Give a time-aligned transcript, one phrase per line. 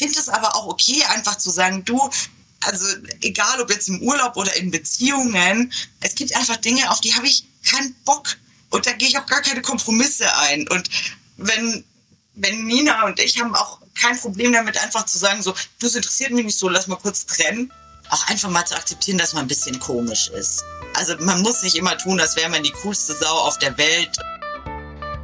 [0.00, 2.10] finde es aber auch okay, einfach zu sagen, du,
[2.62, 2.86] also
[3.20, 7.26] egal ob jetzt im Urlaub oder in Beziehungen, es gibt einfach Dinge, auf die habe
[7.26, 8.36] ich keinen Bock.
[8.70, 10.66] Und da gehe ich auch gar keine Kompromisse ein.
[10.68, 10.88] Und
[11.36, 11.84] wenn,
[12.34, 16.30] wenn Nina und ich haben auch kein Problem damit, einfach zu sagen, so, das interessiert
[16.30, 17.70] mich nicht so, lass mal kurz trennen.
[18.08, 20.64] Auch einfach mal zu akzeptieren, dass man ein bisschen komisch ist.
[20.94, 24.16] Also man muss nicht immer tun, als wäre man die coolste Sau auf der Welt.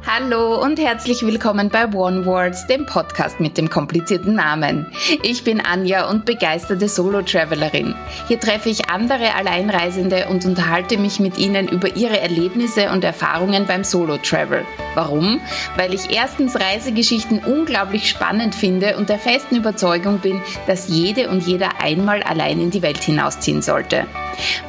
[0.09, 4.89] Hallo und herzlich willkommen bei One Words, dem Podcast mit dem komplizierten Namen.
[5.21, 7.93] Ich bin Anja und begeisterte Solo-Travelerin.
[8.29, 13.65] Hier treffe ich andere Alleinreisende und unterhalte mich mit ihnen über ihre Erlebnisse und Erfahrungen
[13.65, 14.63] beim Solo-Travel.
[14.95, 15.41] Warum?
[15.75, 21.45] Weil ich erstens Reisegeschichten unglaublich spannend finde und der festen Überzeugung bin, dass jede und
[21.45, 24.05] jeder einmal allein in die Welt hinausziehen sollte.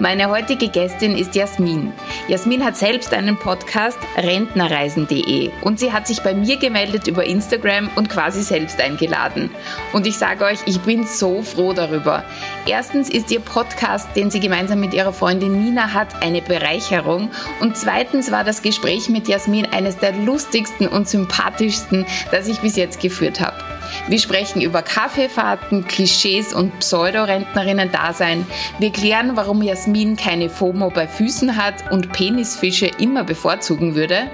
[0.01, 1.93] Meine heutige Gästin ist Jasmin.
[2.27, 5.28] Jasmin hat selbst einen Podcast rentnerreisen.de
[5.63, 9.51] und sie hat sich bei mir gemeldet über Instagram und quasi selbst eingeladen.
[9.93, 12.25] Und ich sage euch, ich bin so froh darüber.
[12.67, 17.77] Erstens ist ihr Podcast, den sie gemeinsam mit ihrer Freundin Nina hat, eine Bereicherung und
[17.77, 23.01] zweitens war das Gespräch mit Jasmin eines der lustigsten und sympathischsten, das ich bis jetzt
[23.01, 23.57] geführt habe.
[24.09, 28.47] Wir sprechen über Kaffeefahrten, Klischees und Pseudo-Rentnerinnen-Dasein.
[28.79, 34.31] Wir klären, warum Jasmin keine FOMO bei Füßen hat und Penisfische immer bevorzugen würde,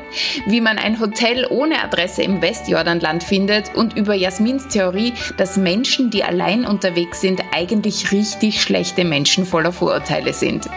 [0.46, 6.10] wie man ein Hotel ohne Adresse im Westjordanland findet und über Jasmins Theorie, dass Menschen,
[6.10, 10.68] die allein unterwegs sind, eigentlich richtig schlechte Menschen voller Vorurteile sind.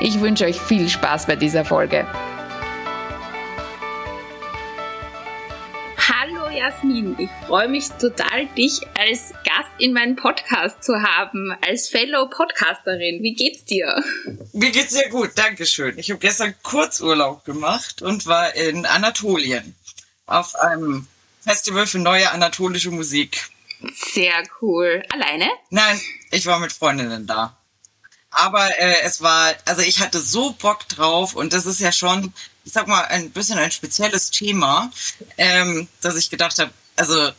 [0.00, 2.06] Ich wünsche euch viel Spaß bei dieser Folge.
[6.62, 7.16] Jasmin.
[7.18, 13.20] Ich freue mich total, dich als Gast in meinem Podcast zu haben, als Fellow Podcasterin.
[13.20, 14.00] Wie geht's dir?
[14.52, 15.98] Mir geht's sehr gut, Dankeschön.
[15.98, 19.74] Ich habe gestern Kurzurlaub gemacht und war in Anatolien
[20.26, 21.08] auf einem
[21.40, 23.42] Festival für neue anatolische Musik.
[24.12, 25.02] Sehr cool.
[25.12, 25.50] Alleine?
[25.70, 27.56] Nein, ich war mit Freundinnen da.
[28.30, 32.32] Aber äh, es war, also ich hatte so Bock drauf und das ist ja schon
[32.64, 34.90] ich sag mal, ein bisschen ein spezielles Thema,
[35.38, 37.30] ähm, dass ich gedacht habe, also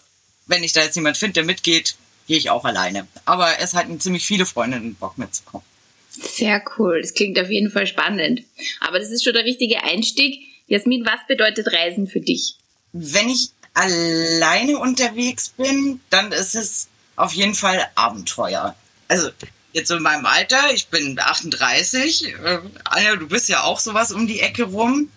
[0.47, 1.95] wenn ich da jetzt jemand finde, der mitgeht,
[2.27, 3.07] gehe ich auch alleine.
[3.25, 5.65] Aber es hatten ziemlich viele Freundinnen Bock mitzukommen.
[6.09, 7.01] Sehr cool.
[7.01, 8.41] Das klingt auf jeden Fall spannend.
[8.79, 10.41] Aber das ist schon der richtige Einstieg.
[10.67, 12.55] Jasmin, was bedeutet Reisen für dich?
[12.91, 18.75] Wenn ich alleine unterwegs bin, dann ist es auf jeden Fall Abenteuer.
[19.07, 19.29] Also
[19.73, 24.27] jetzt in meinem Alter, ich bin 38, äh, Anja, du bist ja auch sowas um
[24.27, 25.09] die Ecke rum.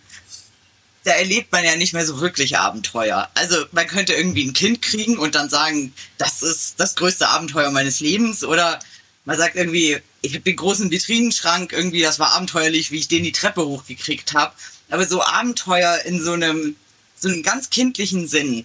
[1.05, 3.31] Da erlebt man ja nicht mehr so wirklich Abenteuer.
[3.34, 7.71] Also man könnte irgendwie ein Kind kriegen und dann sagen, das ist das größte Abenteuer
[7.71, 8.43] meines Lebens.
[8.43, 8.81] Oder
[9.25, 13.22] man sagt irgendwie, ich habe den großen Vitrinenschrank, irgendwie, das war abenteuerlich, wie ich den
[13.22, 14.53] die Treppe hochgekriegt habe.
[14.91, 16.75] Aber so Abenteuer in so einem,
[17.15, 18.65] so einem ganz kindlichen Sinn,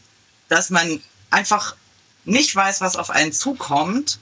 [0.49, 1.75] dass man einfach
[2.25, 4.19] nicht weiß, was auf einen zukommt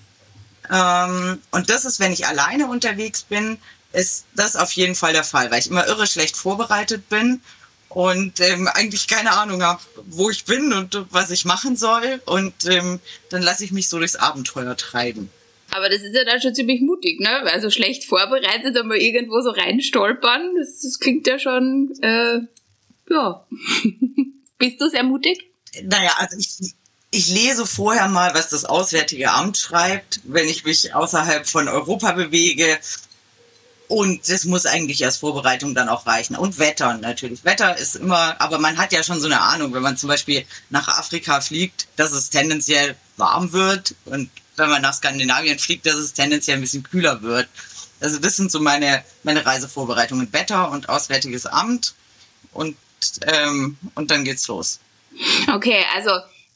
[0.71, 3.57] ähm, und das ist, wenn ich alleine unterwegs bin,
[3.91, 7.41] ist das auf jeden Fall der Fall, weil ich immer irre schlecht vorbereitet bin
[7.89, 12.21] und ähm, eigentlich keine Ahnung habe, wo ich bin und was ich machen soll.
[12.25, 15.29] Und ähm, dann lasse ich mich so durchs Abenteuer treiben.
[15.71, 17.29] Aber das ist ja dann schon ziemlich mutig, ne?
[17.51, 22.39] Also schlecht vorbereitet, aber irgendwo so reinstolpern, das, das klingt ja schon, äh,
[23.09, 23.45] ja.
[24.57, 25.51] Bist du sehr mutig?
[25.83, 26.73] Naja, also ich,
[27.11, 32.11] ich lese vorher mal, was das Auswärtige Amt schreibt, wenn ich mich außerhalb von Europa
[32.11, 32.77] bewege.
[33.87, 36.35] Und das muss eigentlich als Vorbereitung dann auch reichen.
[36.35, 37.43] Und Wetter natürlich.
[37.43, 40.45] Wetter ist immer, aber man hat ja schon so eine Ahnung, wenn man zum Beispiel
[40.69, 43.95] nach Afrika fliegt, dass es tendenziell warm wird.
[44.05, 47.49] Und wenn man nach Skandinavien fliegt, dass es tendenziell ein bisschen kühler wird.
[47.99, 50.31] Also das sind so meine, meine Reisevorbereitungen.
[50.31, 51.95] Wetter und Auswärtiges Amt.
[52.53, 52.77] Und,
[53.23, 54.79] ähm, und dann geht's los.
[55.51, 56.11] Okay, also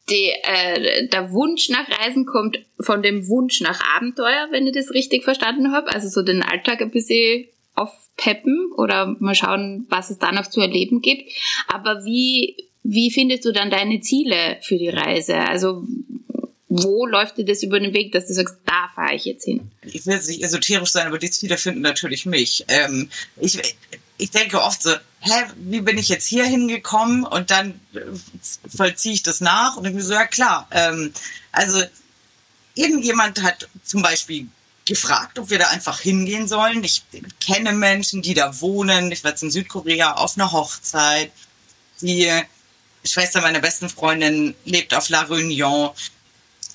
[0.09, 4.91] die, äh, der Wunsch nach Reisen kommt von dem Wunsch nach Abenteuer, wenn ich das
[4.91, 5.94] richtig verstanden habe.
[5.94, 10.59] Also so den Alltag ein bisschen aufpeppen oder mal schauen, was es da noch zu
[10.59, 11.31] erleben gibt.
[11.68, 15.38] Aber wie, wie findest du dann deine Ziele für die Reise?
[15.38, 15.84] Also
[16.68, 19.72] wo läuft dir das über den Weg, dass du sagst, da fahre ich jetzt hin?
[19.84, 22.66] Ich will jetzt nicht esoterisch sein, aber die Ziele finden natürlich mich.
[22.67, 23.09] Ähm,
[23.40, 23.59] ich,
[24.18, 27.26] ich denke oft so, hä, wie bin ich jetzt hier hingekommen?
[27.26, 28.00] Und dann äh,
[28.76, 30.68] vollziehe ich das nach und dann so, ja klar.
[30.72, 31.14] Ähm,
[31.52, 31.82] also
[32.76, 34.48] irgendjemand hat zum Beispiel
[34.86, 36.84] gefragt, ob wir da einfach hingehen sollen.
[36.84, 37.04] Ich
[37.40, 39.12] kenne Menschen, die da wohnen.
[39.12, 41.32] Ich war jetzt in Südkorea auf einer Hochzeit.
[42.02, 42.30] Die
[43.06, 45.94] Schwester meiner besten Freundin lebt auf La Réunion.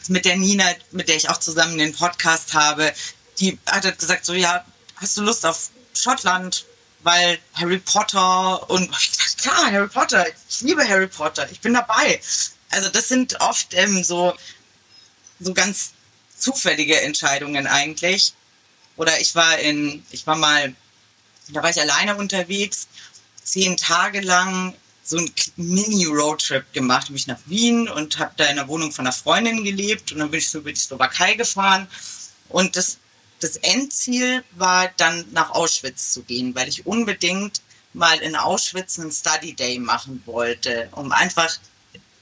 [0.09, 2.95] Mit der Nina, mit der ich auch zusammen den Podcast habe,
[3.41, 4.65] die hat halt gesagt so, ja,
[4.97, 6.65] hast du Lust auf Schottland?
[7.03, 8.91] Weil Harry Potter und
[9.39, 12.21] klar, Harry Potter, ich liebe Harry Potter, ich bin dabei.
[12.71, 14.35] Also das sind oft ähm, so
[15.41, 15.93] so ganz
[16.37, 18.35] zufällige Entscheidungen eigentlich.
[18.97, 20.75] Oder ich war in, ich war mal,
[21.49, 22.89] da war ich alleine unterwegs,
[23.43, 24.75] zehn Tage lang
[25.05, 27.11] so ein Mini-Roadtrip gemacht.
[27.15, 30.31] Ich nach Wien und habe da in der Wohnung von einer Freundin gelebt und dann
[30.31, 31.89] bin ich so über die Slowakei gefahren.
[32.49, 32.99] Und das,
[33.41, 37.61] das Endziel war dann nach Auschwitz zu gehen, weil ich unbedingt
[37.93, 41.57] mal in Auschwitz einen Study Day machen wollte, um einfach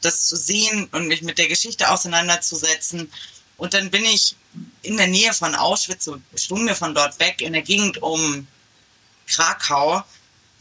[0.02, 3.10] das zu sehen und mich mit der Geschichte auseinanderzusetzen.
[3.56, 4.36] Und dann bin ich
[4.82, 8.46] in der Nähe von Auschwitz, so eine Stunde von dort weg, in der Gegend um
[9.26, 10.02] Krakau,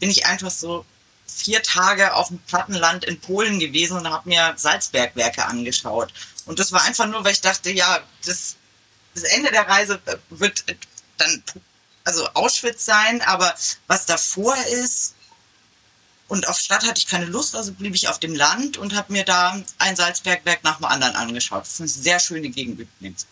[0.00, 0.84] bin ich einfach so
[1.26, 6.12] vier Tage auf dem Plattenland in Polen gewesen und habe mir Salzbergwerke angeschaut.
[6.46, 8.56] Und das war einfach nur, weil ich dachte, ja, das,
[9.16, 9.98] das Ende der Reise
[10.30, 10.64] wird
[11.18, 11.42] dann
[12.04, 13.52] also Auschwitz sein, aber
[13.86, 15.14] was davor ist,
[16.28, 19.12] und auf Stadt hatte ich keine Lust, also blieb ich auf dem Land und habe
[19.12, 21.62] mir da ein Salzbergwerk nach dem anderen angeschaut.
[21.62, 23.26] Das ist eine sehr schöne Gegend übrigens.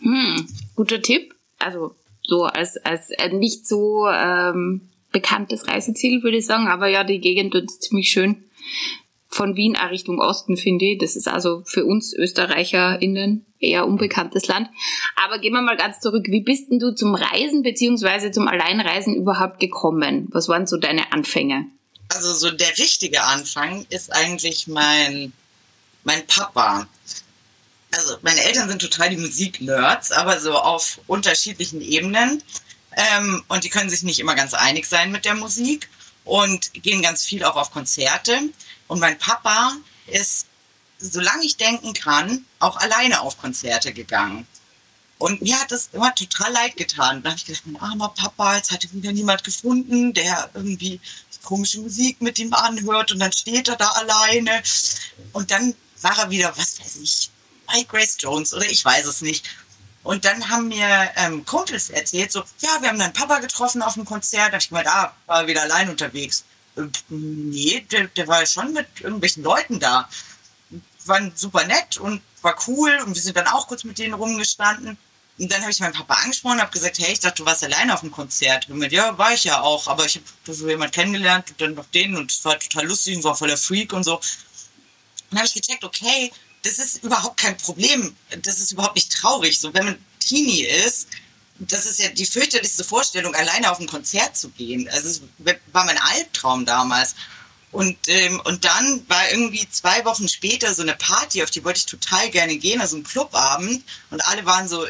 [0.00, 1.34] Hm, guter Tipp.
[1.58, 6.68] Also so als, als nicht so ähm, bekanntes Reiseziel, würde ich sagen.
[6.68, 8.44] Aber ja, die Gegend ist ziemlich schön.
[9.36, 10.98] Von Wien auch Richtung Osten, finde ich.
[10.98, 14.70] Das ist also für uns ÖsterreicherInnen eher unbekanntes Land.
[15.14, 16.24] Aber gehen wir mal ganz zurück.
[16.30, 20.26] Wie bist denn du zum Reisen beziehungsweise zum Alleinreisen überhaupt gekommen?
[20.30, 21.66] Was waren so deine Anfänge?
[22.08, 25.34] Also so der richtige Anfang ist eigentlich mein,
[26.04, 26.88] mein Papa.
[27.94, 32.42] Also meine Eltern sind total die Musiknerds, aber so auf unterschiedlichen Ebenen.
[32.96, 35.90] Ähm, und die können sich nicht immer ganz einig sein mit der Musik
[36.24, 38.40] und gehen ganz viel auch auf Konzerte.
[38.88, 39.72] Und mein Papa
[40.06, 40.46] ist,
[40.98, 44.46] solange ich denken kann, auch alleine auf Konzerte gegangen.
[45.18, 47.22] Und mir hat das immer total leid getan.
[47.22, 51.00] Da habe ich gedacht, mein armer Papa, jetzt hat wieder niemand gefunden, der irgendwie
[51.42, 54.62] komische Musik mit ihm anhört und dann steht er da alleine.
[55.32, 57.30] Und dann war er wieder, was weiß ich,
[57.66, 59.46] bei Grace Jones oder ich weiß es nicht.
[60.02, 63.94] Und dann haben mir ähm, Kumpels erzählt, so, ja, wir haben deinen Papa getroffen auf
[63.94, 64.48] dem Konzert.
[64.48, 66.44] Da habe ich gemeint, ah, war er wieder allein unterwegs.
[67.08, 70.08] Nee, der, der war schon mit irgendwelchen Leuten da.
[71.06, 74.98] Waren super nett und war cool und wir sind dann auch kurz mit denen rumgestanden.
[75.38, 77.62] Und dann habe ich meinen Papa angesprochen und habe gesagt, hey, ich dachte, du warst
[77.62, 78.68] alleine auf dem Konzert.
[78.70, 81.74] Und mit, ja, war ich ja auch, aber ich habe so jemanden kennengelernt und dann
[81.74, 84.16] noch den und es war total lustig und war voller Freak und so.
[84.16, 84.22] Und
[85.30, 86.32] dann habe ich gecheckt, okay,
[86.62, 88.16] das ist überhaupt kein Problem.
[88.42, 89.58] Das ist überhaupt nicht traurig.
[89.58, 91.08] So, wenn man Teenie ist,
[91.58, 94.88] das ist ja die fürchterlichste Vorstellung, alleine auf ein Konzert zu gehen.
[94.90, 95.22] Also es
[95.72, 97.14] war mein Albtraum damals.
[97.72, 101.78] Und, ähm, und dann war irgendwie zwei Wochen später so eine Party, auf die wollte
[101.78, 103.84] ich total gerne gehen, also ein Clubabend.
[104.10, 104.86] Und alle waren so,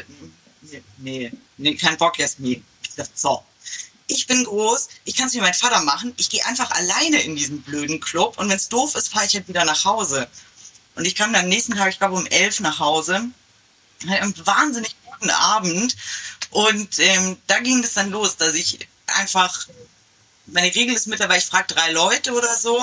[0.97, 2.63] nee, nee, kein Bock, Jasmin.
[2.83, 3.43] Ich dachte, so,
[4.07, 7.35] ich bin groß, ich kann es wie mein Vater machen, ich gehe einfach alleine in
[7.35, 10.27] diesen blöden Club und wenn es doof ist, fahre ich halt wieder nach Hause.
[10.95, 13.29] Und ich kam dann am nächsten Tag, ich glaube um elf nach Hause,
[14.07, 15.95] hatte einen wahnsinnig guten Abend.
[16.57, 19.67] Und ähm, da ging es dann los, dass ich einfach,
[20.47, 22.81] meine Regel ist mittlerweile, ich frage drei Leute oder so,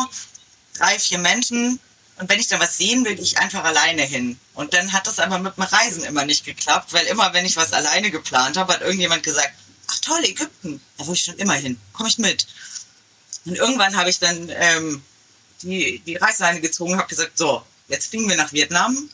[0.79, 1.81] drei, vier Menschen.
[2.21, 4.39] Und wenn ich dann was sehen will, gehe ich einfach alleine hin.
[4.55, 7.57] Und dann hat das aber mit dem Reisen immer nicht geklappt, weil immer, wenn ich
[7.57, 9.53] was alleine geplant habe, hat irgendjemand gesagt,
[9.89, 12.47] ach toll, Ägypten, da wollte ich schon immer hin, komme ich mit.
[13.45, 15.03] Und irgendwann habe ich dann ähm,
[15.63, 19.11] die, die Reißleine gezogen, habe gesagt, so, jetzt fliegen wir nach Vietnam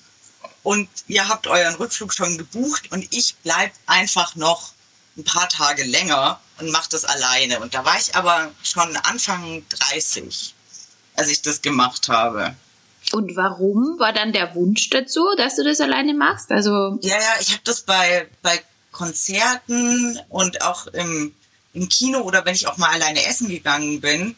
[0.62, 4.72] und ihr habt euren Rückflug schon gebucht und ich bleibe einfach noch
[5.16, 7.60] ein paar Tage länger und mache das alleine.
[7.60, 10.54] Und da war ich aber schon Anfang 30,
[11.16, 12.54] als ich das gemacht habe.
[13.12, 16.50] Und warum war dann der Wunsch dazu, dass du das alleine machst?
[16.50, 21.34] Also ja, ja, ich habe das bei, bei Konzerten und auch im,
[21.72, 24.36] im Kino oder wenn ich auch mal alleine essen gegangen bin.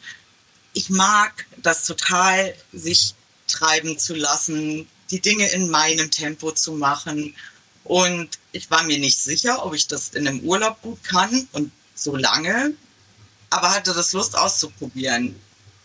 [0.73, 3.13] Ich mag das total, sich
[3.47, 7.35] treiben zu lassen, die Dinge in meinem Tempo zu machen.
[7.83, 11.71] Und ich war mir nicht sicher, ob ich das in einem Urlaub gut kann und
[11.93, 12.73] so lange,
[13.51, 15.35] aber hatte das Lust auszuprobieren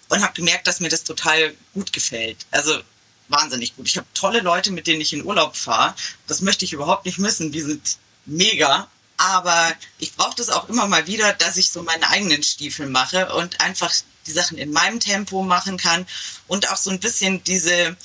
[0.09, 2.47] und habe gemerkt, dass mir das total gut gefällt.
[2.51, 2.81] Also
[3.29, 3.87] wahnsinnig gut.
[3.87, 5.95] Ich habe tolle Leute, mit denen ich in Urlaub fahre.
[6.27, 7.53] Das möchte ich überhaupt nicht missen.
[7.53, 8.89] Die sind mega.
[9.19, 13.35] Aber ich brauche das auch immer mal wieder, dass ich so meine eigenen Stiefel mache
[13.35, 13.93] und einfach
[14.27, 16.07] die Sachen in meinem Tempo machen kann
[16.47, 17.97] und auch so ein bisschen diese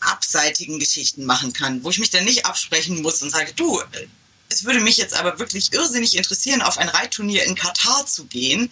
[0.00, 3.80] abseitigen Geschichten machen kann, wo ich mich dann nicht absprechen muss und sage, du,
[4.50, 8.70] es würde mich jetzt aber wirklich irrsinnig interessieren, auf ein Reitturnier in Katar zu gehen.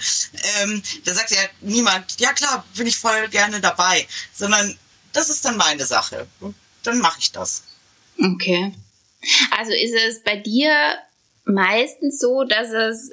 [0.61, 4.78] Ähm, da sagt ja niemand, ja klar, bin ich voll gerne dabei, sondern
[5.12, 6.26] das ist dann meine Sache
[6.87, 7.64] dann mache ich das.
[8.18, 8.73] Okay.
[9.50, 10.97] Also ist es bei dir
[11.45, 13.11] meistens so, dass es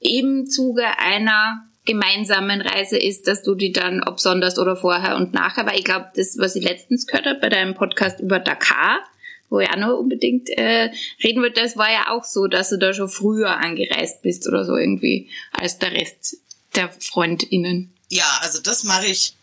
[0.00, 5.66] im Zuge einer gemeinsamen Reise ist, dass du die dann absonderst oder vorher und nachher,
[5.66, 9.00] weil ich glaube, das, was ich letztens gehört habe bei deinem Podcast über Dakar,
[9.48, 10.90] wo ich auch noch unbedingt äh,
[11.22, 14.64] reden wollte, das war ja auch so, dass du da schon früher angereist bist oder
[14.64, 16.38] so irgendwie als der Rest
[16.74, 17.92] der FreundInnen.
[18.08, 19.34] Ja, also das mache ich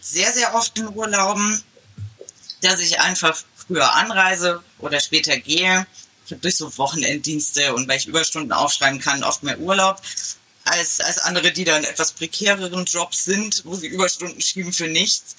[0.00, 1.62] sehr, sehr oft in Urlauben,
[2.62, 5.86] dass ich einfach früher anreise oder später gehe.
[6.24, 10.00] Ich habe durch so Wochenenddienste und weil ich Überstunden aufschreiben kann, oft mehr Urlaub
[10.66, 15.36] als, als andere, die dann etwas prekäreren Jobs sind, wo sie Überstunden schieben für nichts.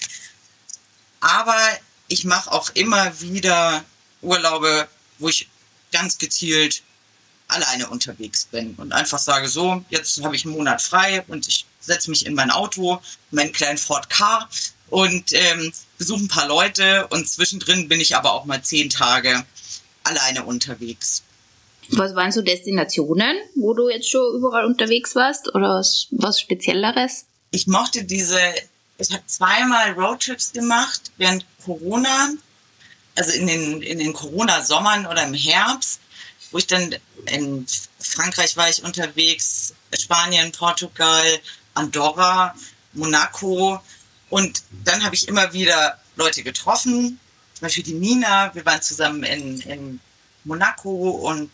[1.19, 1.59] Aber
[2.07, 3.83] ich mache auch immer wieder
[4.21, 4.87] Urlaube,
[5.19, 5.49] wo ich
[5.91, 6.81] ganz gezielt
[7.47, 11.65] alleine unterwegs bin und einfach sage, so, jetzt habe ich einen Monat frei und ich
[11.79, 14.49] setze mich in mein Auto, meinen kleinen Ford Car
[14.89, 19.45] und ähm, besuche ein paar Leute und zwischendrin bin ich aber auch mal zehn Tage
[20.03, 21.23] alleine unterwegs.
[21.89, 25.53] Was waren so Destinationen, wo du jetzt schon überall unterwegs warst?
[25.55, 27.25] Oder was, was Spezielleres?
[27.51, 28.39] Ich mochte diese,
[28.97, 32.31] ich habe zweimal Roadtrips gemacht während Corona,
[33.15, 36.01] also in den, in den Corona-Sommern oder im Herbst,
[36.51, 37.65] wo ich dann in
[37.99, 41.39] Frankreich war ich unterwegs, Spanien, Portugal,
[41.73, 42.53] Andorra,
[42.93, 43.79] Monaco.
[44.29, 47.19] Und dann habe ich immer wieder Leute getroffen,
[47.57, 49.99] zum Beispiel die Nina, wir waren zusammen in, in
[50.43, 51.49] Monaco und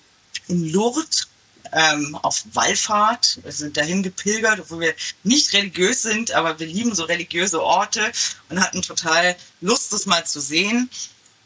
[0.47, 1.27] in Lourdes
[1.71, 3.39] ähm, auf Wallfahrt.
[3.43, 8.11] Wir sind dahin gepilgert, obwohl wir nicht religiös sind, aber wir lieben so religiöse Orte
[8.49, 10.89] und hatten total Lust, das mal zu sehen.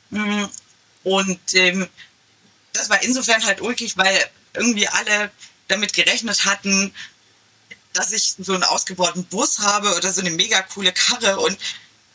[0.09, 0.45] Mm,
[1.03, 1.87] und ähm,
[2.73, 5.31] das war insofern halt ulkig, weil irgendwie alle
[5.67, 6.93] damit gerechnet hatten,
[7.93, 11.57] dass ich so einen ausgebauten Bus habe oder so eine mega coole Karre und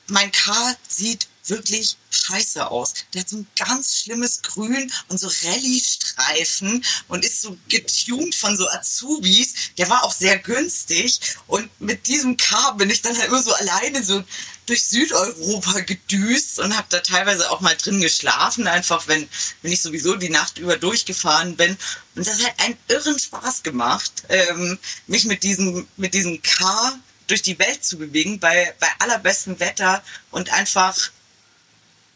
[0.07, 2.95] mein Car sieht wirklich scheiße aus.
[3.13, 8.57] Der hat so ein ganz schlimmes Grün und so Rallye-Streifen und ist so getuned von
[8.57, 9.55] so Azubis.
[9.79, 13.53] Der war auch sehr günstig und mit diesem Car bin ich dann halt immer so
[13.55, 14.23] alleine so
[14.67, 19.29] durch Südeuropa gedüst und habe da teilweise auch mal drin geschlafen, einfach wenn,
[19.63, 21.77] wenn ich sowieso die Nacht über durchgefahren bin.
[22.15, 27.43] Und das hat einen irren Spaß gemacht, ähm, mich mit diesem, mit diesem Car durch
[27.43, 31.11] die Welt zu bewegen, bei, bei allerbestem Wetter und einfach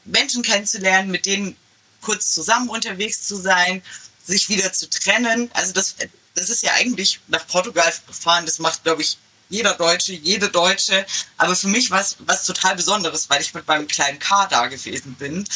[0.06, 1.56] Menschen kennenzulernen, mit denen
[2.00, 3.82] kurz zusammen unterwegs zu sein,
[4.25, 5.50] sich wieder zu trennen.
[5.54, 5.96] Also das,
[6.34, 11.06] das ist ja eigentlich nach Portugal gefahren, das macht, glaube ich, jeder Deutsche, jede Deutsche.
[11.36, 14.66] Aber für mich war es was total Besonderes, weil ich mit meinem kleinen Car da
[14.66, 15.46] gewesen bin.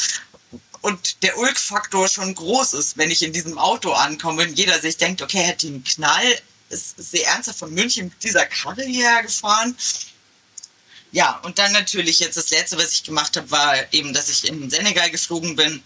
[0.81, 4.97] Und der Ulk-Faktor schon groß ist, wenn ich in diesem Auto ankomme und jeder sich
[4.97, 6.39] denkt, okay, hat die einen Knall,
[6.69, 9.75] ist, sehr ernsthaft von München mit dieser Karre hierher gefahren.
[11.11, 14.47] Ja, und dann natürlich jetzt das letzte, was ich gemacht habe, war eben, dass ich
[14.47, 15.83] in Senegal geflogen bin.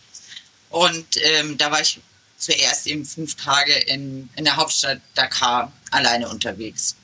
[0.69, 1.99] Und ähm, da war ich
[2.37, 6.95] zuerst eben fünf Tage in, in der Hauptstadt Dakar alleine unterwegs.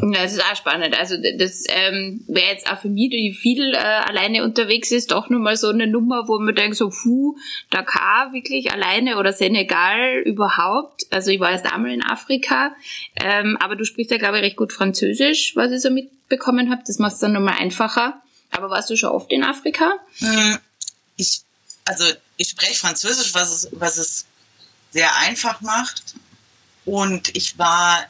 [0.00, 0.98] Ja, das ist auch spannend.
[0.98, 5.28] Also das ähm, wäre jetzt auch für mich, die viel äh, alleine unterwegs ist, doch
[5.30, 7.36] nochmal so eine Nummer, wo man denkt, so, puh,
[7.70, 11.06] Dakar wirklich alleine oder Senegal überhaupt.
[11.10, 12.74] Also ich war erst einmal in Afrika,
[13.16, 16.82] ähm, aber du sprichst ja, glaube ich, recht gut Französisch, was ich so mitbekommen habe.
[16.86, 18.20] Das macht es dann nochmal einfacher.
[18.50, 19.94] Aber warst du schon oft in Afrika?
[20.18, 20.58] Hm,
[21.16, 21.40] ich,
[21.84, 22.04] also
[22.36, 24.26] ich spreche Französisch, was es, was es
[24.90, 26.14] sehr einfach macht.
[26.84, 28.04] Und ich war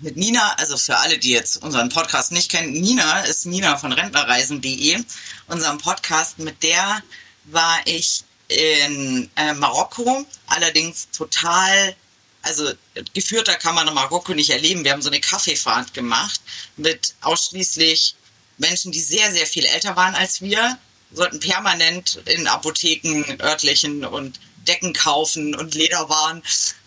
[0.00, 3.92] mit Nina, also für alle, die jetzt unseren Podcast nicht kennen, Nina ist Nina von
[3.92, 5.02] Rentnerreisen.de,
[5.46, 6.38] unserem Podcast.
[6.38, 7.02] Mit der
[7.44, 11.94] war ich in äh, Marokko, allerdings total,
[12.42, 12.72] also
[13.14, 14.84] geführter kann man in Marokko nicht erleben.
[14.84, 16.40] Wir haben so eine Kaffeefahrt gemacht
[16.76, 18.14] mit ausschließlich
[18.58, 20.78] Menschen, die sehr, sehr viel älter waren als wir,
[21.12, 26.42] sollten permanent in Apotheken örtlichen und Decken kaufen und Lederwaren.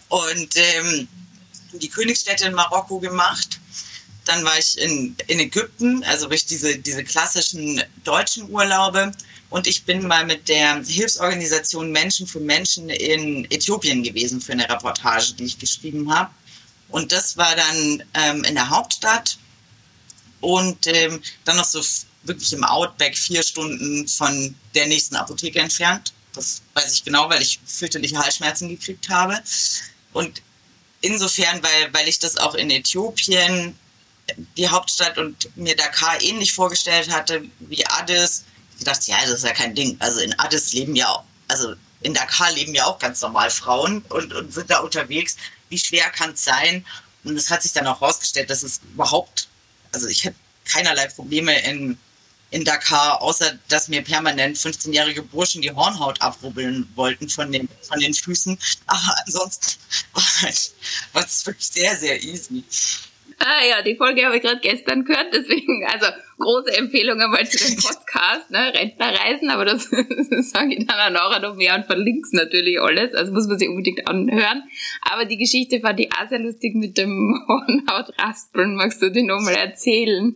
[0.10, 1.08] Und ähm,
[1.80, 3.60] die Königsstädte in Marokko gemacht.
[4.26, 9.12] Dann war ich in, in Ägypten, also durch diese, diese klassischen deutschen Urlaube.
[9.50, 14.70] Und ich bin mal mit der Hilfsorganisation Menschen für Menschen in Äthiopien gewesen für eine
[14.70, 16.32] Reportage, die ich geschrieben habe.
[16.90, 19.38] Und das war dann ähm, in der Hauptstadt
[20.42, 21.82] und ähm, dann noch so
[22.24, 26.14] wirklich im Outback vier Stunden von der nächsten Apotheke entfernt.
[26.34, 29.42] Das weiß ich genau, weil ich fürchterliche Halsschmerzen gekriegt habe.
[30.14, 30.42] Und
[31.04, 33.78] insofern, weil, weil ich das auch in Äthiopien,
[34.58, 38.46] die Hauptstadt und mir Dakar ähnlich vorgestellt hatte wie Addis.
[38.78, 39.96] Ich dachte, ja, das ist ja kein Ding.
[40.00, 44.04] Also in Addis leben ja auch, also in Dakar leben ja auch ganz normal Frauen
[44.10, 45.36] und, und sind da unterwegs.
[45.70, 46.86] Wie schwer kann es sein?
[47.24, 49.48] Und es hat sich dann auch herausgestellt, dass es überhaupt,
[49.92, 51.98] also ich hätte keinerlei Probleme in
[52.54, 58.00] in Dakar, außer dass mir permanent 15-jährige Burschen die Hornhaut abrubbeln wollten von den, von
[58.00, 58.58] den Füßen.
[58.86, 59.80] Aber ansonsten
[61.14, 62.64] war es wirklich sehr, sehr easy.
[63.40, 66.06] Ah ja, die Folge habe ich gerade gestern gehört, deswegen, also
[66.38, 68.72] große Empfehlung einmal zu dem Podcast, ne?
[68.74, 69.90] Rentnerreisen, aber das,
[70.30, 73.58] das sage ich dann auch nachher noch mehr und verlinke natürlich alles, also muss man
[73.58, 74.64] sich unbedingt anhören.
[75.02, 78.76] Aber die Geschichte fand ich auch sehr lustig mit dem Hornhautraspeln.
[78.76, 80.36] Magst du die nochmal erzählen?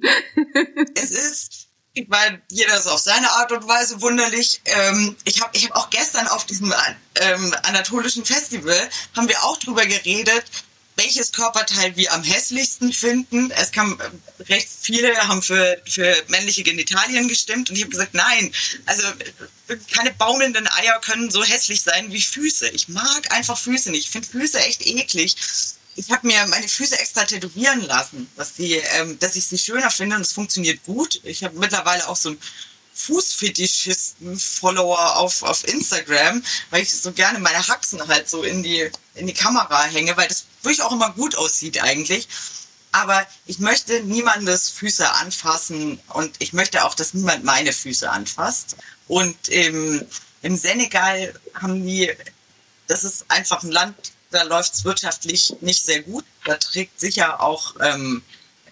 [0.96, 1.67] Es ist
[1.98, 4.62] ich meine, jeder ist auf seine Art und Weise wunderlich.
[4.66, 6.74] Ähm, ich habe ich hab auch gestern auf diesem
[7.16, 10.46] ähm, anatolischen Festival, haben wir auch drüber geredet,
[10.96, 13.52] welches Körperteil wir am hässlichsten finden.
[13.52, 18.14] Es kam äh, recht viele haben für, für männliche Genitalien gestimmt und ich habe gesagt,
[18.14, 18.52] nein,
[18.86, 19.04] also
[19.68, 22.70] äh, keine baumelnden Eier können so hässlich sein wie Füße.
[22.70, 24.06] Ich mag einfach Füße nicht.
[24.06, 25.36] Ich finde Füße echt eklig.
[25.98, 29.90] Ich habe mir meine Füße extra tätowieren lassen, dass, die, ähm, dass ich sie schöner
[29.90, 31.20] finde und es funktioniert gut.
[31.24, 32.38] Ich habe mittlerweile auch so ein
[32.94, 39.26] Fußfetischisten-Follower auf, auf Instagram, weil ich so gerne meine Haxen halt so in die, in
[39.26, 42.28] die Kamera hänge, weil das wirklich auch immer gut aussieht eigentlich.
[42.92, 48.76] Aber ich möchte niemandes Füße anfassen und ich möchte auch, dass niemand meine Füße anfasst.
[49.08, 50.06] Und im,
[50.44, 52.14] im Senegal haben die,
[52.88, 53.96] das ist einfach ein Land,
[54.32, 56.26] da läuft es wirtschaftlich nicht sehr gut.
[56.46, 58.22] Da trägt sicher auch ähm,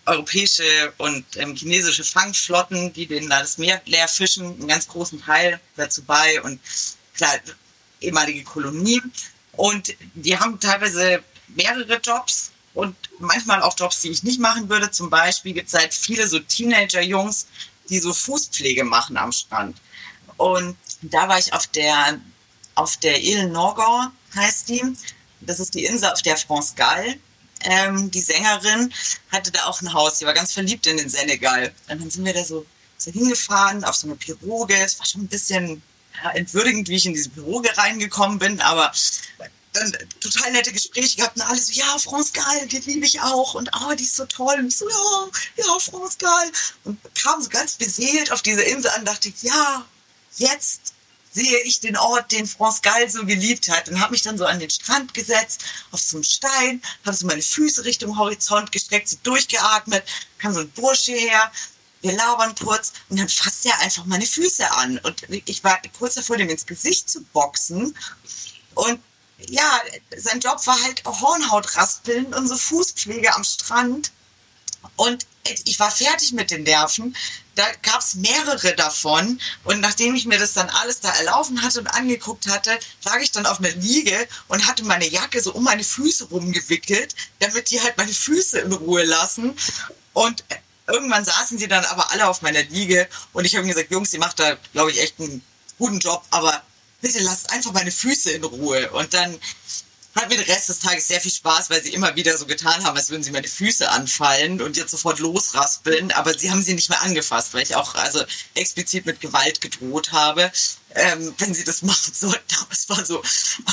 [0.05, 5.59] europäische und ähm, chinesische Fangflotten, die den das Meer leer fischen, einen ganz großen Teil
[5.75, 6.59] dazu bei und
[7.15, 7.39] klar,
[8.01, 9.11] ehemalige Kolonien.
[9.53, 14.91] Und die haben teilweise mehrere Jobs und manchmal auch Jobs, die ich nicht machen würde.
[14.91, 17.47] Zum Beispiel gibt es halt viele so Teenager-Jungs,
[17.89, 19.77] die so Fußpflege machen am Strand.
[20.37, 22.19] Und da war ich auf der,
[22.75, 24.83] auf der Ile Norgor, heißt die.
[25.45, 27.17] Das ist die Insel, auf der France Gall
[27.65, 28.93] ähm, die Sängerin,
[29.31, 30.19] hatte da auch ein Haus.
[30.19, 31.73] Die war ganz verliebt in den Senegal.
[31.89, 32.65] Und dann sind wir da so,
[32.97, 34.75] so hingefahren auf so eine Piroge.
[34.75, 35.81] Es war schon ein bisschen
[36.23, 38.91] ja, entwürdigend, wie ich in diese Piroge reingekommen bin, aber
[39.73, 43.55] dann total nette Gespräche gehabt und alle so, ja, France Gall, die liebe ich auch
[43.55, 44.55] und oh, die ist so toll.
[44.57, 46.51] Und ich so, ja, ja, France Gall.
[46.85, 49.85] Und kam so ganz beseelt auf diese Insel an und dachte, ja,
[50.37, 50.93] jetzt
[51.35, 54.45] sehe ich den Ort, den France Gall so geliebt hat und habe mich dann so
[54.45, 59.09] an den Strand gesetzt, auf so einen Stein, habe so meine Füße Richtung Horizont gestreckt,
[59.09, 60.03] so durchgeatmet,
[60.39, 61.51] kam so ein Bursche her,
[62.01, 64.97] wir labern kurz und dann fasst er einfach meine Füße an.
[64.99, 67.97] Und ich war kurz davor, dem ins Gesicht zu boxen.
[68.75, 68.99] Und
[69.49, 69.81] ja,
[70.15, 74.11] sein Job war halt Hornhaut raspeln und so Fußpflege am Strand
[74.95, 75.25] und
[75.65, 77.15] ich war fertig mit den Nerven.
[77.53, 79.39] Da gab es mehrere davon.
[79.63, 83.31] Und nachdem ich mir das dann alles da erlaufen hatte und angeguckt hatte, lag ich
[83.31, 87.79] dann auf einer Liege und hatte meine Jacke so um meine Füße rumgewickelt, damit die
[87.79, 89.55] halt meine Füße in Ruhe lassen.
[90.13, 90.43] Und
[90.87, 94.19] irgendwann saßen sie dann aber alle auf meiner Liege und ich habe gesagt, Jungs, ihr
[94.19, 95.41] macht da, glaube ich, echt einen
[95.77, 96.61] guten Job, aber
[97.01, 98.89] bitte lasst einfach meine Füße in Ruhe.
[98.91, 99.37] Und dann
[100.15, 102.83] hat mir den Rest des Tages sehr viel Spaß, weil sie immer wieder so getan
[102.83, 106.11] haben, als würden sie meine Füße anfallen und jetzt sofort losraspeln.
[106.13, 108.23] Aber sie haben sie nicht mehr angefasst, weil ich auch also
[108.53, 110.51] explizit mit Gewalt gedroht habe,
[110.95, 112.55] ähm, wenn sie das machen sollten.
[112.55, 113.21] Aber es war so,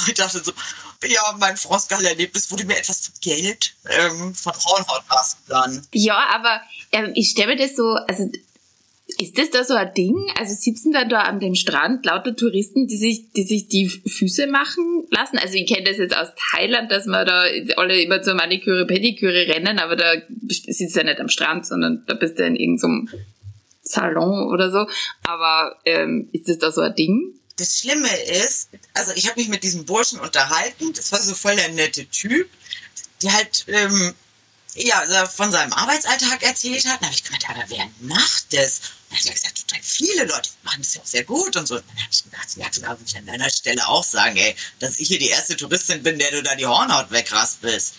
[0.07, 0.53] ich dachte so,
[1.07, 5.87] ja, mein Frostgall-Erlebnis wurde mir etwas Geld ähm, von Hornhautraspeln.
[5.93, 8.31] Ja, aber ähm, ich stelle mir das so, also
[9.23, 10.17] ist das da so ein Ding?
[10.39, 14.47] Also sitzen dann da an dem Strand lauter Touristen, die sich, die sich die Füße
[14.47, 15.39] machen lassen?
[15.39, 17.45] Also ich kenne das jetzt aus Thailand, dass man da
[17.77, 20.15] alle immer zur Maniküre, Pediküre rennen, aber da
[20.49, 23.09] sitzt ja nicht am Strand, sondern da bist du in irgendeinem
[23.83, 24.87] Salon oder so.
[25.25, 27.35] Aber ähm, ist das da so ein Ding?
[27.57, 28.09] Das Schlimme
[28.45, 32.07] ist, also ich habe mich mit diesem Burschen unterhalten, das war so voll der nette
[32.07, 32.49] Typ,
[33.23, 34.15] der halt ähm,
[34.75, 37.01] ja, von seinem Arbeitsalltag erzählt hat.
[37.01, 38.79] Dann habe ich gemeint, aber wer macht das?
[38.79, 41.67] Und dann hat er gesagt, total viele Leute machen das ja auch sehr gut und
[41.67, 41.77] so.
[41.77, 44.57] Und dann habe ich gedacht, ja klar, würde ich an deiner Stelle auch sagen, ey,
[44.79, 47.95] dass ich hier die erste Touristin bin, der du da die Hornhaut wegraspelst.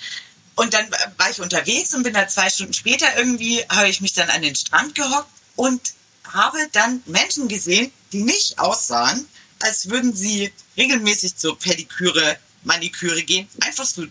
[0.55, 4.13] Und dann war ich unterwegs und bin da zwei Stunden später irgendwie, habe ich mich
[4.13, 5.81] dann an den Strand gehockt und
[6.23, 9.27] habe dann Menschen gesehen, die nicht aussahen,
[9.59, 13.47] als würden sie regelmäßig zur Pediküre, Maniküre gehen.
[13.61, 14.05] Einfach so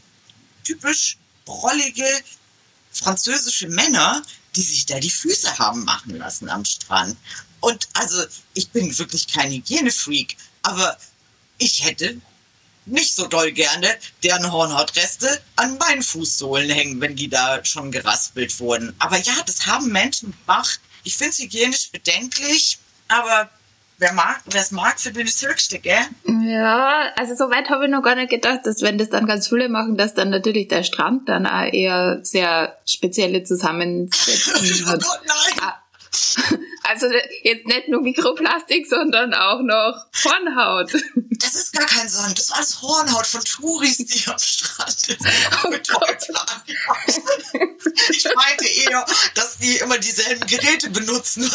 [0.64, 2.06] typisch brollige,
[2.92, 4.22] französische Männer,
[4.54, 7.16] die sich da die Füße haben machen lassen am Strand.
[7.60, 8.24] Und also,
[8.54, 10.98] ich bin wirklich kein Hygienefreak, aber
[11.58, 12.20] ich hätte
[12.86, 18.58] nicht so doll gerne deren Hornhautreste an meinen Fußsohlen hängen, wenn die da schon geraspelt
[18.58, 18.94] wurden.
[18.98, 20.80] Aber ja, das haben Menschen gemacht.
[21.04, 22.78] Ich finde es hygienisch bedenklich,
[23.08, 23.48] aber
[24.02, 26.04] wer mag, wer es mag, für den ist höchste, gell?
[26.44, 29.48] Ja, also so weit habe ich noch gar nicht gedacht, dass wenn das dann ganz
[29.48, 35.04] viele machen, dass dann natürlich der Strand dann auch eher sehr spezielle Zusammensetzungen hat.
[35.04, 35.72] oh Gott, nein!
[36.84, 37.06] Also
[37.42, 40.92] jetzt nicht nur Mikroplastik, sondern auch noch Hornhaut.
[41.42, 45.18] Das ist gar kein Sand, das ist alles Hornhaut von Touris, die am Strand sind.
[45.64, 45.72] Oh
[48.10, 51.50] ich meinte eher, dass die immer dieselben Geräte benutzen.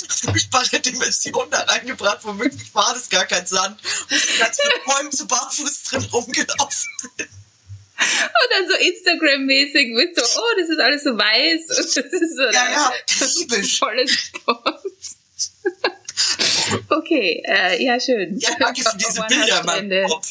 [0.00, 2.18] Du hast total furchtbare Dimensionen da reingebracht.
[2.22, 3.80] Womöglich war das gar kein Sand.
[4.10, 6.88] Und ganz mit Bäumen zu barfuß drin rumgelaufen.
[7.18, 12.36] Und dann so Instagram-mäßig mit so, oh, das ist alles so weiß und das ist
[12.36, 12.92] so ja, ja,
[13.78, 14.80] volles Sport.
[16.88, 18.38] Okay, äh, ja, schön.
[18.38, 19.62] Ja, danke für diese Bilder,
[20.08, 20.28] Kopf.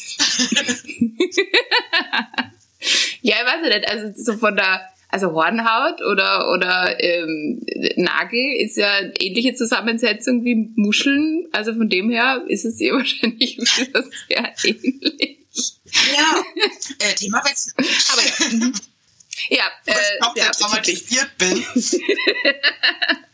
[3.22, 7.60] ja, ich weiß nicht, also so von der, also Hornhaut oder, oder ähm,
[7.96, 13.58] Nagel ist ja ähnliche Zusammensetzung wie Muscheln, also von dem her ist es ihr wahrscheinlich
[13.60, 15.38] sehr ähnlich.
[16.16, 16.42] Ja,
[17.00, 17.72] äh, Themawechsel.
[17.76, 18.72] Aber ja.
[19.48, 21.64] Ja, äh, ich auch ja, traumatisiert bin.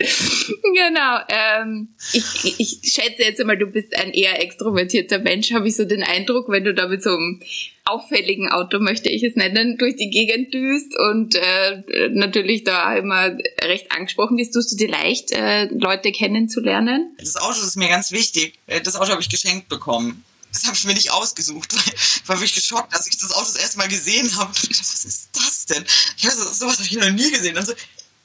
[0.74, 1.18] genau.
[1.28, 5.84] Ähm, ich, ich schätze jetzt einmal, du bist ein eher extrovertierter Mensch, habe ich so
[5.84, 7.40] den Eindruck, wenn du da mit so einem
[7.84, 13.36] auffälligen Auto, möchte ich es nennen, durch die Gegend düst und äh, natürlich da immer
[13.62, 14.54] recht angesprochen bist.
[14.54, 17.14] Tust du dir leicht, äh, Leute kennenzulernen?
[17.18, 18.54] Das Auto ist mir ganz wichtig.
[18.66, 21.74] Äh, das Auto habe ich geschenkt bekommen das habe ich mir nicht ausgesucht,
[22.26, 24.50] weil war wirklich geschockt, als ich das Auto das erste Mal gesehen habe.
[24.54, 25.84] Was ist das denn?
[26.16, 27.54] Ich weiß, sowas habe ich noch nie gesehen.
[27.54, 27.72] Dann so,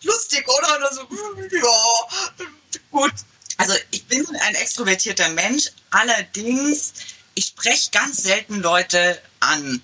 [0.06, 0.76] lustig, oder?
[0.76, 1.08] Und dann so,
[1.52, 3.14] ja, gut.
[3.58, 6.94] Also ich bin ein extrovertierter Mensch, allerdings,
[7.36, 9.82] ich spreche ganz selten Leute an.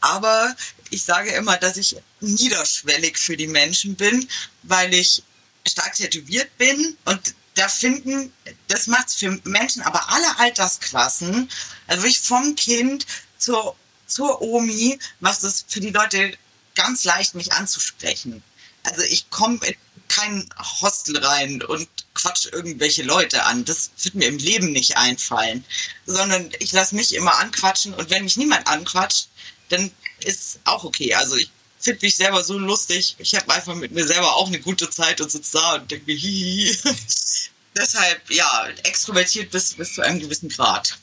[0.00, 0.54] Aber
[0.90, 4.28] ich sage immer, dass ich niederschwellig für die Menschen bin,
[4.64, 5.22] weil ich
[5.66, 8.32] stark tätowiert bin und da finden,
[8.68, 11.50] das macht es für Menschen, aber alle Altersklassen,
[11.86, 13.06] also wirklich vom Kind
[13.38, 16.36] zur, zur Omi, macht es für die Leute
[16.74, 18.42] ganz leicht, mich anzusprechen.
[18.84, 19.74] Also ich komme in
[20.08, 20.48] kein
[20.80, 23.64] Hostel rein und quatsch irgendwelche Leute an.
[23.64, 25.64] Das wird mir im Leben nicht einfallen.
[26.04, 29.28] Sondern ich lasse mich immer anquatschen und wenn mich niemand anquatscht,
[29.70, 29.90] dann
[30.24, 31.14] ist auch okay.
[31.14, 33.16] Also ich finde mich selber so lustig.
[33.18, 36.12] Ich habe einfach mit mir selber auch eine gute Zeit und sitze da und denke,
[36.12, 36.76] hihi.
[37.76, 40.98] Deshalb, ja, extrovertiert bis, bis zu einem gewissen Grad.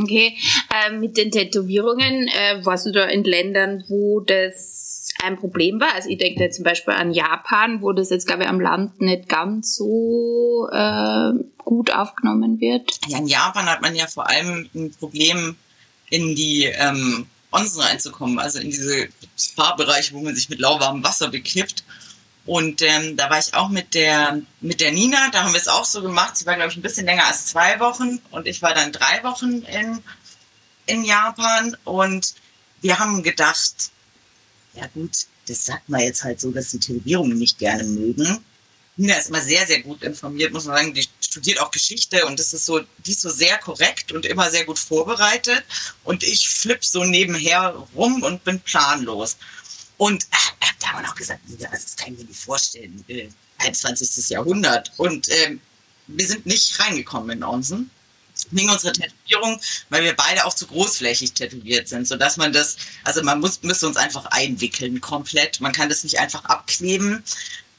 [0.00, 0.38] Okay,
[0.70, 4.71] äh, mit den Tätowierungen, äh, warst du da in Ländern, wo das
[5.22, 5.94] ein Problem war?
[5.94, 9.28] Also ich denke zum Beispiel an Japan, wo das jetzt, glaube ich, am Land nicht
[9.28, 12.98] ganz so äh, gut aufgenommen wird.
[13.08, 15.56] Ja, in Japan hat man ja vor allem ein Problem,
[16.10, 19.08] in die ähm, Onsen reinzukommen, also in diese
[19.38, 21.84] Spa-Bereiche, wo man sich mit lauwarmem Wasser beknippt.
[22.44, 25.68] Und ähm, da war ich auch mit der, mit der Nina, da haben wir es
[25.68, 26.36] auch so gemacht.
[26.36, 29.22] Sie war, glaube ich, ein bisschen länger als zwei Wochen und ich war dann drei
[29.22, 30.02] Wochen in,
[30.86, 32.34] in Japan und
[32.80, 33.92] wir haben gedacht,
[34.74, 38.44] ja gut, das sagt man jetzt halt so, dass die Tätowierungen nicht gerne mögen.
[38.96, 40.94] Nina ist immer sehr, sehr gut informiert, muss man sagen.
[40.94, 44.50] Die studiert auch Geschichte und das ist so, die ist so sehr korrekt und immer
[44.50, 45.64] sehr gut vorbereitet.
[46.04, 49.36] Und ich flipp so nebenher rum und bin planlos.
[49.96, 54.28] Und äh, da haben wir noch gesagt, das kann ich mir nicht vorstellen, äh, 21.
[54.28, 54.92] Jahrhundert.
[54.98, 55.56] Und äh,
[56.06, 57.90] wir sind nicht reingekommen in Onsen
[58.50, 63.22] wegen unserer Tätowierung, weil wir beide auch zu großflächig tätowiert sind, sodass man das, also
[63.22, 65.60] man muss, müsste uns einfach einwickeln komplett.
[65.60, 67.22] Man kann das nicht einfach abkleben.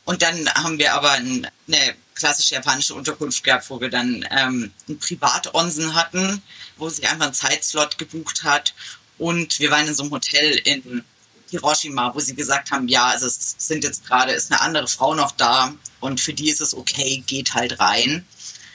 [0.06, 4.72] Und dann haben wir aber ein, eine klassische japanische Unterkunft gehabt, wo wir dann ähm,
[4.88, 6.42] einen Privatonsen hatten,
[6.78, 8.74] wo sie einfach einen Zeitslot gebucht hat.
[9.18, 11.04] Und wir waren in so einem Hotel in
[11.50, 15.14] Hiroshima, wo sie gesagt haben, ja, also es sind jetzt gerade, ist eine andere Frau
[15.14, 18.26] noch da und für die ist es okay, geht halt rein.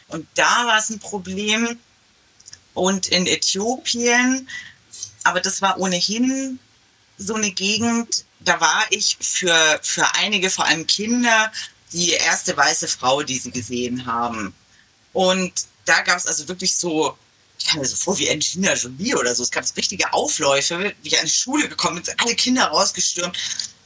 [0.08, 1.78] Und da war es ein Problem.
[2.74, 4.48] Und in Äthiopien,
[5.24, 6.58] aber das war ohnehin
[7.16, 11.50] so eine Gegend, da war ich für, für einige, vor allem Kinder,
[11.92, 14.54] die erste weiße Frau, die sie gesehen haben.
[15.12, 15.52] Und
[15.86, 17.16] da gab es also wirklich so
[17.58, 19.42] ich kam mir so vor wie Angelina Jolie oder so.
[19.42, 23.36] Es gab richtige Aufläufe, wie ich an die Schule gekommen bin, alle Kinder rausgestürmt.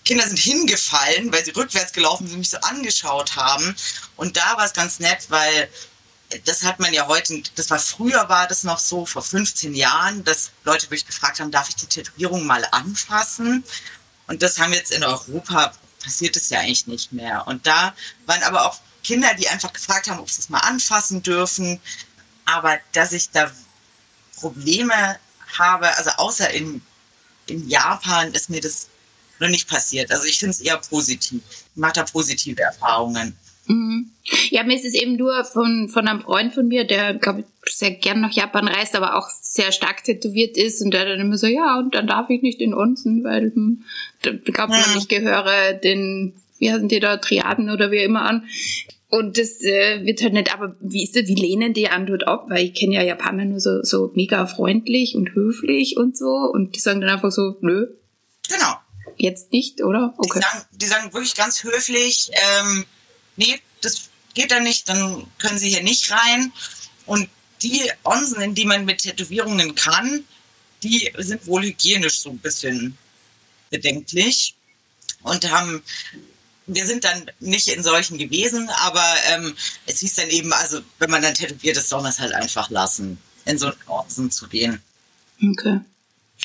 [0.04, 3.74] Kinder sind hingefallen, weil sie rückwärts gelaufen sind, mich so angeschaut haben.
[4.16, 5.68] Und da war es ganz nett, weil
[6.45, 10.25] das hat man ja heute, das war früher war das noch so, vor 15 Jahren,
[10.25, 13.64] dass Leute mich gefragt haben, darf ich die Tätowierung mal anfassen?
[14.27, 17.47] Und das haben jetzt in Europa, passiert es ja eigentlich nicht mehr.
[17.47, 17.95] Und da
[18.27, 21.81] waren aber auch Kinder, die einfach gefragt haben, ob sie es mal anfassen dürfen.
[22.45, 23.51] Aber dass ich da
[24.37, 25.18] Probleme
[25.59, 26.83] habe, also außer in,
[27.47, 28.88] in Japan ist mir das
[29.38, 30.11] noch nicht passiert.
[30.11, 31.42] Also ich finde es eher positiv.
[31.49, 33.37] Ich mache da positive Erfahrungen.
[33.66, 34.11] Mhm.
[34.51, 37.75] Ja, mir ist es eben nur von, von einem Freund von mir, der, glaube ich,
[37.75, 41.38] sehr gern nach Japan reist, aber auch sehr stark tätowiert ist und der dann immer
[41.38, 43.85] so, ja, und dann darf ich nicht in Onsen, weil hm,
[44.22, 48.46] da glaubt man, ich gehöre den wie heißen die da, Triaden oder wie immer an.
[49.09, 52.29] Und das äh, wird halt nicht, aber wie ist das, wie lehnen die an dort
[52.29, 52.46] ab?
[52.48, 56.77] Weil ich kenne ja Japaner nur so, so mega freundlich und höflich und so und
[56.77, 57.88] die sagen dann einfach so, nö.
[58.48, 58.75] Genau.
[59.16, 60.14] Jetzt nicht, oder?
[60.16, 60.38] Okay.
[60.38, 62.85] Die sagen, die sagen wirklich ganz höflich, ähm,
[63.37, 66.53] nee, das geht da nicht, dann können sie hier nicht rein.
[67.07, 67.29] Und
[67.62, 70.25] die Onsen, in die man mit Tätowierungen kann,
[70.83, 72.97] die sind wohl hygienisch so ein bisschen
[73.71, 74.55] bedenklich
[75.23, 75.83] und haben
[76.66, 79.55] wir sind dann nicht in solchen gewesen, aber ähm,
[79.87, 82.71] es hieß dann eben, also wenn man dann tätowiert ist, soll man es halt einfach
[82.71, 84.81] lassen, in so einen Orten zu gehen.
[85.42, 85.81] Okay.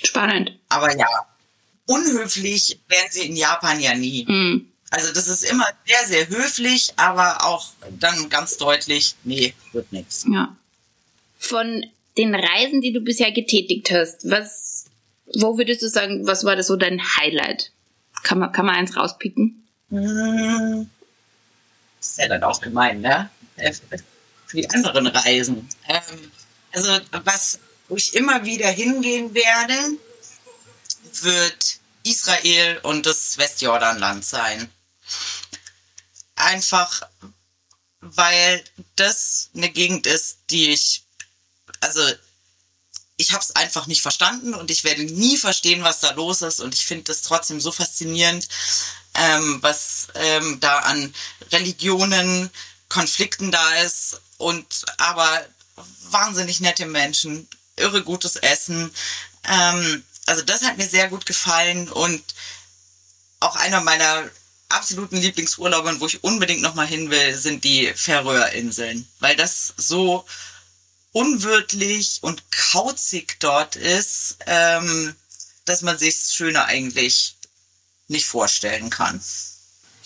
[0.03, 0.57] Spannend.
[0.69, 1.07] Aber ja,
[1.85, 4.25] unhöflich werden sie in Japan ja nie.
[4.27, 4.71] Mhm.
[4.89, 10.25] Also das ist immer sehr, sehr höflich, aber auch dann ganz deutlich, nee, wird nichts.
[10.31, 10.55] Ja.
[11.39, 11.85] Von
[12.17, 14.85] den Reisen, die du bisher getätigt hast, was,
[15.35, 17.71] wo würdest du sagen, was war das so dein Highlight?
[18.23, 19.67] Kann man, kann man eins rauspicken?
[19.89, 20.89] Hm.
[21.99, 23.29] Das ist ja dann auch gemein, ne?
[23.57, 23.73] Äh,
[24.45, 25.67] für die anderen Reisen.
[25.87, 26.31] Ähm,
[26.71, 29.97] also, was, wo ich immer wieder hingehen werde,
[31.21, 34.69] wird Israel und das Westjordanland sein.
[36.37, 37.01] Einfach,
[37.99, 38.63] weil
[38.95, 41.03] das eine Gegend ist, die ich,
[41.81, 42.01] also
[43.17, 46.59] ich habe es einfach nicht verstanden und ich werde nie verstehen, was da los ist
[46.59, 48.47] und ich finde das trotzdem so faszinierend,
[49.15, 51.13] ähm, was ähm, da an
[51.51, 52.51] Religionen,
[52.89, 55.45] Konflikten da ist und aber
[56.09, 58.93] wahnsinnig nette Menschen, irre gutes Essen.
[59.43, 62.23] Ähm, also das hat mir sehr gut gefallen und
[63.39, 64.29] auch einer meiner
[64.69, 70.25] absoluten Lieblingsurlauben, wo ich unbedingt nochmal hin will, sind die Färöerinseln, weil das so
[71.11, 75.15] unwirtlich und kauzig dort ist, ähm,
[75.65, 77.35] dass man sich schöner eigentlich
[78.07, 79.19] nicht vorstellen kann.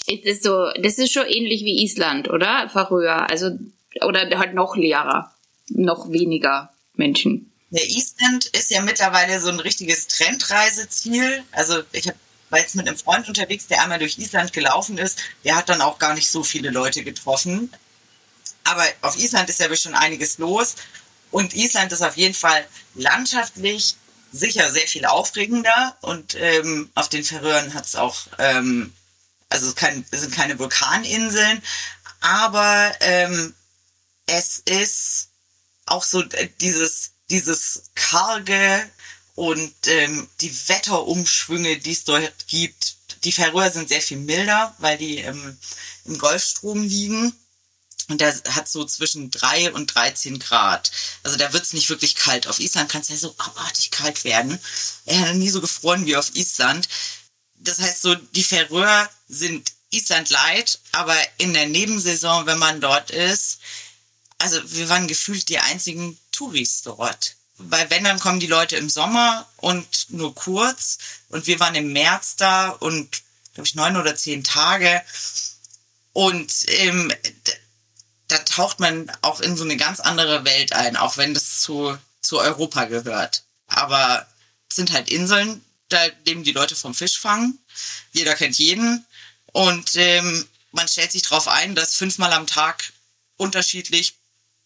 [0.08, 2.70] Ist es so, das ist schon ähnlich wie Island, oder?
[2.70, 3.52] Färöer, also
[4.02, 5.34] oder halt noch leerer,
[5.70, 7.52] noch weniger Menschen.
[7.70, 11.44] Der Island ist ja mittlerweile so ein richtiges Trendreiseziel.
[11.52, 12.16] Also ich hab,
[12.52, 15.20] war jetzt mit einem Freund unterwegs, der einmal durch Island gelaufen ist.
[15.44, 17.74] Der hat dann auch gar nicht so viele Leute getroffen.
[18.66, 20.76] Aber auf Island ist ja schon einiges los.
[21.32, 23.96] Und Island ist auf jeden Fall landschaftlich
[24.34, 25.98] sicher sehr viel aufregender.
[26.02, 28.94] Und ähm, auf den Färöern hat es auch, ähm,
[29.50, 31.62] also es, kein, es sind keine Vulkaninseln,
[32.20, 33.56] aber ähm,
[34.28, 35.30] es ist
[35.86, 38.90] auch so äh, dieses, dieses karge
[39.36, 42.98] und ähm, die Wetterumschwünge, die es dort gibt.
[43.24, 45.58] Die Färöer sind sehr viel milder, weil die ähm,
[46.06, 47.34] im Golfstrom liegen.
[48.10, 50.92] Und der hat so zwischen 3 und 13 Grad.
[51.24, 52.48] Also da wird es nicht wirklich kalt.
[52.48, 54.60] Auf Island kann es ja so abartig kalt werden.
[55.06, 56.90] Er hat nie so gefroren wie auf Island.
[57.56, 63.12] Das heißt so, die Färöer sind Island light, aber in der Nebensaison, wenn man dort
[63.12, 63.60] ist,
[64.40, 67.36] also wir waren gefühlt die einzigen Touris dort.
[67.70, 70.98] Weil wenn, dann kommen die Leute im Sommer und nur kurz.
[71.30, 73.22] Und wir waren im März da und,
[73.54, 75.02] glaube ich, neun oder zehn Tage.
[76.14, 77.14] Und ähm,
[78.28, 81.98] da taucht man auch in so eine ganz andere Welt ein, auch wenn das zu,
[82.22, 83.44] zu Europa gehört.
[83.68, 84.26] Aber
[84.70, 87.60] es sind halt Inseln, da leben die Leute vom Fisch fangen.
[88.14, 89.06] Jeder kennt jeden.
[89.52, 92.94] Und ähm, man stellt sich darauf ein, dass fünfmal am Tag
[93.38, 94.16] unterschiedlich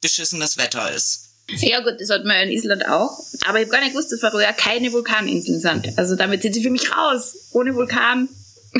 [0.01, 1.24] beschissenes Wetter ist.
[1.47, 3.19] Ja gut, das hat man in Island auch.
[3.47, 5.97] Aber ich habe gar nicht gewusst, dass Färöer keine Vulkaninseln sind.
[5.97, 7.35] Also damit sind sie für mich raus.
[7.51, 8.27] Ohne Vulkan.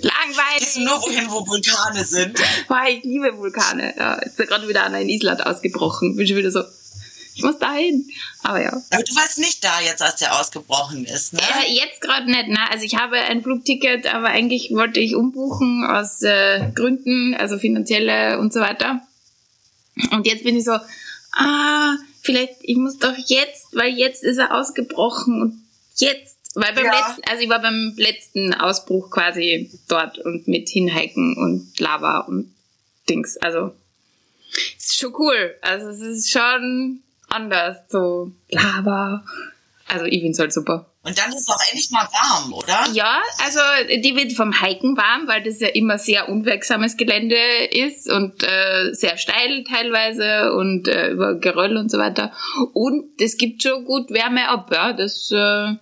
[0.00, 0.58] Langweilig.
[0.60, 2.40] Gehst nur wohin, wo Vulkane sind?
[2.68, 3.94] Boah, ich liebe Vulkane.
[3.96, 6.16] Ja, jetzt ist ja gerade wieder einer in Island ausgebrochen.
[6.16, 6.62] Bin schon wieder so,
[7.34, 8.08] ich muss dahin.
[8.42, 8.70] Aber ja.
[8.90, 11.40] Aber du warst nicht da jetzt, als der ausgebrochen ist, ne?
[11.40, 12.70] Ja, jetzt gerade nicht, ne?
[12.70, 18.38] Also ich habe ein Flugticket, aber eigentlich wollte ich umbuchen aus äh, Gründen, also finanzielle
[18.38, 19.02] und so weiter.
[20.10, 20.78] Und jetzt bin ich so,
[21.32, 25.62] ah, vielleicht, ich muss doch jetzt, weil jetzt ist er ausgebrochen und
[25.96, 26.92] jetzt weil beim ja.
[26.92, 32.54] letzten, also ich war beim letzten Ausbruch quasi dort und mit Hinhiken und Lava und
[33.08, 33.38] Dings.
[33.38, 33.72] Also
[34.76, 35.54] ist schon cool.
[35.62, 37.78] Also es ist schon anders.
[37.88, 39.24] So Lava.
[39.88, 40.86] Also ich finde es halt super.
[41.04, 42.86] Und dann ist es auch endlich mal warm, oder?
[42.92, 47.36] Ja, also die wird vom Hiken warm, weil das ja immer sehr unwegsames Gelände
[47.70, 52.32] ist und äh, sehr steil teilweise und äh, über Geröll und so weiter.
[52.72, 54.92] Und es gibt schon gut Wärme ab, ja.
[54.92, 55.74] Das äh,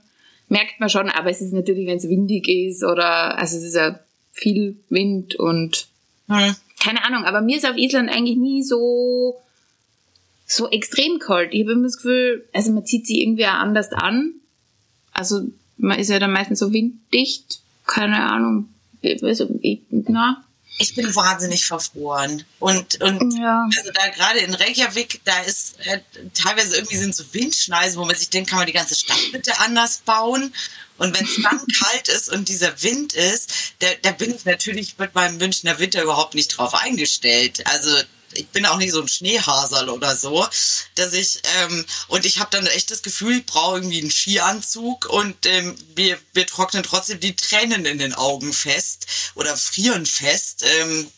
[0.49, 3.77] merkt man schon, aber es ist natürlich, wenn es windig ist oder, also es ist
[3.77, 4.01] ja
[4.33, 5.87] viel Wind und
[6.29, 6.55] hm.
[6.83, 9.41] keine Ahnung, aber mir ist auf Island eigentlich nie so,
[10.51, 11.53] so extrem kalt.
[11.53, 14.35] Ich habe immer das Gefühl, also man zieht sich irgendwie auch anders an.
[15.13, 15.43] Also
[15.77, 17.61] man ist ja dann meistens so winddicht
[17.91, 18.69] keine Ahnung.
[19.03, 19.49] Also,
[19.91, 20.45] na,
[20.79, 22.45] ich bin wahnsinnig verfroren.
[22.59, 23.69] Und, und ja.
[23.77, 26.01] also da gerade in Reykjavik, da ist äh,
[26.35, 29.59] teilweise irgendwie sind so Windschneisen, wo man sich denkt, kann man die ganze Stadt bitte
[29.61, 30.55] anders bauen.
[30.99, 34.99] Und wenn es dann kalt ist und dieser Wind ist, da, da bin ich natürlich
[34.99, 37.67] mit meinem Münchner Winter überhaupt nicht drauf eingestellt.
[37.67, 37.91] Also
[38.33, 40.47] ich bin auch nicht so ein Schneehasel oder so,
[40.95, 45.07] dass ich ähm, und ich habe dann echt das Gefühl, ich brauche irgendwie einen Skianzug
[45.07, 50.64] und ähm, wir, wir trocknen trotzdem die Tränen in den Augen fest oder frieren fest.
[50.64, 51.11] Ähm,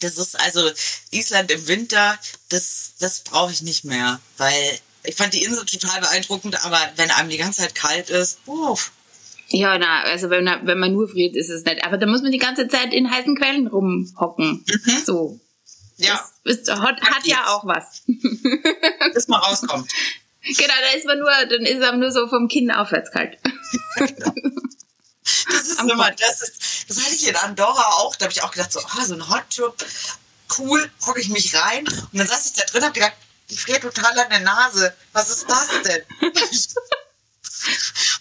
[0.00, 0.70] das ist also
[1.10, 6.00] Island im Winter, das, das brauche ich nicht mehr, weil ich fand die Insel total
[6.00, 8.92] beeindruckend, aber wenn einem die ganze Zeit kalt ist, uff.
[9.52, 11.84] Ja, na, also wenn, wenn man nur friert, ist es nicht.
[11.84, 14.64] Aber da muss man die ganze Zeit in heißen Quellen rumhocken.
[14.64, 15.02] Mhm.
[15.04, 15.40] So.
[16.00, 16.28] Ja.
[16.44, 18.02] Das ist, hat, hat ja auch was.
[19.14, 19.90] Bis man rauskommt.
[20.42, 23.38] Genau, da ist man nur, dann ist man nur so vom Kinn aufwärts kalt.
[25.48, 28.42] Das ist Am immer, das ist, das hatte ich in Andorra auch, da habe ich
[28.42, 29.76] auch gedacht, so, ah, so ein Hot Tub,
[30.58, 31.86] cool, hocke ich mich rein.
[31.86, 33.12] Und dann saß ich da drin und habe gedacht,
[33.48, 34.94] ich friere total an der Nase.
[35.12, 36.02] Was ist das denn?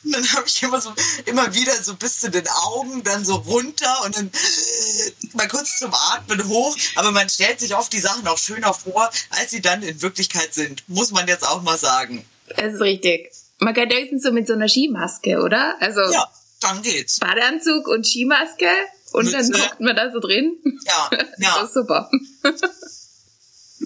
[0.03, 0.93] Und dann habe ich immer so
[1.25, 5.77] immer wieder so bis zu den Augen, dann so runter und dann äh, mal kurz
[5.79, 6.75] zum Atmen hoch.
[6.95, 10.53] Aber man stellt sich oft die Sachen auch schöner vor, als sie dann in Wirklichkeit
[10.53, 10.83] sind.
[10.87, 12.25] Muss man jetzt auch mal sagen.
[12.55, 13.31] Das ist richtig.
[13.59, 15.75] Man kann höchstens so mit so einer Skimaske, oder?
[15.79, 16.27] Also ja,
[16.61, 17.19] dann geht's.
[17.19, 18.69] Badeanzug und Skimaske
[19.11, 19.51] und Mütze.
[19.51, 20.57] dann hockt man da so drin.
[20.85, 21.55] Ja, ja.
[21.59, 22.09] Das ist super.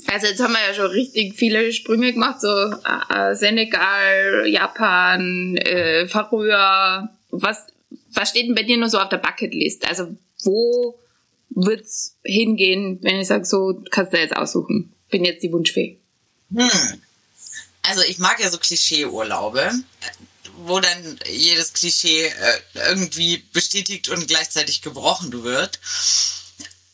[0.07, 6.07] Also jetzt haben wir ja schon richtig viele Sprünge gemacht, so äh, Senegal, Japan, äh,
[6.07, 7.09] Färöer.
[7.29, 7.67] Was,
[8.13, 9.87] was steht denn bei dir nur so auf der Bucketlist?
[9.87, 10.99] Also wo
[11.49, 14.93] wird's hingehen, wenn ich sage, so kannst du jetzt aussuchen?
[15.09, 15.99] Bin jetzt die Wunschfee.
[16.55, 16.69] Hm.
[17.83, 19.71] Also ich mag ja so Klischee-Urlaube,
[20.65, 25.79] wo dann jedes Klischee äh, irgendwie bestätigt und gleichzeitig gebrochen wird.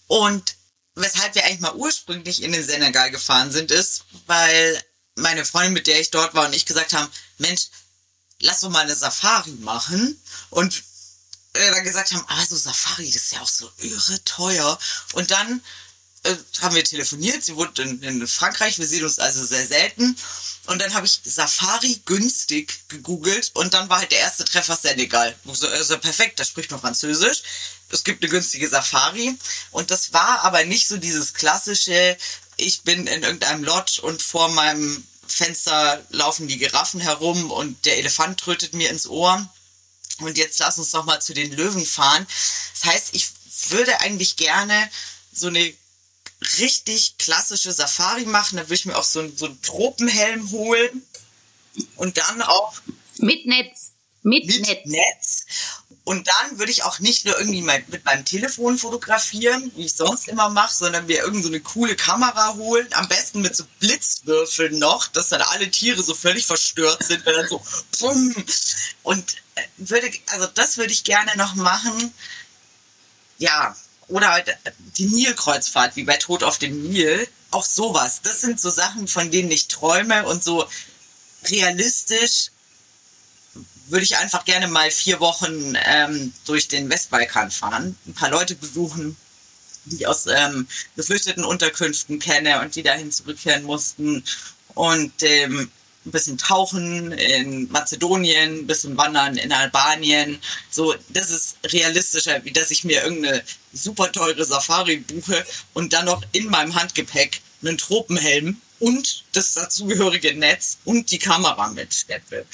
[0.07, 0.55] Und
[1.01, 4.83] weshalb wir eigentlich mal ursprünglich in den Senegal gefahren sind, ist, weil
[5.15, 7.67] meine Freundin, mit der ich dort war und ich gesagt haben, Mensch,
[8.39, 10.19] lass doch mal eine Safari machen.
[10.49, 10.83] Und
[11.53, 14.79] wir dann gesagt haben, ah, so Safari, das ist ja auch so irre teuer.
[15.13, 15.61] Und dann
[16.23, 20.15] äh, haben wir telefoniert, sie wohnt in, in, Frankreich, wir sehen uns also sehr selten.
[20.65, 25.35] Und dann habe ich Safari günstig gegoogelt und dann war halt der erste Treffer Senegal.
[25.45, 27.41] So, also perfekt, da spricht man Französisch
[27.91, 29.37] es gibt eine günstige Safari.
[29.71, 32.17] Und das war aber nicht so dieses klassische,
[32.57, 37.97] ich bin in irgendeinem Lodge und vor meinem Fenster laufen die Giraffen herum und der
[37.97, 39.47] Elefant trötet mir ins Ohr.
[40.19, 42.27] Und jetzt lass uns noch mal zu den Löwen fahren.
[42.73, 43.29] Das heißt, ich
[43.69, 44.89] würde eigentlich gerne
[45.31, 45.73] so eine
[46.59, 48.57] richtig klassische Safari machen.
[48.57, 51.03] Da würde ich mir auch so, so einen Tropenhelm holen
[51.95, 52.73] und dann auch
[53.17, 53.91] mit Netz.
[54.23, 54.85] Mit, mit Netz.
[54.85, 55.45] Netz.
[56.03, 59.93] Und dann würde ich auch nicht nur irgendwie mein, mit meinem Telefon fotografieren, wie ich
[59.93, 62.87] sonst immer mache, sondern mir irgendeine so coole Kamera holen.
[62.93, 67.35] Am besten mit so Blitzwürfeln noch, dass dann alle Tiere so völlig verstört sind, wenn
[67.35, 67.61] dann so
[67.99, 68.33] bumm.
[69.03, 72.11] Und äh, würde, also das würde ich gerne noch machen.
[73.37, 73.75] Ja,
[74.09, 74.57] oder halt
[74.97, 77.27] die Nilkreuzfahrt, wie bei Tod auf dem Nil.
[77.51, 78.21] Auch sowas.
[78.23, 80.67] Das sind so Sachen, von denen ich träume und so
[81.45, 82.51] realistisch
[83.87, 88.55] würde ich einfach gerne mal vier Wochen ähm, durch den Westbalkan fahren, ein paar Leute
[88.55, 89.17] besuchen,
[89.85, 94.23] die ich aus ähm, geflüchteten Unterkünften kenne und die dahin zurückkehren mussten
[94.75, 95.71] und ähm,
[96.05, 100.39] ein bisschen tauchen in Mazedonien, ein bisschen wandern in Albanien.
[100.69, 106.05] So, das ist realistischer, wie dass ich mir irgendeine super teure Safari buche und dann
[106.05, 112.45] noch in meinem Handgepäck einen Tropenhelm und das dazugehörige Netz und die Kamera mitschleppe.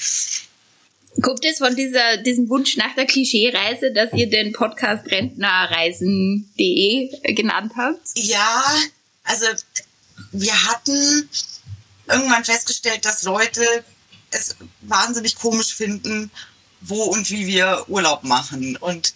[1.22, 7.72] Kommt es von dieser, diesem Wunsch nach der Klischee-Reise, dass ihr den Podcast rentnerreisen.de genannt
[7.76, 8.06] habt?
[8.16, 8.62] Ja,
[9.24, 9.46] also
[10.32, 11.30] wir hatten
[12.08, 13.84] irgendwann festgestellt, dass Leute
[14.30, 16.30] es wahnsinnig komisch finden,
[16.80, 18.76] wo und wie wir Urlaub machen.
[18.76, 19.14] Und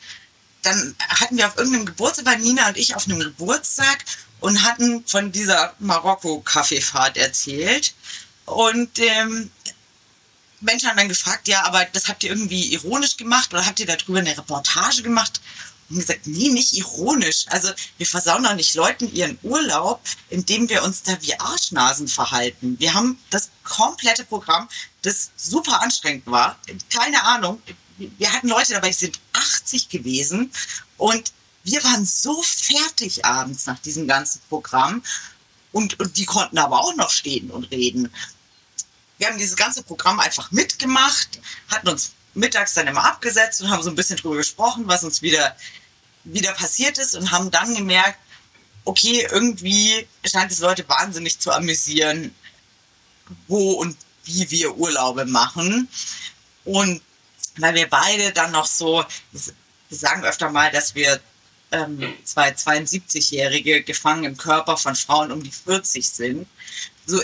[0.62, 4.04] dann hatten wir auf irgendeinem Geburtstag, war Nina und ich auf einem Geburtstag
[4.40, 7.94] und hatten von dieser Marokko-Kaffeefahrt erzählt.
[8.46, 9.50] Und ähm,
[10.60, 13.86] Menschen haben dann gefragt, ja, aber das habt ihr irgendwie ironisch gemacht oder habt ihr
[13.86, 15.40] darüber eine Reportage gemacht?
[15.90, 17.46] Und gesagt, nee, nicht ironisch.
[17.48, 22.78] Also wir versauen auch nicht Leuten ihren Urlaub, indem wir uns da wie Arschnasen verhalten.
[22.78, 24.68] Wir haben das komplette Programm,
[25.02, 26.58] das super anstrengend war.
[26.94, 27.60] Keine Ahnung.
[27.98, 30.50] Wir hatten Leute dabei, die sind 80 gewesen
[30.96, 31.32] und
[31.64, 35.02] wir waren so fertig abends nach diesem ganzen Programm
[35.72, 38.12] und, und die konnten aber auch noch stehen und reden.
[39.18, 43.82] Wir haben dieses ganze Programm einfach mitgemacht, hatten uns mittags dann immer abgesetzt und haben
[43.82, 45.56] so ein bisschen drüber gesprochen, was uns wieder,
[46.24, 48.18] wieder passiert ist und haben dann gemerkt,
[48.84, 52.34] okay, irgendwie scheint es Leute wahnsinnig zu amüsieren,
[53.46, 55.88] wo und wie wir Urlaube machen.
[56.64, 57.00] Und
[57.56, 61.20] weil wir beide dann noch so, wir sagen öfter mal, dass wir
[61.72, 66.46] ähm, zwei 72-Jährige gefangen im Körper von Frauen um die 40 sind,
[67.06, 67.20] so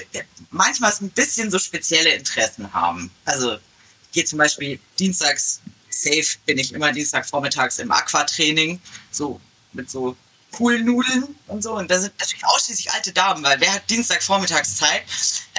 [0.51, 3.11] manchmal ein bisschen so spezielle Interessen haben.
[3.25, 5.61] Also ich gehe zum Beispiel dienstags
[6.01, 8.81] safe bin ich immer Dienstagvormittags im Aquatraining,
[9.11, 9.41] so
[9.73, 10.17] mit so
[10.53, 11.75] Poolnudeln und so.
[11.75, 15.03] Und da sind natürlich ausschließlich alte Damen, weil wer hat Dienstagvormittags Zeit,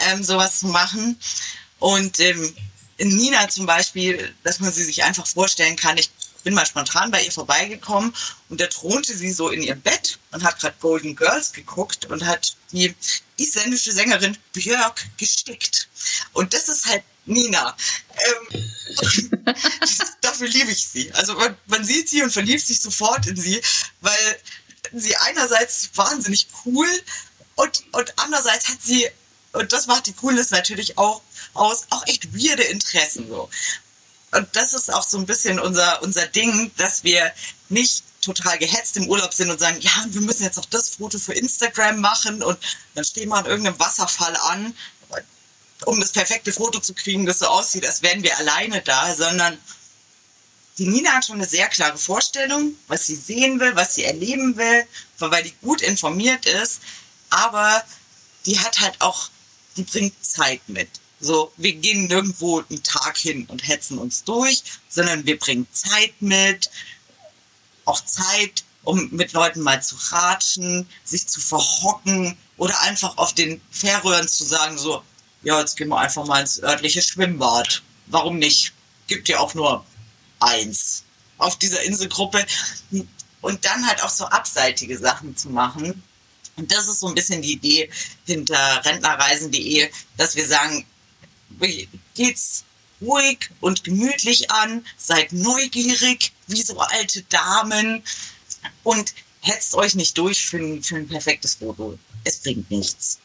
[0.08, 1.18] ähm, sowas zu machen?
[1.80, 2.56] Und ähm,
[2.98, 6.10] in Nina zum Beispiel, dass man sie sich einfach vorstellen kann, ich
[6.44, 8.14] bin mal spontan bei ihr vorbeigekommen
[8.50, 12.26] und da thronte sie so in ihrem Bett und hat gerade Golden Girls geguckt und
[12.26, 12.96] hat die
[13.38, 15.90] isländische Sängerin Björk gestickt.
[16.34, 17.76] Und das ist halt Nina.
[18.18, 18.64] Ähm,
[20.22, 21.12] dafür liebe ich sie.
[21.14, 23.62] Also man, man sieht sie und verliebt sich sofort in sie,
[24.02, 24.42] weil
[24.94, 26.88] sie einerseits wahnsinnig cool
[27.56, 29.08] und, und andererseits hat sie,
[29.54, 31.22] und das macht die Coolness natürlich auch
[31.54, 33.50] aus, auch echt weirde Interessen so.
[34.32, 37.32] Und das ist auch so ein bisschen unser, unser Ding, dass wir
[37.70, 41.18] nicht total gehetzt im Urlaub sind und sagen, ja, wir müssen jetzt noch das Foto
[41.18, 42.58] für Instagram machen und
[42.94, 44.76] dann stehen wir an irgendeinem Wasserfall an,
[45.88, 49.58] um das perfekte Foto zu kriegen, das so aussieht, als wären wir alleine da, sondern
[50.78, 54.58] die Nina hat schon eine sehr klare Vorstellung, was sie sehen will, was sie erleben
[54.58, 54.86] will,
[55.20, 56.82] weil die gut informiert ist,
[57.30, 57.84] aber
[58.46, 59.30] die hat halt auch,
[59.78, 60.90] die bringt Zeit mit.
[61.22, 66.22] So, wir gehen nirgendwo einen Tag hin und hetzen uns durch, sondern wir bringen Zeit
[66.22, 66.70] mit,
[67.86, 73.62] auch Zeit, um mit Leuten mal zu ratschen, sich zu verhocken oder einfach auf den
[73.72, 75.02] Fährröhren zu sagen, so,
[75.48, 77.82] ja, jetzt gehen wir einfach mal ins örtliche Schwimmbad.
[78.08, 78.74] Warum nicht?
[79.08, 79.86] Gibt ja auch nur
[80.42, 81.06] eins
[81.38, 82.46] auf dieser Inselgruppe.
[83.40, 86.04] Und dann halt auch so abseitige Sachen zu machen.
[86.58, 87.90] Und das ist so ein bisschen die Idee
[88.26, 90.86] hinter rentnerreisen.de, dass wir sagen,
[92.14, 92.66] geht's
[93.00, 98.04] ruhig und gemütlich an, seid neugierig, wie so alte Damen
[98.84, 101.98] und hetzt euch nicht durch für ein, für ein perfektes Foto.
[102.26, 103.20] Es bringt nichts.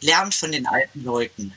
[0.00, 1.54] Lernt von den alten Leuten.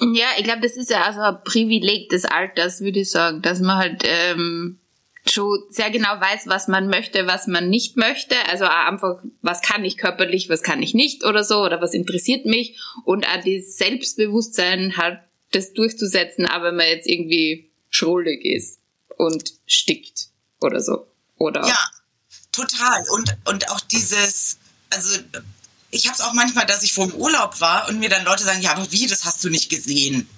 [0.00, 3.60] Ja, ich glaube, das ist ja also ein Privileg des Alters, würde ich sagen, dass
[3.60, 4.78] man halt ähm,
[5.26, 8.36] schon sehr genau weiß, was man möchte, was man nicht möchte.
[8.48, 12.46] Also einfach, was kann ich körperlich, was kann ich nicht oder so, oder was interessiert
[12.46, 12.78] mich.
[13.04, 15.20] Und auch das Selbstbewusstsein halt
[15.52, 18.78] das durchzusetzen, aber man jetzt irgendwie schrullig ist
[19.16, 20.28] und stickt
[20.60, 21.06] oder so.
[21.36, 21.66] Oder?
[21.66, 21.78] Ja,
[22.52, 23.04] total.
[23.10, 24.58] Und, und auch dieses,
[24.90, 25.20] also
[25.90, 28.44] ich habe es auch manchmal, dass ich vor dem Urlaub war und mir dann Leute
[28.44, 30.28] sagen, ja, aber wie, das hast du nicht gesehen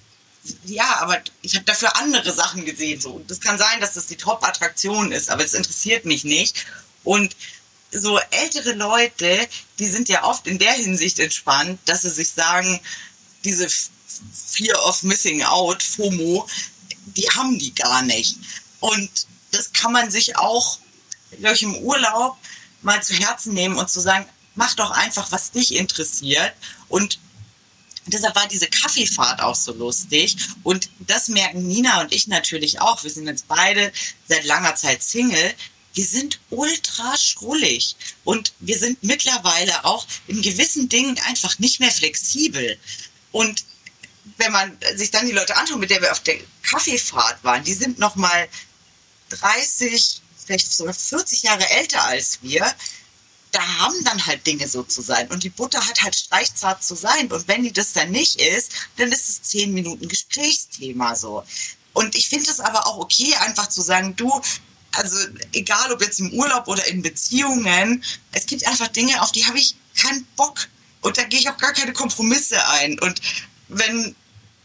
[0.65, 3.01] ja, aber ich habe dafür andere Sachen gesehen.
[3.01, 3.23] So.
[3.27, 6.65] Das kann sein, dass das die Top-Attraktion ist, aber es interessiert mich nicht.
[7.05, 7.37] Und
[7.93, 9.49] so ältere Leute,
[9.79, 12.81] die sind ja oft in der Hinsicht entspannt, dass sie sich sagen,
[13.45, 16.49] diese Fear of Missing Out, FOMO,
[17.17, 18.37] die haben die gar nicht.
[18.81, 19.11] Und
[19.51, 20.79] das kann man sich auch
[21.39, 22.37] durch im Urlaub
[22.83, 24.27] mal zu Herzen nehmen und zu sagen,
[24.61, 26.53] mach doch einfach, was dich interessiert
[26.91, 27.19] und
[28.05, 30.37] deshalb war diese Kaffeefahrt auch so lustig.
[30.63, 33.03] Und das merken Nina und ich natürlich auch.
[33.03, 33.91] Wir sind jetzt beide
[34.29, 35.55] seit langer Zeit Single.
[35.95, 41.91] Wir sind ultra schrullig und wir sind mittlerweile auch in gewissen Dingen einfach nicht mehr
[41.91, 42.79] flexibel.
[43.33, 43.65] Und
[44.37, 47.75] wenn man sich dann die Leute anschaut, mit der wir auf der Kaffeefahrt waren, die
[47.75, 48.47] sind noch mal
[49.31, 52.75] 30, vielleicht sogar 40 Jahre älter als wir
[53.53, 55.29] da haben dann halt Dinge so zu sein.
[55.29, 57.31] Und die Butter hat halt streichzart zu sein.
[57.33, 61.45] Und wenn die das dann nicht ist, dann ist es zehn Minuten Gesprächsthema so.
[61.93, 64.41] Und ich finde es aber auch okay, einfach zu sagen, du,
[64.93, 65.17] also
[65.53, 69.59] egal ob jetzt im Urlaub oder in Beziehungen, es gibt einfach Dinge, auf die habe
[69.59, 70.69] ich keinen Bock.
[71.01, 72.99] Und da gehe ich auch gar keine Kompromisse ein.
[73.01, 73.21] Und
[73.69, 74.15] wenn,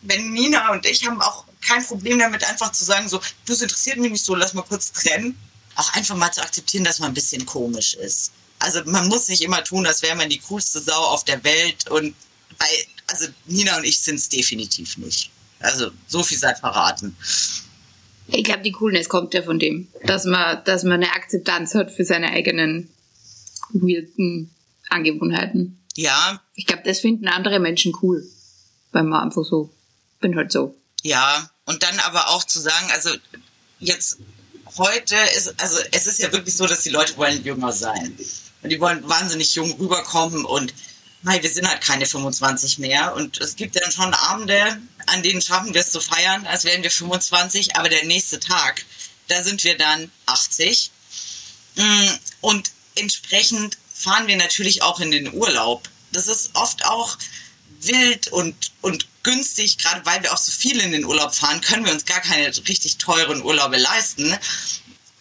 [0.02, 3.98] wenn Nina und ich haben auch kein Problem damit, einfach zu sagen, so, das interessiert
[3.98, 5.40] mich nicht so, lass mal kurz trennen.
[5.76, 9.42] Auch einfach mal zu akzeptieren, dass man ein bisschen komisch ist also man muss nicht
[9.42, 11.90] immer tun, als wäre man die coolste Sau auf der Welt.
[11.90, 12.16] Und
[12.58, 12.66] bei,
[13.08, 15.32] also Nina und ich sind es definitiv nicht.
[15.60, 17.16] Also so viel sei verraten.
[18.28, 21.92] Ich glaube, die Coolness kommt ja von dem, dass man, dass man eine Akzeptanz hat
[21.92, 22.90] für seine eigenen
[23.72, 24.54] weirden
[24.90, 25.80] Angewohnheiten.
[25.96, 26.42] Ja.
[26.56, 28.28] Ich glaube, das finden andere Menschen cool,
[28.92, 29.72] weil man einfach so,
[30.20, 30.76] bin halt so.
[31.04, 33.12] Ja, und dann aber auch zu sagen, also
[33.80, 34.18] jetzt
[34.78, 38.18] heute ist, also es ist ja wirklich so, dass die Leute wollen jünger sein.
[38.66, 40.74] Und die wollen wahnsinnig jung rüberkommen und
[41.22, 43.14] nein, wir sind halt keine 25 mehr.
[43.14, 46.82] Und es gibt dann schon Abende, an denen schaffen wir es zu feiern, als wären
[46.82, 48.84] wir 25, aber der nächste Tag,
[49.28, 50.90] da sind wir dann 80.
[51.76, 52.08] Mm,
[52.42, 55.88] und entsprechend fahren wir natürlich auch in den Urlaub.
[56.12, 57.20] Das ist oft auch
[57.82, 61.86] wild und, und günstig, gerade weil wir auch so viel in den Urlaub fahren, können
[61.86, 64.36] wir uns gar keine richtig teuren Urlaube leisten.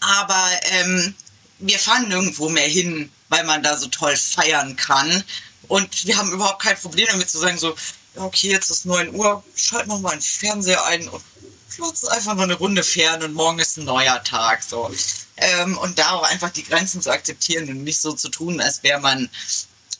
[0.01, 1.15] Aber ähm,
[1.59, 5.25] wir fahren nirgendwo mehr hin, weil man da so toll feiern kann.
[5.69, 7.75] Und wir haben überhaupt kein Problem damit zu sagen, so,
[8.17, 11.23] okay, jetzt ist 9 Uhr, schalt noch mal einen Fernseher ein und
[11.69, 14.63] flutzt einfach mal eine Runde fern und morgen ist ein neuer Tag.
[14.63, 14.95] So.
[15.37, 18.83] Ähm, und da auch einfach die Grenzen zu akzeptieren und nicht so zu tun, als
[18.83, 19.29] wäre man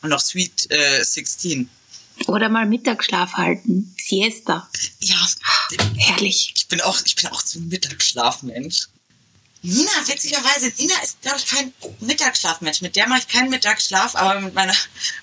[0.03, 1.69] noch Sweet äh, 16.
[2.29, 3.95] Oder mal Mittagsschlaf halten.
[3.99, 4.69] Siesta.
[5.01, 5.17] Ja.
[5.97, 6.53] Herrlich.
[6.55, 8.89] Ich bin auch, ich bin auch so ein Mittagsschlafmensch.
[9.65, 12.83] Nina, witzigerweise, Nina ist, glaube ich, kein Mittagsschlafmensch.
[12.83, 14.75] Mit der mache ich keinen Mittagsschlaf, aber mit meiner,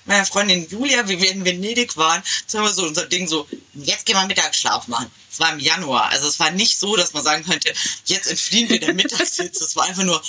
[0.06, 3.48] meiner Freundin Julia, wie wir in Venedig waren, das haben wir so unser Ding so,
[3.76, 5.12] jetzt gehen wir Mittagsschlaf machen.
[5.32, 6.10] Es war im Januar.
[6.10, 7.72] Also es war nicht so, dass man sagen könnte,
[8.06, 9.62] jetzt entfliehen wir der Mittagssitz.
[9.62, 10.20] Es war einfach nur,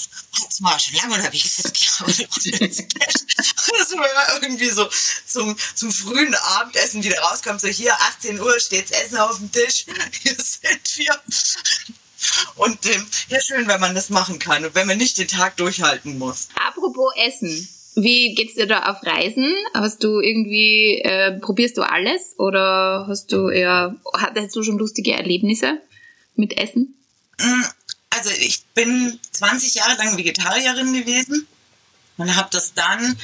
[0.43, 2.69] jetzt mal schon lange unterwegs, jetzt gehen wir.
[2.69, 4.91] Das war irgendwie so
[5.27, 9.87] zum, zum frühen Abendessen wieder rauskommt, so hier 18 Uhr steht's Essen auf dem Tisch,
[10.23, 11.23] hier sind wir.
[12.57, 15.57] Und ähm, ja, schön, wenn man das machen kann und wenn man nicht den Tag
[15.57, 16.49] durchhalten muss.
[16.55, 17.69] Apropos Essen.
[17.95, 19.53] Wie geht's dir da auf Reisen?
[19.75, 25.13] Hast du irgendwie, äh, probierst du alles oder hast du eher, hattest du schon lustige
[25.13, 25.79] Erlebnisse
[26.35, 26.95] mit Essen?
[27.39, 27.65] Mm,
[28.11, 31.47] also ich bin 20 Jahre lang Vegetarierin gewesen
[32.17, 33.19] und habe das dann,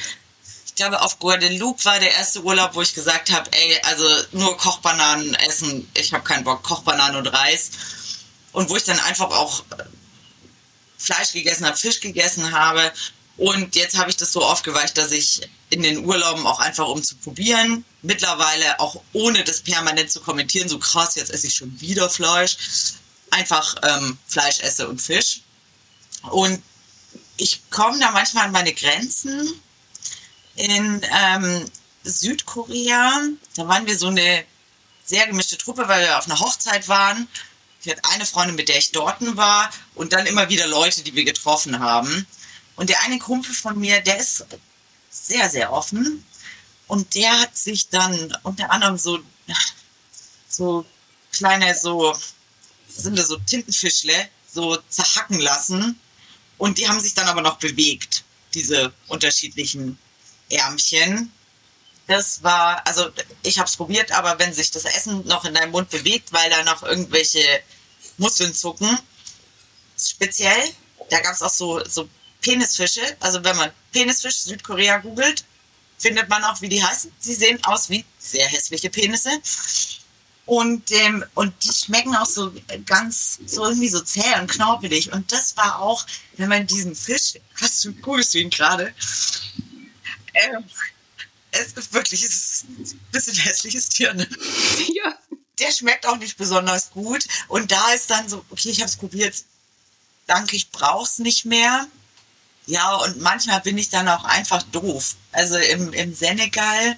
[0.67, 4.55] ich glaube auf Guadeloupe war der erste Urlaub, wo ich gesagt habe, ey, also nur
[4.57, 7.71] Kochbananen essen, ich habe keinen Bock, Kochbananen und Reis
[8.51, 9.83] und wo ich dann einfach auch äh,
[10.97, 12.91] Fleisch gegessen habe, Fisch gegessen habe.
[13.37, 17.01] Und jetzt habe ich das so aufgeweicht, dass ich in den Urlauben auch einfach um
[17.01, 21.79] zu probieren, mittlerweile auch ohne das permanent zu kommentieren, so krass, jetzt esse ich schon
[21.79, 22.57] wieder Fleisch,
[23.29, 25.41] einfach ähm, Fleisch esse und Fisch.
[26.23, 26.61] Und
[27.37, 29.61] ich komme da manchmal an meine Grenzen.
[30.55, 31.65] In ähm,
[32.03, 33.21] Südkorea,
[33.55, 34.43] da waren wir so eine
[35.05, 37.27] sehr gemischte Truppe, weil wir auf einer Hochzeit waren
[37.81, 41.13] ich hatte eine Freundin, mit der ich dort war und dann immer wieder Leute, die
[41.15, 42.27] wir getroffen haben.
[42.75, 44.45] Und der eine Kumpel von mir, der ist
[45.09, 46.25] sehr, sehr offen.
[46.87, 49.19] Und der hat sich dann unter anderem so,
[50.47, 50.85] so
[51.31, 52.17] kleine, so,
[52.87, 55.99] sind das so Tintenfischle, so zerhacken lassen.
[56.57, 58.23] Und die haben sich dann aber noch bewegt,
[58.53, 59.97] diese unterschiedlichen
[60.49, 61.31] Ärmchen.
[62.09, 63.11] Das war, also
[63.43, 66.49] ich habe es probiert, aber wenn sich das Essen noch in deinem Mund bewegt, weil
[66.49, 67.43] da noch irgendwelche
[68.17, 68.97] Muskeln zucken,
[69.95, 70.69] speziell,
[71.11, 72.09] da gab es auch so, so
[72.41, 73.03] Penisfische.
[73.19, 75.45] Also wenn man Penisfisch Südkorea googelt,
[75.99, 77.11] findet man auch, wie die heißen.
[77.19, 79.29] Sie sehen aus wie sehr hässliche Penisse.
[80.47, 82.51] Und, ähm, und die schmecken auch so
[82.87, 85.13] ganz, so irgendwie so zäh und knorpelig.
[85.13, 86.07] Und das war auch,
[86.37, 88.95] wenn man diesen Fisch, hast du, googelst du ihn gerade?
[90.33, 90.65] Ähm,
[91.51, 94.27] es ist wirklich, es ist ein bisschen hässliches Tier, ne?
[94.93, 95.17] Ja.
[95.59, 97.25] Der schmeckt auch nicht besonders gut.
[97.49, 99.43] Und da ist dann so, okay, ich habe es probiert.
[100.25, 101.87] Danke, ich brauch's nicht mehr.
[102.65, 105.15] Ja, und manchmal bin ich dann auch einfach doof.
[105.31, 106.97] Also im, im Senegal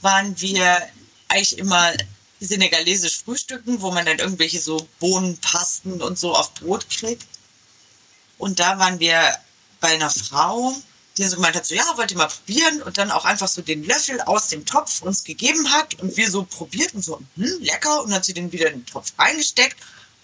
[0.00, 0.82] waren wir
[1.28, 1.92] eigentlich immer
[2.40, 7.26] senegalesisch frühstücken, wo man dann irgendwelche so Bohnenpasten und so auf Brot kriegt.
[8.38, 9.36] Und da waren wir
[9.80, 10.74] bei einer Frau,
[11.16, 13.62] die so gemeint hat, so ja, wollt ihr mal probieren und dann auch einfach so
[13.62, 17.62] den Löffel aus dem Topf uns gegeben hat und wir so probiert und so, hm,
[17.62, 19.76] lecker und dann hat sie den wieder in den Topf reingesteckt.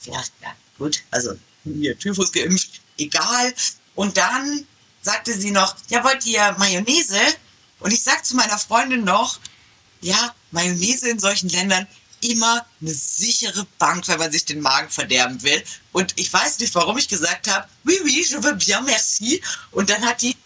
[0.05, 1.34] Ja, ja, gut, also
[1.64, 3.55] hier Typhus geimpft, egal.
[3.95, 4.66] Und dann
[5.01, 7.20] sagte sie noch, ja, wollt ihr Mayonnaise?
[7.80, 9.40] Und ich sag zu meiner Freundin noch,
[10.01, 11.86] ja, Mayonnaise in solchen Ländern
[12.20, 15.62] immer eine sichere Bank, wenn man sich den Magen verderben will.
[15.93, 19.43] Und ich weiß nicht, warum ich gesagt habe, oui, oui, je veux bien, merci.
[19.72, 20.36] Und dann hat die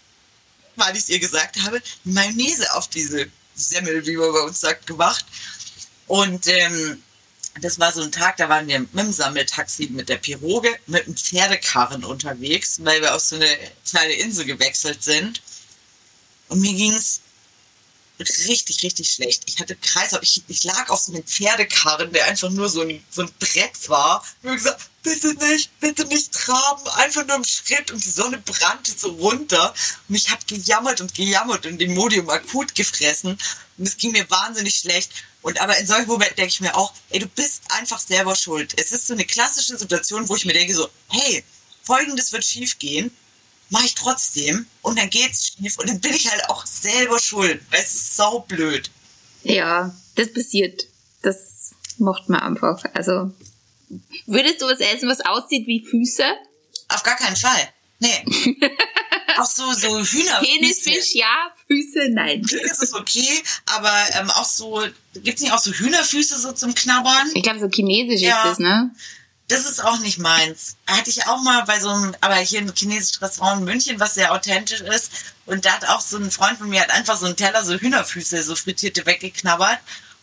[0.77, 4.87] weil ich es ihr gesagt habe, Mayonnaise auf diese Semmel, wie man bei uns sagt,
[4.87, 5.25] gemacht.
[6.07, 7.03] Und ähm,
[7.61, 11.05] das war so ein Tag, da waren wir mit dem Sammeltaxi mit der Piroge, mit
[11.05, 13.47] dem Pferdekarren unterwegs, weil wir auf so eine
[13.89, 15.41] kleine Insel gewechselt sind.
[16.49, 17.21] Und mir ging es
[18.19, 19.43] richtig, richtig schlecht.
[19.45, 23.03] Ich hatte Kreislauf, ich, ich lag auf so einem Pferdekarren, der einfach nur so ein,
[23.09, 24.25] so ein Brett war.
[24.41, 28.39] Ich habe gesagt, bitte nicht, bitte nicht traben, einfach nur im Schritt und die Sonne
[28.39, 29.73] brannte so runter.
[30.09, 33.37] Und ich habe gejammert und gejammert und den Modium akut gefressen
[33.77, 35.11] und es ging mir wahnsinnig schlecht.
[35.41, 38.73] Und aber in solchen Momenten denke ich mir auch, ey, du bist einfach selber schuld.
[38.77, 41.43] Es ist so eine klassische Situation, wo ich mir denke so, hey,
[41.83, 43.11] folgendes wird schief gehen
[43.69, 47.61] mache ich trotzdem und dann geht's schief und dann bin ich halt auch selber schuld,
[47.69, 48.89] weil es ist sau blöd.
[49.43, 50.87] Ja, das passiert.
[51.21, 52.83] Das macht man einfach.
[52.93, 53.31] Also,
[54.25, 56.23] würdest du was essen, was aussieht wie Füße?
[56.89, 57.69] Auf gar keinen Fall.
[57.99, 58.23] Nee.
[59.37, 60.39] auch so, so Hühner.
[60.41, 62.45] Penisfisch, ja, Füße, nein.
[62.67, 63.27] Das ist okay,
[63.65, 64.83] aber ähm, auch so,
[65.15, 67.31] gibt's nicht auch so Hühnerfüße so zum Knabbern?
[67.33, 68.37] Ich glaube, so chinesisch ja.
[68.37, 68.91] ist das, ne?
[69.49, 70.75] Das ist auch nicht meins.
[70.87, 74.15] Hatte ich auch mal bei so einem, aber hier ein chinesisches Restaurant in München, was
[74.15, 75.11] sehr authentisch ist.
[75.45, 77.75] Und da hat auch so ein Freund von mir hat einfach so einen Teller so
[77.75, 79.79] Hühnerfüße, so frittierte weggeknabbert.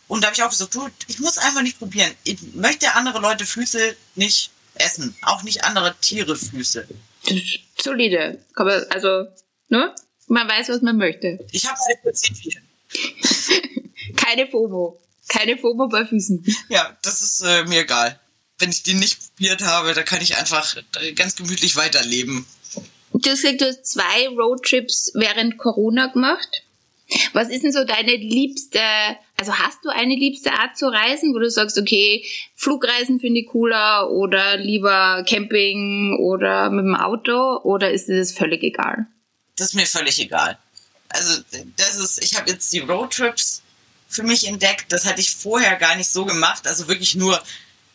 [0.09, 2.11] Und da habe ich auch gesagt, du, ich muss einfach nicht probieren.
[2.25, 5.16] Ich möchte andere Leute Füße nicht essen.
[5.22, 6.87] Auch nicht andere Tiere Füße.
[7.81, 8.45] Solide.
[8.91, 9.27] Also,
[9.68, 9.95] ne?
[10.27, 11.39] Man weiß, was man möchte.
[11.53, 12.62] Ich habe meine Prinzipien.
[14.16, 15.01] Keine FOMO.
[15.29, 16.45] Keine FOMO bei Füßen.
[16.68, 18.20] Ja, das ist äh, mir egal.
[18.59, 22.46] Wenn ich die nicht probiert habe, da kann ich einfach äh, ganz gemütlich weiterleben.
[23.12, 26.62] Du hast gesagt, du hast zwei Roadtrips während Corona gemacht.
[27.32, 28.80] Was ist denn so deine liebste,
[29.36, 32.24] also hast du eine liebste Art zu reisen, wo du sagst, okay,
[32.57, 38.32] Flugreisen finde ich cooler oder lieber Camping oder mit dem Auto oder ist dir das
[38.32, 39.07] völlig egal?
[39.57, 40.59] Das ist mir völlig egal.
[41.09, 41.40] Also
[41.76, 43.62] das ist, ich habe jetzt die Roadtrips
[44.09, 44.86] für mich entdeckt.
[44.90, 46.66] Das hatte ich vorher gar nicht so gemacht.
[46.66, 47.40] Also wirklich nur,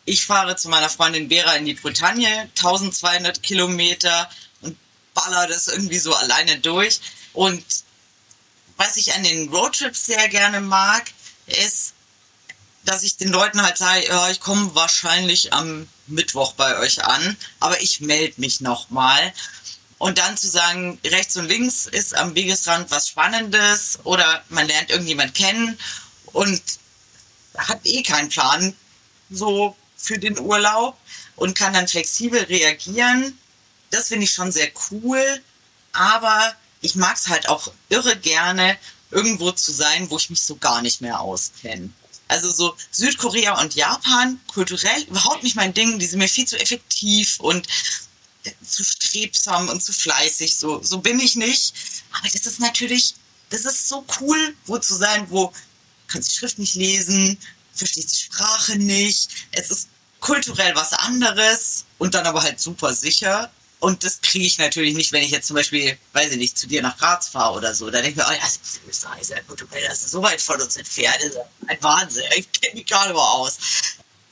[0.10, 4.30] ich fahre zu meiner Freundin Vera in die Bretagne, 1200 Kilometer
[4.62, 4.76] und
[5.14, 7.00] baller das irgendwie so alleine durch.
[7.34, 7.64] Und
[8.76, 11.12] was ich an den Roadtrips sehr gerne mag,
[11.46, 11.94] ist,
[12.86, 17.38] dass ich den Leuten halt sage, ja, ich komme wahrscheinlich am Mittwoch bei euch an,
[17.60, 19.34] aber ich melde mich nochmal.
[20.00, 24.90] Und dann zu sagen, rechts und links ist am Wegesrand was Spannendes oder man lernt
[24.90, 25.78] irgendjemand kennen
[26.28, 26.62] und
[27.58, 28.74] hat eh keinen Plan
[29.30, 30.98] so für den Urlaub
[31.36, 33.38] und kann dann flexibel reagieren.
[33.92, 35.42] Das finde ich schon sehr cool.
[35.92, 38.78] Aber ich mag es halt auch irre gerne,
[39.12, 41.90] irgendwo zu sein, wo ich mich so gar nicht mehr auskenne.
[42.28, 46.60] Also so Südkorea und Japan, kulturell überhaupt nicht mein Ding, die sind mir viel zu
[46.60, 47.68] effektiv und
[48.64, 50.56] zu strebsam und zu fleißig.
[50.56, 51.74] So, so bin ich nicht.
[52.12, 53.16] Aber das ist natürlich,
[53.50, 55.52] das ist so cool, wo zu sein, wo
[56.08, 57.38] kannst die Schrift nicht lesen,
[57.80, 59.30] verstehst die Sprache nicht.
[59.52, 63.52] Es ist kulturell was anderes und dann aber halt super sicher.
[63.80, 66.68] Und das kriege ich natürlich nicht, wenn ich jetzt zum Beispiel, weiß ich nicht, zu
[66.68, 67.90] dir nach Graz fahre oder so.
[67.90, 68.60] Da denke ich mir, oh ja, das
[69.22, 71.18] ist sehr gut, das ist so weit von uns entfernt.
[71.22, 72.26] Das ist ein Wahnsinn.
[72.36, 73.58] Ich kenne mich gerade mal aus.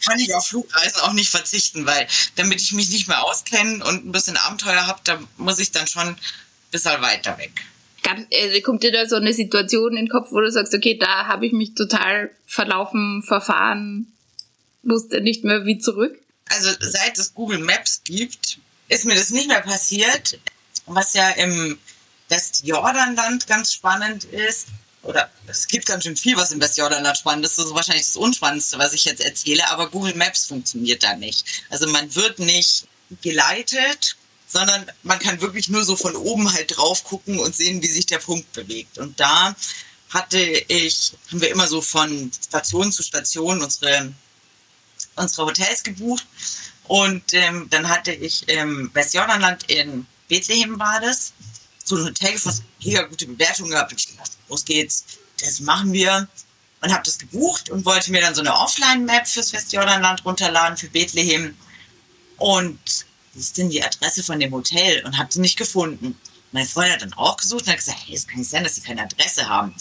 [0.05, 4.05] Kann ich auf Flugreisen auch nicht verzichten, weil damit ich mich nicht mehr auskenne und
[4.05, 6.19] ein bisschen Abenteuer habe, da muss ich dann schon ein
[6.71, 7.63] bisschen weiter weg.
[8.05, 11.27] Also kommt dir da so eine Situation in den Kopf, wo du sagst, okay, da
[11.27, 14.11] habe ich mich total verlaufen, verfahren,
[14.83, 16.17] wusste nicht mehr wie zurück?
[16.49, 20.39] Also seit es Google Maps gibt, ist mir das nicht mehr passiert.
[20.85, 21.77] Was ja im
[22.29, 24.67] Westjordanland ganz spannend ist,
[25.03, 27.57] oder es gibt ganz schön viel, was im Westjordanland spannend ist.
[27.57, 31.45] Das ist wahrscheinlich das Unspannendste, was ich jetzt erzähle, aber Google Maps funktioniert da nicht.
[31.69, 32.87] Also man wird nicht
[33.21, 34.17] geleitet,
[34.47, 38.05] sondern man kann wirklich nur so von oben halt drauf gucken und sehen, wie sich
[38.05, 38.97] der Punkt bewegt.
[38.97, 39.55] Und da
[40.09, 44.13] hatte ich, haben wir immer so von Station zu Station unsere,
[45.15, 46.25] unsere Hotels gebucht
[46.87, 51.33] und ähm, dann hatte ich im Westjordanland in Bethlehem war das,
[51.83, 53.93] so ein Hotel gefunden, mega gute Bewertung gehabt.
[53.93, 55.05] Ich dachte, los geht's,
[55.41, 56.27] das machen wir.
[56.79, 60.87] Und habe das gebucht und wollte mir dann so eine Offline-Map fürs Westjordanland runterladen für
[60.89, 61.57] Bethlehem.
[62.37, 63.06] Und
[63.37, 65.05] wie ist denn die Adresse von dem Hotel?
[65.05, 66.19] Und habe sie nicht gefunden.
[66.51, 68.75] Meine Freundin hat dann auch gesucht und hat gesagt, hey, es kann nicht sein, dass
[68.75, 69.75] sie keine Adresse haben.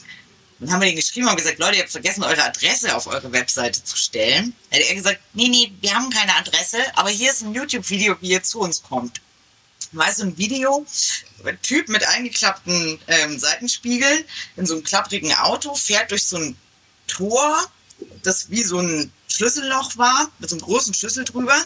[0.58, 3.32] Dann haben wir den geschrieben und gesagt, Leute, ihr habt vergessen, eure Adresse auf eure
[3.32, 4.52] Webseite zu stellen.
[4.70, 8.16] Dann hat er gesagt, nee, nee, wir haben keine Adresse, aber hier ist ein YouTube-Video,
[8.20, 9.22] wie ihr zu uns kommt.
[9.92, 10.84] Weißt du, ein Video,
[11.46, 14.24] ein Typ mit eingeklappten ähm, Seitenspiegeln
[14.56, 16.56] in so einem klapprigen Auto fährt durch so ein
[17.06, 17.56] Tor,
[18.22, 21.56] das wie so ein Schlüsselloch war, mit so einem großen Schlüssel drüber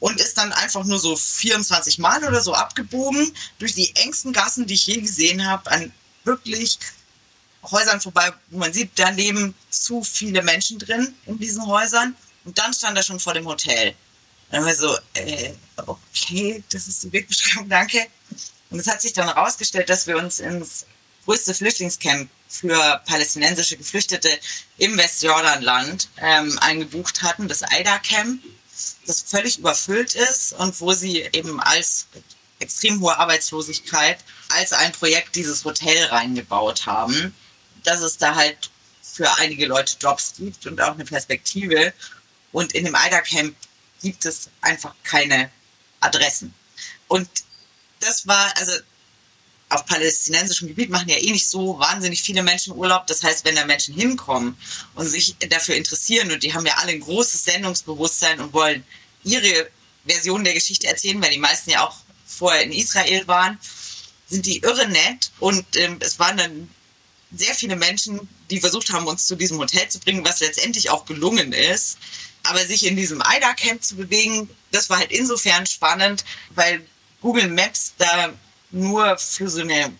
[0.00, 4.66] und ist dann einfach nur so 24 Mal oder so abgebogen durch die engsten Gassen,
[4.66, 5.92] die ich je gesehen habe, an
[6.24, 6.78] wirklich
[7.62, 12.16] Häusern vorbei, wo man sieht, da leben zu viele Menschen drin in diesen Häusern.
[12.44, 13.94] Und dann stand er schon vor dem Hotel.
[14.50, 15.52] Dann war so, äh,
[15.86, 18.06] okay, das ist die Wegbeschreibung, danke.
[18.70, 20.86] Und es hat sich dann herausgestellt, dass wir uns ins
[21.26, 24.30] größte Flüchtlingscamp für palästinensische Geflüchtete
[24.78, 28.42] im Westjordanland ähm, eingebucht hatten, das AIDA-Camp,
[29.10, 32.06] das völlig überfüllt ist und wo sie eben als
[32.58, 37.34] extrem hohe Arbeitslosigkeit als ein Projekt dieses Hotel reingebaut haben
[37.84, 38.70] dass es da halt
[39.02, 41.92] für einige Leute Jobs gibt und auch eine Perspektive.
[42.52, 43.54] Und in dem Eidercamp
[44.02, 45.50] gibt es einfach keine
[46.00, 46.54] Adressen.
[47.08, 47.28] Und
[48.00, 48.72] das war, also
[49.68, 53.06] auf palästinensischem Gebiet machen ja eh nicht so wahnsinnig viele Menschen Urlaub.
[53.06, 54.56] Das heißt, wenn da Menschen hinkommen
[54.94, 58.84] und sich dafür interessieren und die haben ja alle ein großes Sendungsbewusstsein und wollen
[59.24, 59.68] ihre
[60.06, 61.96] Version der Geschichte erzählen, weil die meisten ja auch
[62.26, 63.58] vorher in Israel waren,
[64.28, 66.70] sind die irre nett und ähm, es waren dann
[67.32, 71.04] sehr viele Menschen, die versucht haben, uns zu diesem Hotel zu bringen, was letztendlich auch
[71.04, 71.98] gelungen ist.
[72.42, 76.84] Aber sich in diesem AIDA-Camp zu bewegen, das war halt insofern spannend, weil
[77.20, 78.32] Google Maps da
[78.70, 79.92] nur für so eine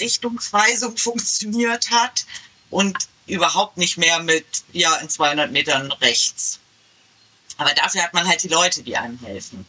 [0.00, 2.24] Richtungsweisung funktioniert hat
[2.70, 2.96] und
[3.26, 6.60] überhaupt nicht mehr mit, ja, in 200 Metern rechts.
[7.58, 9.64] Aber dafür hat man halt die Leute, die einem helfen.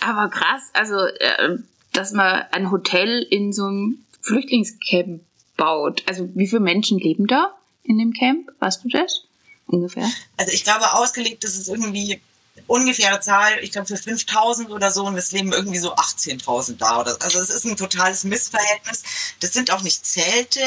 [0.00, 1.58] Aber krass, also, äh,
[1.92, 5.22] dass man ein Hotel in so einem Flüchtlingscamp
[5.56, 6.02] baut.
[6.06, 8.50] Also, wie viele Menschen leben da in dem Camp?
[8.60, 9.24] Weißt du das?
[9.66, 10.10] Ungefähr?
[10.36, 12.20] Also, ich glaube, ausgelegt ist es irgendwie
[12.66, 17.00] ungefähre Zahl, ich glaube für 5000 oder so und es leben irgendwie so 18.000 da.
[17.00, 19.02] Oder, also es ist ein totales Missverhältnis.
[19.40, 20.60] Das sind auch nicht Zelte,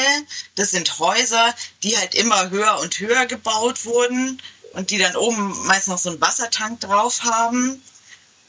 [0.54, 4.40] das sind Häuser, die halt immer höher und höher gebaut wurden
[4.72, 7.82] und die dann oben meist noch so einen Wassertank drauf haben.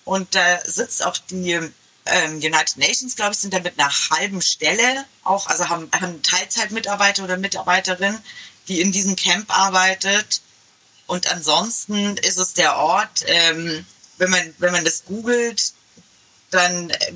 [0.05, 1.51] Und da sitzt auch die
[2.05, 6.21] ähm, United Nations, glaube ich, sind da mit einer halben Stelle auch, also haben, haben
[6.23, 8.17] Teilzeitmitarbeiter oder Mitarbeiterin,
[8.67, 10.41] die in diesem Camp arbeitet
[11.09, 13.83] und ansonsten ist es der Ort, ähm,
[14.19, 15.73] wenn, man, wenn man das googelt,
[16.51, 17.13] dann äh,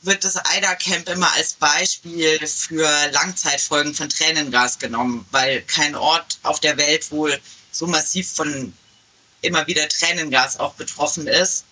[0.00, 6.38] wird das AIDA Camp immer als Beispiel für Langzeitfolgen von Tränengas genommen, weil kein Ort
[6.42, 7.38] auf der Welt wohl
[7.74, 8.72] so massiv von
[9.40, 11.64] immer wieder Tränengas auch betroffen ist.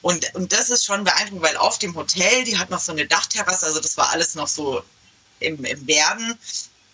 [0.00, 3.06] Und, und das ist schon beeindruckend, weil auf dem Hotel, die hat noch so eine
[3.06, 4.82] Dachterrasse, also das war alles noch so
[5.40, 6.38] im, im Werden.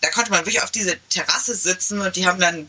[0.00, 2.68] Da konnte man wirklich auf diese Terrasse sitzen und die haben dann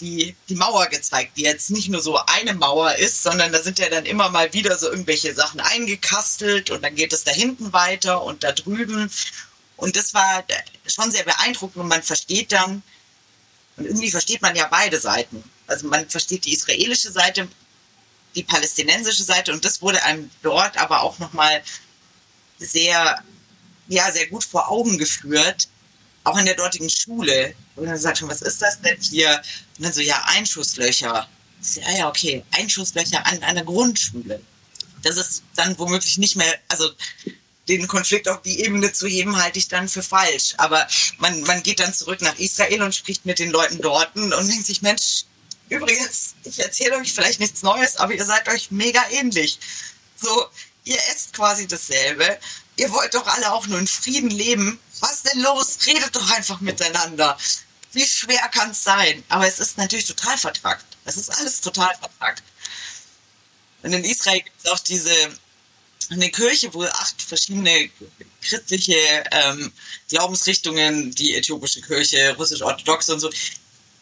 [0.00, 3.78] die, die Mauer gezeigt, die jetzt nicht nur so eine Mauer ist, sondern da sind
[3.78, 7.72] ja dann immer mal wieder so irgendwelche Sachen eingekastelt und dann geht es da hinten
[7.72, 9.10] weiter und da drüben.
[9.76, 10.44] Und das war
[10.86, 12.82] schon sehr beeindruckend und man versteht dann,
[13.76, 15.42] und irgendwie versteht man ja beide Seiten.
[15.66, 17.48] Also man versteht die israelische Seite,
[18.34, 21.62] die palästinensische Seite und das wurde einem dort aber auch nochmal
[22.58, 23.22] sehr,
[23.88, 25.68] ja, sehr gut vor Augen geführt,
[26.24, 27.54] auch in der dortigen Schule.
[27.76, 29.40] Und dann sagt schon, was ist das denn hier?
[29.76, 31.28] Und dann so, ja, Einschusslöcher.
[31.74, 34.40] Ja, ja, okay, Einschusslöcher an einer Grundschule.
[35.02, 36.90] Das ist dann womöglich nicht mehr, also
[37.68, 40.54] den Konflikt auf die Ebene zu heben, halte ich dann für falsch.
[40.58, 40.86] Aber
[41.18, 44.66] man, man geht dann zurück nach Israel und spricht mit den Leuten dort und denkt
[44.66, 45.24] sich, Mensch,
[45.68, 49.58] übrigens, ich erzähle euch vielleicht nichts Neues, aber ihr seid euch mega ähnlich.
[50.20, 50.46] So,
[50.84, 52.38] ihr esst quasi dasselbe.
[52.76, 55.78] Ihr wollt doch alle auch nur in Frieden leben was denn los?
[55.86, 57.36] Redet doch einfach miteinander.
[57.92, 59.24] Wie schwer kann es sein?
[59.28, 60.84] Aber es ist natürlich total vertragt.
[61.04, 62.42] Es ist alles total vertragt.
[63.82, 65.14] Und in Israel gibt es auch diese
[66.10, 67.90] eine Kirche, wo acht verschiedene
[68.40, 68.96] christliche
[69.30, 69.72] ähm,
[70.08, 73.30] Glaubensrichtungen, die äthiopische Kirche, russisch-orthodoxe und so,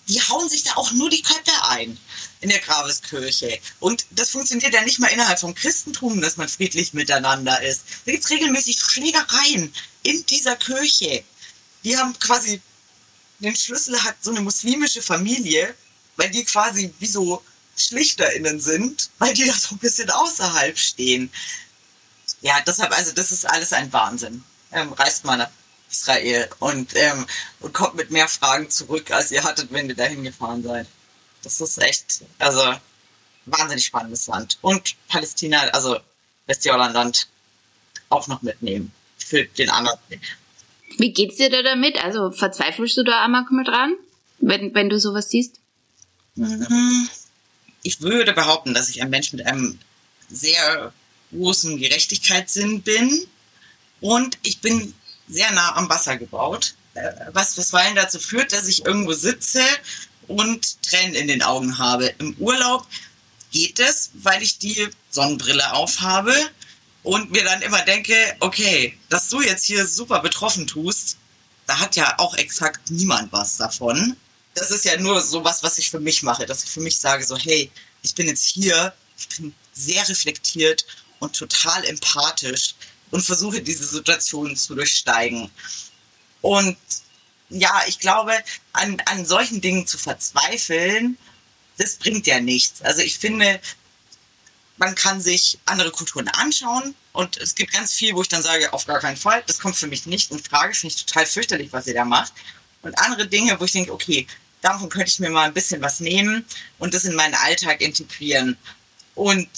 [0.08, 1.98] die hauen sich da auch nur die Köpfe ein
[2.40, 3.58] in der Grabeskirche.
[3.80, 7.84] Und das funktioniert ja nicht mal innerhalb vom Christentum, dass man friedlich miteinander ist.
[8.04, 11.24] Da gibt es regelmäßig Schlägereien in dieser Kirche.
[11.84, 12.60] Die haben quasi,
[13.38, 15.74] den Schlüssel hat so eine muslimische Familie,
[16.16, 17.42] weil die quasi wie so
[17.76, 21.30] SchlichterInnen sind, weil die da so ein bisschen außerhalb stehen.
[22.44, 24.44] Ja, deshalb, also das ist alles ein Wahnsinn.
[24.70, 25.48] Ähm, reist mal nach
[25.90, 27.26] Israel und, ähm,
[27.60, 30.86] und kommt mit mehr Fragen zurück, als ihr hattet, wenn ihr dahin gefahren seid.
[31.42, 32.74] Das ist echt, also
[33.46, 34.58] wahnsinnig spannendes Land.
[34.60, 35.98] Und Palästina, also
[36.46, 37.28] Westjordanland,
[38.10, 39.98] auch noch mitnehmen für den anderen.
[40.98, 42.04] Wie geht's dir da damit?
[42.04, 43.94] Also verzweifelst du da einmal dran,
[44.38, 45.60] wenn, wenn du sowas siehst?
[46.34, 47.08] Mhm.
[47.82, 49.78] Ich würde behaupten, dass ich ein Mensch mit einem
[50.28, 50.92] sehr
[51.34, 53.26] großen Gerechtigkeitssinn bin.
[54.00, 54.94] Und ich bin
[55.28, 59.62] sehr nah am Wasser gebaut, äh, was bisweilen dazu führt, dass ich irgendwo sitze
[60.28, 62.06] und Tränen in den Augen habe.
[62.18, 62.86] Im Urlaub
[63.50, 66.34] geht es, weil ich die Sonnenbrille aufhabe
[67.02, 71.16] und mir dann immer denke, okay, dass du jetzt hier super betroffen tust,
[71.66, 74.16] da hat ja auch exakt niemand was davon.
[74.54, 77.24] Das ist ja nur sowas, was ich für mich mache, dass ich für mich sage,
[77.24, 77.70] so, hey,
[78.02, 80.84] ich bin jetzt hier, ich bin sehr reflektiert
[81.24, 82.74] und total empathisch
[83.10, 85.50] und versuche diese Situation zu durchsteigen.
[86.40, 86.76] Und
[87.50, 88.32] ja, ich glaube,
[88.72, 91.16] an, an solchen Dingen zu verzweifeln,
[91.76, 92.82] das bringt ja nichts.
[92.82, 93.60] Also ich finde,
[94.76, 98.72] man kann sich andere Kulturen anschauen und es gibt ganz viel, wo ich dann sage,
[98.72, 101.72] auf gar keinen Fall, das kommt für mich nicht in Frage, finde ich total fürchterlich,
[101.72, 102.32] was ihr da macht.
[102.82, 104.26] Und andere Dinge, wo ich denke, okay,
[104.60, 106.44] davon könnte ich mir mal ein bisschen was nehmen
[106.78, 108.56] und das in meinen Alltag integrieren.
[109.14, 109.48] Und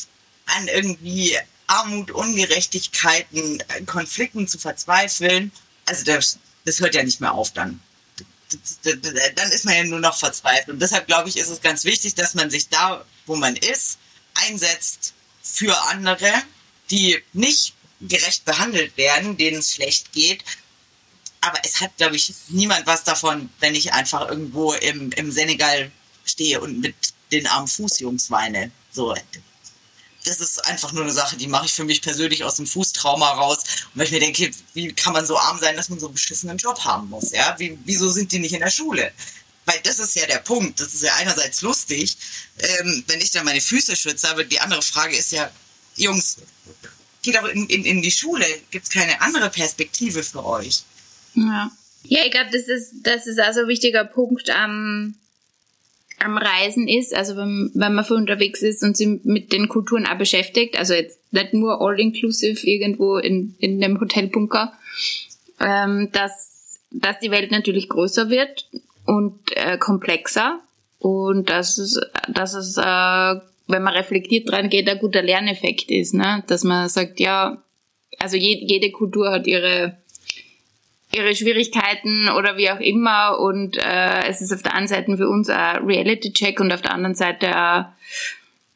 [0.47, 1.37] an irgendwie
[1.67, 5.53] Armut, Ungerechtigkeiten, äh, Konflikten zu verzweifeln.
[5.87, 7.81] Also das, das hört ja nicht mehr auf dann.
[8.85, 10.69] Dann ist man ja nur noch verzweifelt.
[10.69, 13.99] Und deshalb glaube ich, ist es ganz wichtig, dass man sich da, wo man ist,
[14.35, 16.33] einsetzt für andere,
[16.91, 20.45] die nicht gerecht behandelt werden, denen es schlecht geht.
[21.41, 25.91] Aber es hat, glaube ich, niemand was davon, wenn ich einfach irgendwo im, im Senegal
[26.25, 26.95] stehe und mit
[27.33, 28.71] den armen Fußjungs weine.
[28.93, 29.15] So,
[30.27, 33.31] das ist einfach nur eine Sache, die mache ich für mich persönlich aus dem Fußtrauma
[33.33, 33.59] raus.
[33.59, 36.15] Und weil ich mir denke, wie kann man so arm sein, dass man so einen
[36.15, 37.31] beschissenen Job haben muss?
[37.31, 37.55] Ja?
[37.59, 39.13] Wie, wieso sind die nicht in der Schule?
[39.65, 40.81] Weil das ist ja der Punkt.
[40.81, 42.17] Das ist ja einerseits lustig,
[42.59, 45.51] ähm, wenn ich dann meine Füße schütze, aber die andere Frage ist ja,
[45.97, 46.37] Jungs,
[47.23, 48.47] geht auch in, in, in die Schule.
[48.71, 50.83] Gibt es keine andere Perspektive für euch?
[51.35, 51.71] Ja,
[52.05, 55.15] ja ich glaube, das ist, das ist also ein wichtiger Punkt am,
[56.19, 60.07] am Reisen ist, also wenn, wenn man viel unterwegs ist und sich mit den Kulturen
[60.07, 64.73] auch beschäftigt, also jetzt nicht nur all-inclusive irgendwo in, in dem Hotelbunker,
[65.61, 68.69] ähm, dass, dass die Welt natürlich größer wird
[69.05, 70.61] und äh, komplexer
[70.99, 76.15] und dass es, dass es äh, wenn man reflektiert dran geht, ein guter Lerneffekt ist,
[76.15, 76.45] ne?
[76.47, 77.63] Dass man sagt, ja,
[78.19, 79.97] also je, jede Kultur hat ihre
[81.17, 85.29] ihre Schwierigkeiten oder wie auch immer und äh, es ist auf der einen Seite für
[85.29, 87.87] uns ein Reality-Check und auf der anderen Seite ein,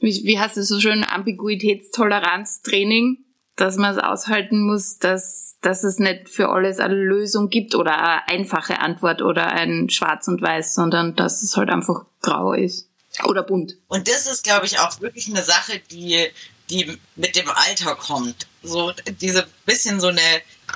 [0.00, 3.18] wie, wie heißt es so schön, Ambiguitätstoleranz-Training,
[3.56, 7.98] dass man es aushalten muss, dass, dass es nicht für alles eine Lösung gibt oder
[7.98, 12.88] eine einfache Antwort oder ein Schwarz und Weiß, sondern dass es halt einfach grau ist.
[13.24, 13.76] Oder bunt.
[13.88, 16.28] Und das ist, glaube ich, auch wirklich eine Sache, die,
[16.70, 18.46] die mit dem Alter kommt.
[18.62, 20.22] So diese bisschen so eine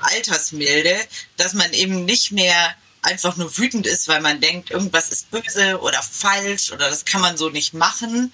[0.02, 0.96] Altersmilde,
[1.36, 5.80] dass man eben nicht mehr einfach nur wütend ist, weil man denkt, irgendwas ist böse
[5.80, 8.32] oder falsch oder das kann man so nicht machen,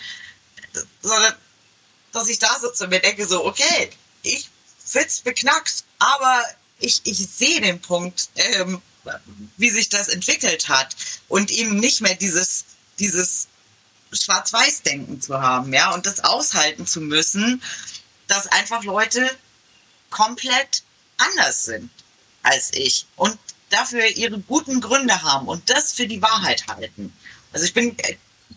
[1.03, 1.35] sondern
[2.13, 3.91] dass ich da sitze und mir denke so, okay,
[4.23, 4.49] ich
[4.85, 6.45] find's beknackt, aber
[6.79, 8.81] ich, ich sehe den Punkt, ähm,
[9.57, 10.97] wie sich das entwickelt hat.
[11.29, 12.65] Und eben nicht mehr dieses,
[12.99, 13.49] dieses
[14.13, 17.63] Schwarz-Weiß-Denken zu haben, ja, und das aushalten zu müssen,
[18.27, 19.31] dass einfach Leute
[20.11, 20.83] komplett
[21.21, 21.91] anders sind
[22.43, 23.39] als ich und
[23.71, 27.13] dafür ihre guten Gründe haben und das für die Wahrheit halten.
[27.53, 28.17] Also ich bin äh,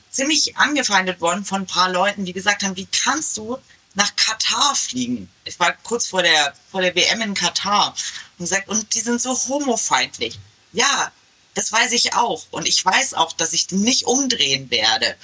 [0.10, 3.58] ziemlich angefeindet worden von ein paar Leuten, die gesagt haben, wie kannst du
[3.96, 5.30] nach Katar fliegen?
[5.46, 7.96] Ich war kurz vor der, vor der WM in Katar
[8.38, 10.40] und gesagt, und die sind so homofeindlich.
[10.72, 11.12] Ja,
[11.54, 12.46] das weiß ich auch.
[12.52, 15.16] Und ich weiß auch, dass ich nicht umdrehen werde.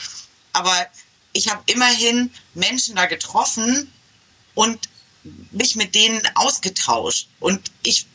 [0.53, 0.87] Aber
[1.33, 3.91] ich habe immerhin Menschen da getroffen
[4.53, 4.89] und
[5.51, 7.27] mich mit denen ausgetauscht.
[7.39, 8.05] Und ich,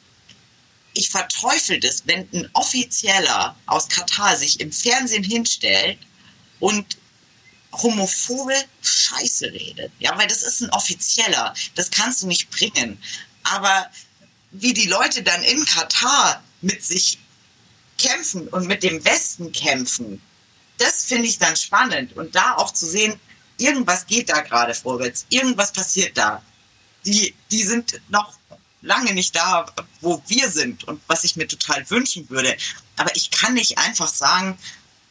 [0.95, 5.99] ich verteufel das, wenn ein Offizieller aus Katar sich im Fernsehen hinstellt
[6.61, 6.97] und
[7.73, 9.91] homophobe Scheiße redet.
[9.99, 11.55] Ja, weil das ist ein Offizieller.
[11.75, 12.99] Das kannst du nicht bringen.
[13.43, 13.91] Aber
[14.53, 17.19] wie die Leute dann in Katar mit sich
[17.99, 20.21] kämpfen und mit dem Westen kämpfen,
[20.79, 22.17] das finde ich dann spannend.
[22.17, 23.19] Und da auch zu sehen,
[23.59, 26.43] irgendwas geht da gerade vorwärts, irgendwas passiert da.
[27.07, 28.35] Die, die sind noch
[28.83, 29.67] lange nicht da,
[30.01, 32.57] wo wir sind und was ich mir total wünschen würde.
[32.97, 34.59] Aber ich kann nicht einfach sagen,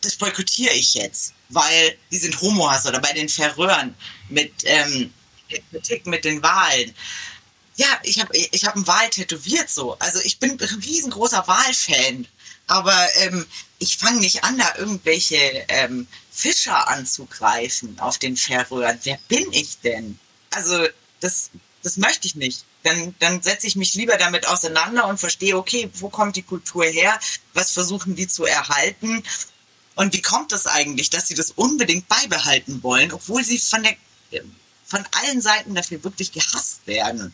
[0.01, 3.95] das boykottiere ich jetzt, weil die sind Homohass oder bei den Verröhren
[4.29, 5.13] mit ähm,
[5.71, 6.93] Kritik mit den Wahlen.
[7.75, 9.97] Ja, ich habe ich hab einen Wahl tätowiert so.
[9.99, 12.27] Also ich bin ein riesengroßer Wahlfan.
[12.67, 13.45] Aber ähm,
[13.79, 18.99] ich fange nicht an, da irgendwelche ähm, Fischer anzugreifen auf den Färöern.
[19.03, 20.17] Wer bin ich denn?
[20.51, 20.87] Also
[21.19, 21.49] das,
[21.83, 22.65] das möchte ich nicht.
[22.83, 26.85] Dann, dann setze ich mich lieber damit auseinander und verstehe, okay, wo kommt die Kultur
[26.85, 27.19] her?
[27.53, 29.23] Was versuchen die zu erhalten?
[29.95, 33.83] Und wie kommt es das eigentlich, dass sie das unbedingt beibehalten wollen, obwohl sie von,
[33.83, 33.95] der,
[34.85, 37.33] von allen Seiten dafür wirklich gehasst werden?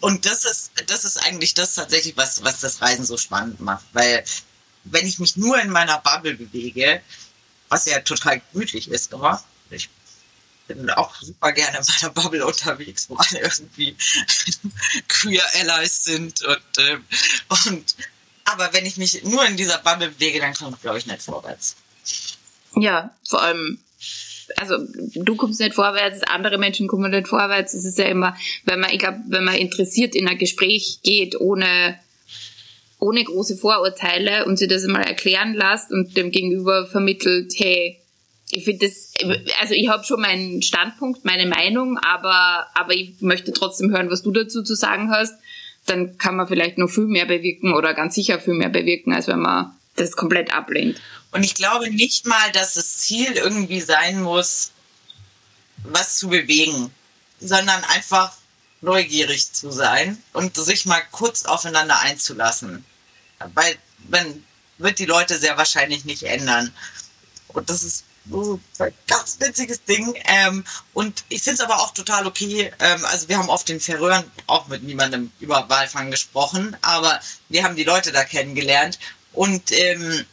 [0.00, 3.84] Und das ist, das ist eigentlich das tatsächlich, was, was das Reisen so spannend macht,
[3.92, 4.24] weil
[4.84, 7.00] wenn ich mich nur in meiner Bubble bewege,
[7.68, 9.42] was ja total gemütlich ist, immer.
[9.70, 9.88] Ich
[10.66, 13.96] bin auch super gerne in meiner Bubble unterwegs, wo alle irgendwie
[15.08, 17.04] queer Allies sind und, ähm,
[17.48, 17.96] und
[18.44, 21.22] aber wenn ich mich nur in dieser Bubble bewege, dann komme ich, glaube ich, nicht
[21.22, 21.76] vorwärts.
[22.76, 23.78] Ja, vor allem,
[24.56, 24.76] also
[25.14, 27.74] du kommst nicht vorwärts, andere Menschen kommen nicht vorwärts.
[27.74, 31.40] Es ist ja immer, wenn man, ich glaube, wenn man interessiert in ein Gespräch geht,
[31.40, 31.98] ohne
[32.98, 37.98] ohne große Vorurteile und sie das einmal erklären lässt und dem Gegenüber vermittelt, hey,
[38.54, 39.14] ich finde das,
[39.60, 44.22] also ich habe schon meinen Standpunkt, meine Meinung, aber, aber ich möchte trotzdem hören, was
[44.22, 45.34] du dazu zu sagen hast,
[45.86, 49.26] dann kann man vielleicht noch viel mehr bewirken oder ganz sicher viel mehr bewirken, als
[49.26, 51.00] wenn man das komplett ablehnt.
[51.30, 54.72] Und ich glaube nicht mal, dass das Ziel irgendwie sein muss,
[55.84, 56.90] was zu bewegen,
[57.40, 58.32] sondern einfach
[58.82, 62.84] neugierig zu sein und sich mal kurz aufeinander einzulassen.
[63.54, 63.76] Weil
[64.10, 64.44] man
[64.76, 66.70] wird die Leute sehr wahrscheinlich nicht ändern.
[67.48, 70.14] Und das ist so ein ganz witziges Ding.
[70.24, 70.64] Ähm,
[70.94, 72.72] und ich finde es aber auch total okay.
[72.78, 77.64] Ähm, also wir haben auf den Färöern auch mit niemandem über Walfang gesprochen, aber wir
[77.64, 78.98] haben die Leute da kennengelernt
[79.32, 80.24] und ähm,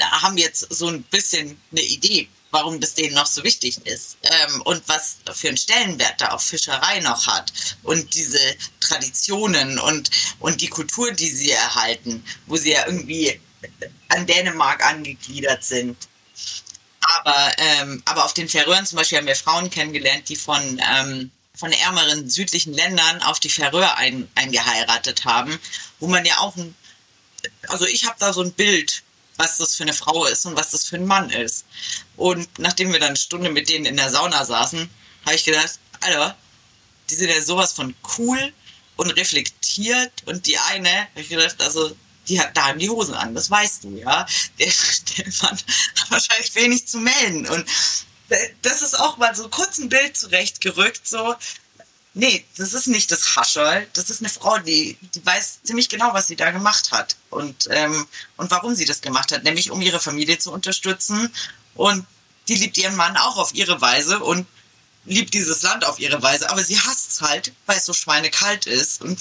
[0.00, 4.62] haben jetzt so ein bisschen eine Idee, warum das denen noch so wichtig ist ähm,
[4.62, 8.38] und was für einen Stellenwert da auch Fischerei noch hat und diese
[8.80, 13.40] Traditionen und, und die Kultur, die sie erhalten, wo sie ja irgendwie
[14.08, 15.96] an Dänemark angegliedert sind.
[17.18, 21.30] Aber, ähm, aber auf den Färöern zum Beispiel haben wir Frauen kennengelernt, die von, ähm,
[21.54, 25.58] von ärmeren südlichen Ländern auf die Färöer ein, eingeheiratet haben,
[26.00, 26.74] wo man ja auch ein,
[27.68, 29.02] also ich habe da so ein Bild
[29.36, 31.64] was das für eine Frau ist und was das für ein Mann ist.
[32.16, 34.88] Und nachdem wir dann eine Stunde mit denen in der Sauna saßen,
[35.24, 36.36] habe ich gedacht, Alter,
[37.10, 38.52] die sind ja sowas von cool
[38.96, 41.94] und reflektiert und die eine, habe ich gedacht, also
[42.28, 44.26] die hat da die Hosen an, das weißt du, ja.
[44.58, 44.72] Der,
[45.16, 45.58] der Mann
[45.96, 47.64] hat wahrscheinlich wenig zu melden und
[48.62, 51.36] das ist auch mal so kurz ein Bild zurechtgerückt, so,
[52.18, 53.86] Nee, das ist nicht das Hascherl.
[53.92, 57.68] Das ist eine Frau, die, die weiß ziemlich genau, was sie da gemacht hat und,
[57.70, 58.06] ähm,
[58.38, 59.44] und warum sie das gemacht hat.
[59.44, 61.30] Nämlich um ihre Familie zu unterstützen.
[61.74, 62.06] Und
[62.48, 64.46] die liebt ihren Mann auch auf ihre Weise und
[65.04, 66.48] liebt dieses Land auf ihre Weise.
[66.48, 69.20] Aber sie hasst es halt, weil es so schweinekalt ist und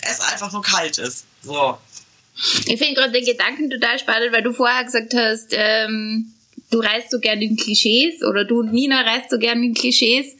[0.00, 1.24] es einfach nur kalt ist.
[1.42, 1.78] So.
[2.34, 6.32] Ich finde gerade den Gedanken total spannend, weil du vorher gesagt hast, ähm,
[6.70, 10.36] du reist so gerne in Klischees oder du und Nina reist so gerne in Klischees.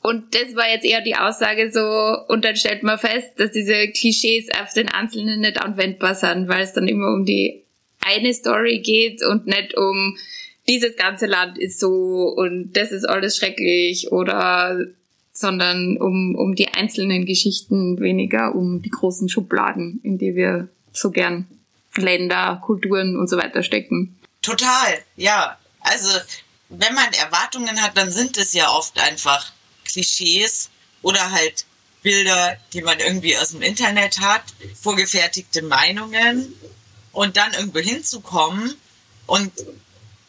[0.00, 1.80] Und das war jetzt eher die Aussage so,
[2.28, 6.62] und dann stellt man fest, dass diese Klischees auf den Einzelnen nicht anwendbar sind, weil
[6.62, 7.62] es dann immer um die
[8.00, 10.16] eine Story geht und nicht um
[10.68, 14.86] dieses ganze Land ist so und das ist alles schrecklich oder
[15.32, 21.10] sondern um, um die einzelnen Geschichten, weniger um die großen Schubladen, in die wir so
[21.10, 21.46] gern
[21.96, 24.18] Länder, Kulturen und so weiter stecken.
[24.42, 25.58] Total, ja.
[25.80, 26.18] Also
[26.68, 29.52] wenn man Erwartungen hat, dann sind es ja oft einfach
[29.84, 30.70] Klischees
[31.02, 31.66] oder halt
[32.02, 34.42] Bilder, die man irgendwie aus dem Internet hat,
[34.80, 36.54] vorgefertigte Meinungen
[37.12, 38.74] und dann irgendwo hinzukommen
[39.26, 39.52] und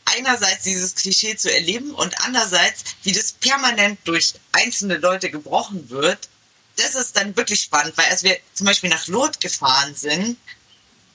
[0.06, 6.30] einerseits dieses Klischee zu erleben und andererseits, wie das permanent durch einzelne Leute gebrochen wird,
[6.78, 10.38] das ist dann wirklich spannend, weil als wir zum Beispiel nach Lourdes gefahren sind,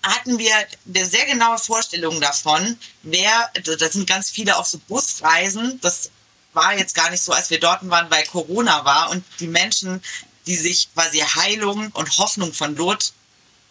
[0.03, 4.78] hatten wir eine sehr genaue Vorstellung davon, wer, also da sind ganz viele auch so
[4.88, 6.11] Busreisen, das
[6.53, 10.03] war jetzt gar nicht so, als wir dort waren, weil Corona war und die Menschen,
[10.46, 13.12] die sich quasi Heilung und Hoffnung von Lot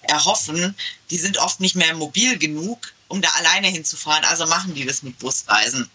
[0.01, 0.75] erhoffen,
[1.09, 4.23] die sind oft nicht mehr mobil genug, um da alleine hinzufahren.
[4.25, 5.89] Also machen die das mit Busreisen.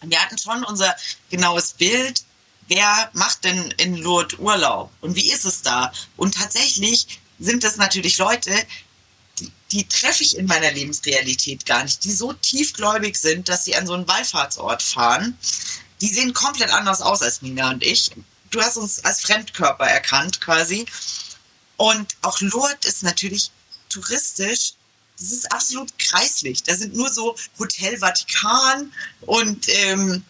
[0.00, 0.96] Und wir hatten schon unser
[1.30, 2.24] genaues Bild,
[2.68, 5.92] wer macht denn in Lourdes Urlaub und wie ist es da?
[6.16, 8.54] Und tatsächlich sind das natürlich Leute,
[9.72, 13.86] die, treffe ich in meiner Lebensrealität gar nicht, die so tiefgläubig sind, dass sie an
[13.86, 15.36] so einen Wallfahrtsort fahren
[16.04, 18.10] die sehen komplett anders aus als Nina und ich.
[18.50, 20.84] Du hast uns als Fremdkörper erkannt quasi.
[21.78, 23.50] Und auch Lourdes ist natürlich
[23.88, 24.74] touristisch.
[25.18, 26.62] Das ist absolut kreislich.
[26.62, 28.92] Da sind nur so Hotel Vatikan
[29.22, 30.22] und, ähm,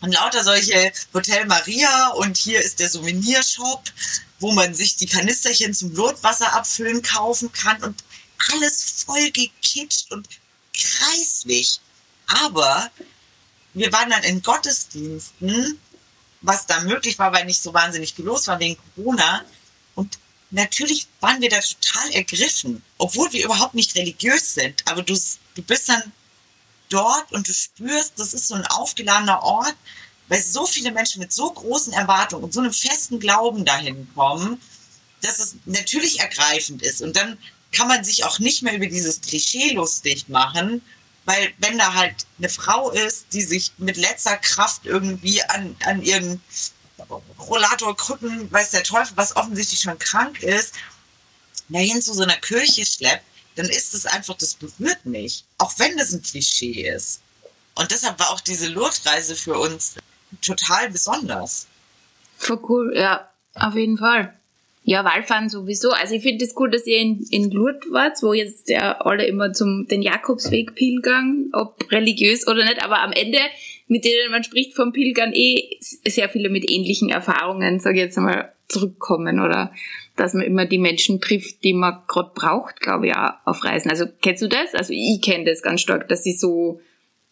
[0.00, 3.84] und lauter solche Hotel Maria und hier ist der Souvenirshop,
[4.38, 8.04] wo man sich die Kanisterchen zum Lourdeswasser abfüllen kaufen kann und
[8.52, 10.28] alles voll gekitscht und
[10.74, 11.80] kreislich.
[12.26, 12.90] Aber
[13.74, 15.78] wir waren dann in Gottesdiensten,
[16.40, 19.44] was da möglich war, weil nicht so wahnsinnig viel los war wegen Corona.
[19.94, 20.18] Und
[20.50, 24.82] natürlich waren wir da total ergriffen, obwohl wir überhaupt nicht religiös sind.
[24.86, 25.18] Aber du,
[25.54, 26.12] du bist dann
[26.88, 29.76] dort und du spürst, das ist so ein aufgeladener Ort,
[30.28, 34.60] weil so viele Menschen mit so großen Erwartungen und so einem festen Glauben dahin kommen,
[35.22, 37.02] dass es natürlich ergreifend ist.
[37.02, 37.36] Und dann
[37.72, 40.82] kann man sich auch nicht mehr über dieses Klischee lustig machen
[41.30, 46.02] weil wenn da halt eine Frau ist, die sich mit letzter Kraft irgendwie an, an
[46.02, 46.40] ihren
[47.38, 50.74] Rollatorkrücken, weiß der Teufel, was offensichtlich schon krank ist,
[51.68, 53.24] dahin zu so einer Kirche schleppt,
[53.56, 55.44] dann ist es einfach, das berührt mich.
[55.58, 57.20] Auch wenn das ein Klischee ist.
[57.74, 59.94] Und deshalb war auch diese Lourdes-Reise für uns
[60.42, 61.66] total besonders.
[62.38, 64.36] Voll cool, ja, auf jeden Fall.
[64.90, 65.90] Ja, Wallfahren sowieso.
[65.90, 69.00] Also ich finde es das cool, dass ihr in, in Lourdes wart, wo jetzt ja
[69.00, 73.38] alle immer zum den Jakobsweg pilgern, ob religiös oder nicht, aber am Ende,
[73.86, 78.18] mit denen man spricht vom Pilgern, eh sehr viele mit ähnlichen Erfahrungen, sage ich jetzt
[78.18, 79.72] einmal, zurückkommen oder
[80.16, 83.92] dass man immer die Menschen trifft, die man gerade braucht, glaube ich, auch auf Reisen.
[83.92, 84.74] Also kennst du das?
[84.74, 86.80] Also ich kenne das ganz stark, dass ich so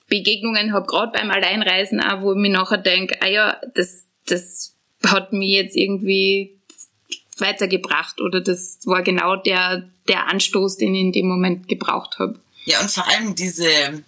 [0.08, 4.76] Begegnungen habe, gerade beim Alleinreisen auch, wo ich mir nachher denke, ah ja, das, das
[5.04, 6.57] hat mich jetzt irgendwie
[7.40, 12.38] weitergebracht oder das war genau der, der Anstoß, den ich in dem Moment gebraucht habe.
[12.64, 14.02] Ja, und vor allem diese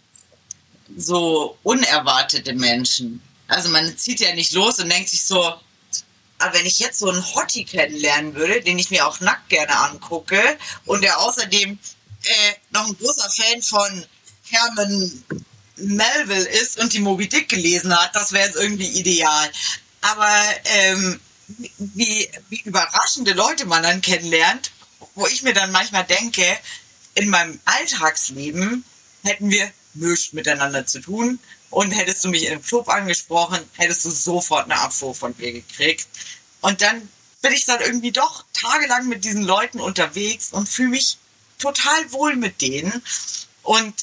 [0.97, 3.23] so unerwartete Menschen.
[3.49, 5.55] Also man zieht ja nicht los und denkt sich so,
[6.39, 9.77] aber wenn ich jetzt so einen Hottie kennenlernen würde, den ich mir auch nackt gerne
[9.77, 11.79] angucke und der außerdem
[12.25, 14.05] äh, noch ein großer Fan von
[14.51, 15.25] Herman
[15.77, 19.51] Melville ist und die Moby Dick gelesen hat, das wäre jetzt irgendwie ideal.
[20.01, 21.21] Aber ähm,
[21.79, 24.73] wie, wie überraschende Leute man dann kennenlernt,
[25.15, 26.45] wo ich mir dann manchmal denke,
[27.15, 28.85] in meinem Alltagsleben
[29.23, 31.39] hätten wir nichts miteinander zu tun.
[31.71, 35.53] Und hättest du mich in einem Club angesprochen, hättest du sofort eine Abfuhr von mir
[35.53, 36.09] gekriegt.
[36.61, 37.09] Und dann
[37.43, 41.19] bin ich dann irgendwie doch tagelang mit diesen Leuten unterwegs und fühle mich
[41.59, 43.03] total wohl mit denen
[43.63, 43.95] und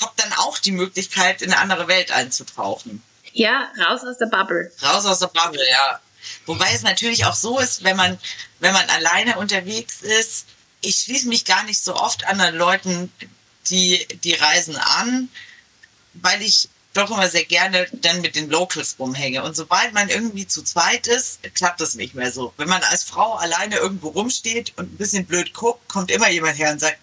[0.00, 3.02] habe dann auch die Möglichkeit, in eine andere Welt einzutauchen.
[3.32, 4.72] Ja, raus aus der Bubble.
[4.82, 6.00] Raus aus der Bubble, ja.
[6.46, 8.18] Wobei es natürlich auch so ist, wenn man,
[8.60, 10.46] wenn man alleine unterwegs ist,
[10.80, 13.12] ich schließe mich gar nicht so oft anderen Leuten
[13.68, 15.28] die, die Reisen an,
[16.14, 19.42] weil ich doch immer sehr gerne dann mit den Locals rumhänge.
[19.42, 22.52] Und sobald man irgendwie zu zweit ist, klappt das nicht mehr so.
[22.56, 26.58] Wenn man als Frau alleine irgendwo rumsteht und ein bisschen blöd guckt, kommt immer jemand
[26.58, 26.98] her und sagt,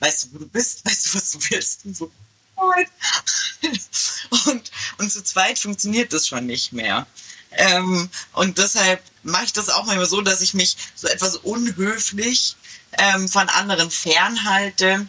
[0.00, 0.84] weißt du, wo du bist?
[0.84, 1.84] Weißt du, was du willst?
[1.84, 2.10] Und so,
[4.46, 7.06] und, und zu zweit funktioniert das schon nicht mehr.
[7.52, 12.56] Ähm, und deshalb mache ich das auch manchmal so, dass ich mich so etwas unhöflich
[12.98, 15.06] ähm, von anderen fernhalte,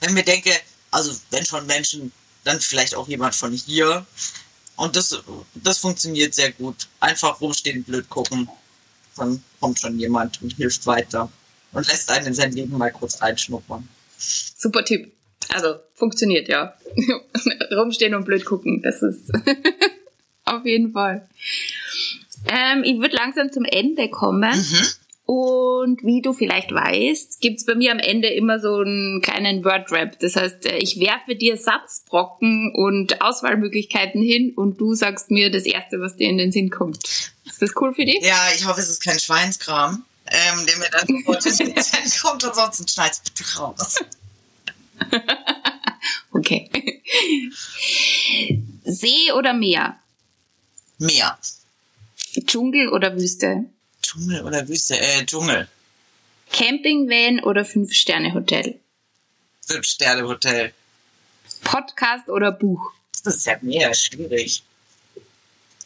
[0.00, 0.52] wenn mir denke,
[0.90, 2.12] also wenn schon Menschen,
[2.44, 4.06] dann vielleicht auch jemand von hier.
[4.76, 5.16] Und das,
[5.54, 6.88] das funktioniert sehr gut.
[7.00, 8.48] Einfach rumstehen, blöd gucken.
[9.16, 11.30] Dann kommt schon jemand und hilft weiter
[11.72, 13.86] und lässt einen in sein Leben mal kurz reinschnuppern.
[14.16, 15.12] Super Tipp.
[15.48, 16.76] Also funktioniert ja.
[17.72, 19.30] Rumstehen und blöd gucken, das ist
[20.50, 21.28] auf jeden Fall.
[22.48, 24.56] Ähm, ich würde langsam zum Ende kommen.
[24.56, 24.86] Mhm.
[25.32, 30.18] Und wie du vielleicht weißt, gibt's bei mir am Ende immer so einen kleinen Word-Rap.
[30.18, 35.66] Das heißt, äh, ich werfe dir Satzbrocken und Auswahlmöglichkeiten hin und du sagst mir das
[35.66, 37.04] Erste, was dir in den Sinn kommt.
[37.46, 38.18] Ist das cool für dich?
[38.22, 42.20] Ja, ich hoffe, es ist kein Schweinskram, ähm, der mir dann sofort in den Sinn
[42.22, 42.44] kommt.
[42.44, 44.00] Ansonsten schneid's bitte raus.
[46.32, 46.68] okay.
[48.84, 49.96] See oder Meer?
[51.00, 51.38] Meer.
[52.44, 53.64] Dschungel oder Wüste?
[54.02, 55.00] Dschungel oder Wüste?
[55.00, 55.66] Äh, Dschungel.
[56.52, 58.78] Campingvan oder Fünf-Sterne-Hotel?
[59.66, 60.74] Fünf-Sterne-Hotel.
[61.64, 62.92] Podcast oder Buch?
[63.24, 64.62] Das ist ja mehr schwierig.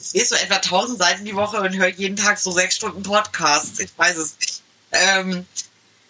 [0.00, 3.04] Ich lese so etwa 1000 Seiten die Woche und höre jeden Tag so sechs Stunden
[3.04, 3.78] Podcasts.
[3.78, 4.62] Ich weiß es nicht.
[4.90, 5.46] Ähm,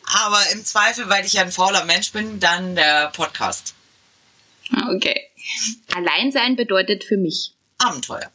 [0.05, 3.75] aber im Zweifel, weil ich ja ein fauler Mensch bin, dann der Podcast.
[4.95, 5.29] Okay.
[5.95, 7.53] Allein sein bedeutet für mich.
[7.79, 8.31] Abenteuer.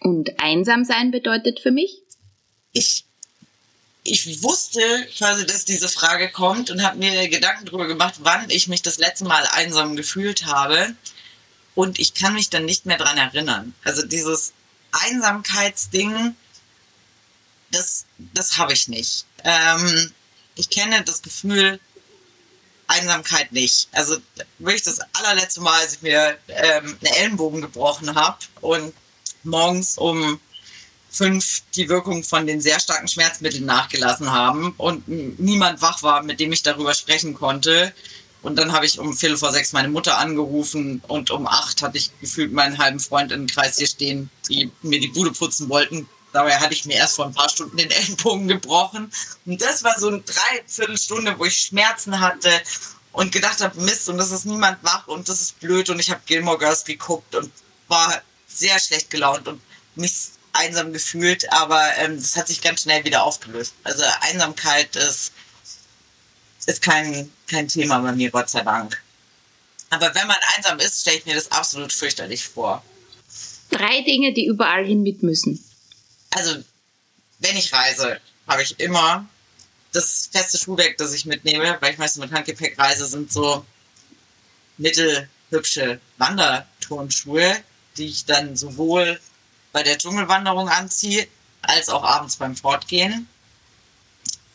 [0.00, 2.02] Und einsam sein bedeutet für mich?
[2.72, 3.04] Ich,
[4.04, 4.80] ich wusste
[5.16, 8.98] quasi, dass diese Frage kommt und habe mir Gedanken darüber gemacht, wann ich mich das
[8.98, 10.94] letzte Mal einsam gefühlt habe.
[11.74, 13.74] Und ich kann mich dann nicht mehr dran erinnern.
[13.84, 14.52] Also dieses
[14.92, 16.34] Einsamkeitsding,
[17.70, 19.26] das, das habe ich nicht.
[19.44, 20.12] Ähm,
[20.54, 21.78] ich kenne das Gefühl
[22.88, 23.88] Einsamkeit nicht.
[23.92, 24.16] Also
[24.58, 28.94] wirklich das allerletzte Mal, als ich mir ähm, eine Ellenbogen gebrochen habe und
[29.48, 30.38] morgens um
[31.10, 36.38] fünf die Wirkung von den sehr starken Schmerzmitteln nachgelassen haben und niemand wach war, mit
[36.38, 37.92] dem ich darüber sprechen konnte.
[38.42, 41.98] Und dann habe ich um Viertel vor sechs meine Mutter angerufen und um acht hatte
[41.98, 46.08] ich gefühlt meinen halben Freund im Kreis hier stehen, die mir die Bude putzen wollten.
[46.32, 49.10] Dabei hatte ich mir erst vor ein paar Stunden den Ellenbogen gebrochen.
[49.44, 52.50] Und das war so eine Dreiviertelstunde, wo ich Schmerzen hatte
[53.12, 55.90] und gedacht habe, Mist, und das ist niemand wach und das ist blöd.
[55.90, 57.50] Und ich habe Gilmore Girls geguckt und
[57.88, 59.60] war sehr schlecht gelaunt und
[59.94, 63.74] mich einsam gefühlt, aber ähm, das hat sich ganz schnell wieder aufgelöst.
[63.84, 65.32] Also Einsamkeit ist,
[66.66, 69.00] ist kein, kein Thema bei mir, Gott sei Dank.
[69.90, 72.82] Aber wenn man einsam ist, stelle ich mir das absolut fürchterlich vor.
[73.70, 75.64] Drei Dinge, die überall hin mit müssen.
[76.30, 76.62] Also,
[77.38, 79.26] wenn ich reise, habe ich immer
[79.92, 83.64] das feste Schuhwerk, das ich mitnehme, weil ich meistens mit Handgepäck reise, sind so
[84.76, 87.56] mittelhübsche Wanderturnschuhe,
[87.98, 89.20] die ich dann sowohl
[89.72, 91.28] bei der Dschungelwanderung anziehe,
[91.62, 93.28] als auch abends beim Fortgehen.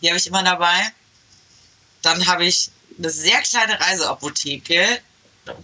[0.01, 0.91] Die habe ich immer dabei.
[2.01, 4.99] Dann habe ich eine sehr kleine Reiseapotheke,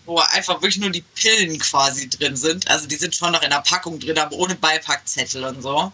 [0.06, 2.70] wo einfach wirklich nur die Pillen quasi drin sind.
[2.70, 5.92] Also die sind schon noch in der Packung drin, aber ohne Beipackzettel und so.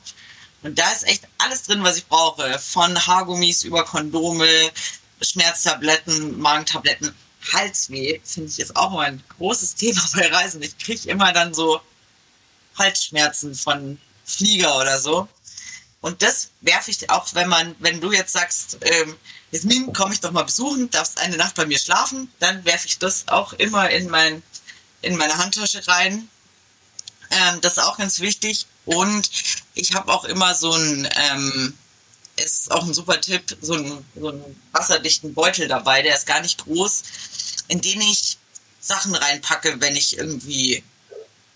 [0.64, 2.57] Und da ist echt alles drin, was ich brauche.
[2.60, 4.72] Von Haargummis über Kondome,
[5.22, 7.16] Schmerztabletten, Magentabletten,
[7.53, 10.61] Halsweh, finde ich, ist auch mal ein großes Thema bei Reisen.
[10.61, 11.81] Ich kriege immer dann so
[12.77, 15.27] Halsschmerzen von Flieger oder so.
[16.01, 19.15] Und das werfe ich auch, wenn man, wenn du jetzt sagst, ähm,
[19.51, 22.99] Jasmin, komm ich doch mal besuchen, darfst eine Nacht bei mir schlafen, dann werfe ich
[22.99, 24.43] das auch immer in, mein,
[25.01, 26.30] in meine Handtasche rein.
[27.31, 28.67] Ähm, das ist auch ganz wichtig.
[28.85, 29.30] Und
[29.73, 31.77] ich habe auch immer so ein, ähm,
[32.38, 36.41] ist auch ein super Tipp, so einen, so einen wasserdichten Beutel dabei, der ist gar
[36.41, 37.03] nicht groß,
[37.68, 38.38] in den ich
[38.80, 40.84] Sachen reinpacke, wenn ich irgendwie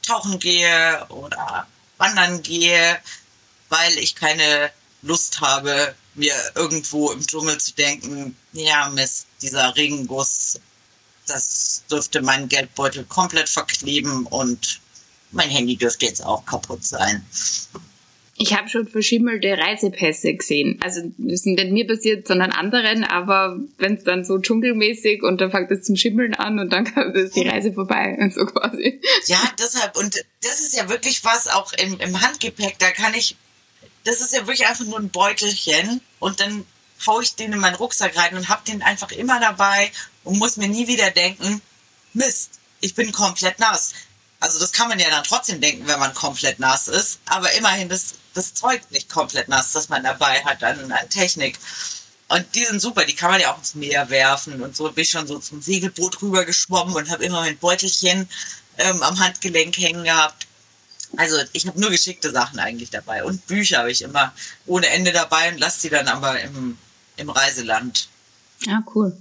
[0.01, 2.99] tauchen gehe oder wandern gehe,
[3.69, 10.59] weil ich keine Lust habe, mir irgendwo im Dschungel zu denken, ja Mist, dieser Regenguss,
[11.27, 14.81] das dürfte meinen Geldbeutel komplett verkleben und
[15.31, 17.25] mein Handy dürfte jetzt auch kaputt sein.
[18.41, 20.79] Ich habe schon verschimmelte Reisepässe gesehen.
[20.81, 25.41] Also das ist nicht mir passiert, sondern anderen, aber wenn es dann so dschungelmäßig und
[25.41, 29.01] dann fängt es zum Schimmeln an und dann ist die Reise vorbei und so quasi.
[29.25, 33.35] Ja, deshalb, und das ist ja wirklich was auch im, im Handgepäck, da kann ich,
[34.05, 36.65] das ist ja wirklich einfach nur ein Beutelchen und dann
[37.05, 39.91] haue ich den in meinen Rucksack rein und habe den einfach immer dabei
[40.23, 41.61] und muss mir nie wieder denken,
[42.13, 43.93] Mist, ich bin komplett nass.
[44.39, 47.19] Also das kann man ja dann trotzdem denken, wenn man komplett nass ist.
[47.25, 51.57] Aber immerhin das, das Zeug nicht komplett nass, das man dabei hat an, an Technik.
[52.27, 54.61] Und die sind super, die kann man ja auch ins Meer werfen.
[54.61, 58.29] Und so bin ich schon so zum Segelboot rüber geschwommen und habe immer mein Beutelchen
[58.77, 60.45] ähm, am Handgelenk hängen gehabt.
[61.17, 63.23] Also ich habe nur geschickte Sachen eigentlich dabei.
[63.23, 64.31] Und Bücher habe ich immer
[64.67, 66.77] ohne Ende dabei und lasse die dann aber im,
[67.17, 68.09] im Reiseland
[68.67, 69.15] Ah, cool.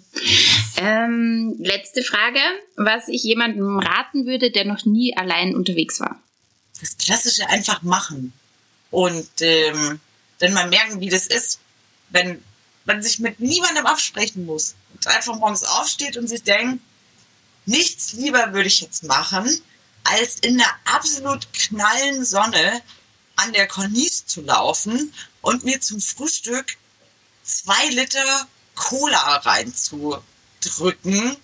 [0.79, 2.41] Ähm, letzte Frage,
[2.77, 6.21] was ich jemandem raten würde, der noch nie allein unterwegs war.
[6.81, 8.33] Das Klassische einfach machen
[8.91, 10.01] und ähm,
[10.39, 11.61] dann mal merken, wie das ist,
[12.11, 12.43] wenn
[12.85, 16.83] man sich mit niemandem absprechen muss und einfach morgens aufsteht und sich denkt,
[17.67, 19.61] nichts lieber würde ich jetzt machen,
[20.05, 22.83] als in der absolut knallen Sonne
[23.37, 25.13] an der Cornice zu laufen
[25.43, 26.77] und mir zum Frühstück
[27.45, 31.37] zwei Liter Cola reinzudrücken.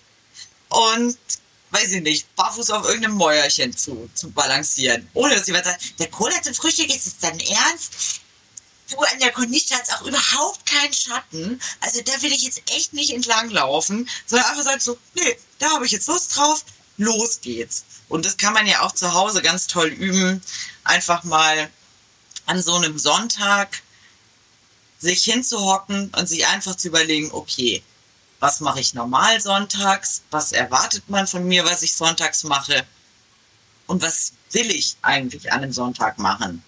[0.69, 1.17] Und,
[1.75, 5.07] weiß ich nicht, barfuß auf irgendeinem Mäuerchen zu, zu balancieren.
[5.13, 8.21] Ohne dass jemand sagt, der Cola zum Frühstück ist es dein Ernst?
[8.89, 11.59] Du, an der Corniche hat auch überhaupt keinen Schatten.
[11.81, 15.71] Also da will ich jetzt echt nicht entlang laufen, sondern einfach sagen so, nee, da
[15.71, 16.63] habe ich jetzt Lust drauf,
[16.97, 17.83] los geht's.
[18.07, 20.41] Und das kann man ja auch zu Hause ganz toll üben.
[20.83, 21.69] Einfach mal
[22.45, 23.81] an so einem Sonntag
[24.99, 27.83] sich hinzuhocken und sich einfach zu überlegen, okay,
[28.39, 30.23] was mache ich normal sonntags?
[30.31, 32.85] Was erwartet man von mir, was ich sonntags mache?
[33.87, 36.63] Und was will ich eigentlich an einem Sonntag machen?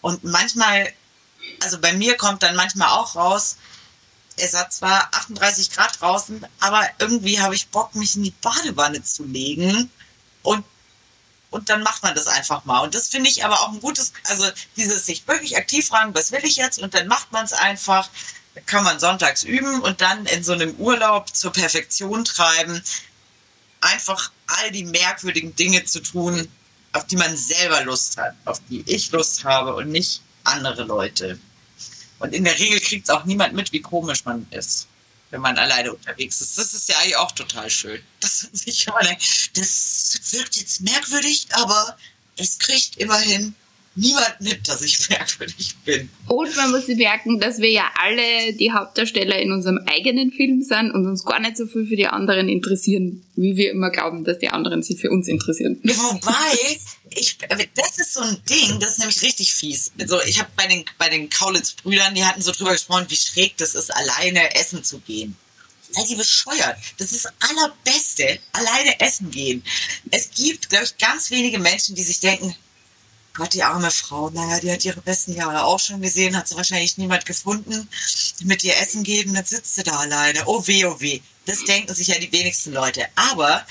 [0.00, 0.92] Und manchmal,
[1.62, 3.56] also bei mir kommt dann manchmal auch raus,
[4.36, 9.02] es hat zwar 38 Grad draußen, aber irgendwie habe ich Bock, mich in die Badewanne
[9.02, 9.90] zu legen
[10.42, 10.64] und
[11.50, 12.80] und dann macht man das einfach mal.
[12.80, 16.30] Und das finde ich aber auch ein gutes, also dieses sich wirklich aktiv fragen, was
[16.30, 16.78] will ich jetzt?
[16.78, 18.10] Und dann macht man es einfach.
[18.66, 22.82] Kann man sonntags üben und dann in so einem Urlaub zur Perfektion treiben.
[23.80, 26.48] Einfach all die merkwürdigen Dinge zu tun,
[26.92, 31.38] auf die man selber Lust hat, auf die ich Lust habe und nicht andere Leute.
[32.18, 34.88] Und in der Regel kriegt es auch niemand mit, wie komisch man ist
[35.30, 36.56] wenn man alleine unterwegs ist.
[36.56, 38.02] Das ist ja eigentlich auch total schön.
[38.20, 41.96] Das, sich immer denkt, das wirkt jetzt merkwürdig, aber
[42.36, 43.54] es kriegt immerhin
[43.98, 46.08] niemand mit, dass ich merkwürdig bin.
[46.26, 50.62] Und man muss sich merken, dass wir ja alle die Hauptdarsteller in unserem eigenen Film
[50.62, 54.24] sind und uns gar nicht so viel für die anderen interessieren, wie wir immer glauben,
[54.24, 55.80] dass die anderen sich für uns interessieren.
[55.82, 56.78] Wobei,
[57.10, 57.38] ich,
[57.74, 59.92] das ist so ein Ding, das ist nämlich richtig fies.
[60.00, 63.56] Also ich habe bei den, bei den Kaulitz-Brüdern, die hatten so drüber gesprochen, wie schräg
[63.56, 65.36] das ist, alleine essen zu gehen.
[65.90, 66.76] Seid ihr bescheuert?
[66.98, 69.62] Das ist das Allerbeste, alleine essen gehen.
[70.10, 72.54] Es gibt, glaube ich, ganz wenige Menschen, die sich denken,
[73.38, 76.56] Gott, die arme Frau, naja, die hat ihre besten Jahre auch schon gesehen, hat sie
[76.56, 77.88] wahrscheinlich niemand gefunden,
[78.40, 80.42] mit ihr essen und dann sitzt sie da alleine.
[80.46, 81.20] Oh weh, oh weh.
[81.46, 83.06] Das denken sich ja die wenigsten Leute.
[83.14, 83.64] Aber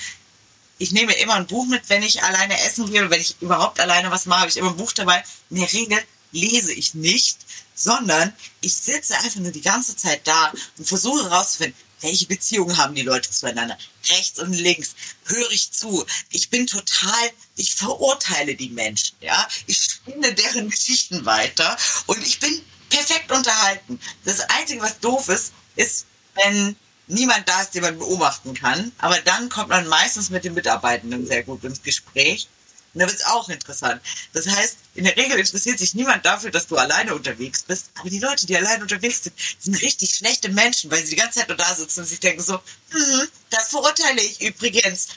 [0.78, 4.10] ich nehme immer ein Buch mit, wenn ich alleine essen gehe, wenn ich überhaupt alleine
[4.10, 5.22] was mache, habe ich immer ein Buch dabei.
[5.50, 5.98] In der Regel
[6.32, 7.36] lese ich nicht,
[7.74, 8.32] sondern
[8.62, 13.02] ich sitze einfach nur die ganze Zeit da und versuche herauszufinden, welche Beziehungen haben die
[13.02, 13.76] Leute zueinander?
[14.08, 14.94] Rechts und links.
[15.24, 16.06] Höre ich zu.
[16.30, 19.46] Ich bin total, ich verurteile die Menschen, ja.
[19.66, 21.76] Ich spinne deren Geschichten weiter
[22.06, 24.00] und ich bin perfekt unterhalten.
[24.24, 26.76] Das Einzige, was doof ist, ist, wenn
[27.08, 28.92] niemand da ist, den man beobachten kann.
[28.98, 32.48] Aber dann kommt man meistens mit den Mitarbeitenden sehr gut ins Gespräch.
[32.94, 34.00] Und da wird es auch interessant.
[34.32, 37.90] Das heißt, in der Regel interessiert sich niemand dafür, dass du alleine unterwegs bist.
[37.94, 41.40] Aber die Leute, die alleine unterwegs sind, sind richtig schlechte Menschen, weil sie die ganze
[41.40, 42.54] Zeit nur da sitzen und sich denken so,
[42.90, 45.08] hm, das verurteile ich übrigens.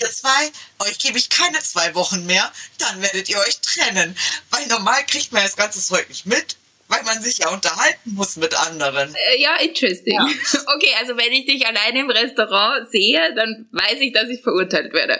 [0.00, 4.16] Ihr zwei, euch gebe ich keine zwei Wochen mehr, dann werdet ihr euch trennen.
[4.50, 6.56] Weil normal kriegt man das ganze Zeug nicht mit
[6.92, 9.14] weil man sich ja unterhalten muss mit anderen.
[9.14, 10.14] Äh, ja, interesting.
[10.14, 10.28] Ja.
[10.74, 14.92] Okay, also wenn ich dich alleine im Restaurant sehe, dann weiß ich, dass ich verurteilt
[14.92, 15.18] werde.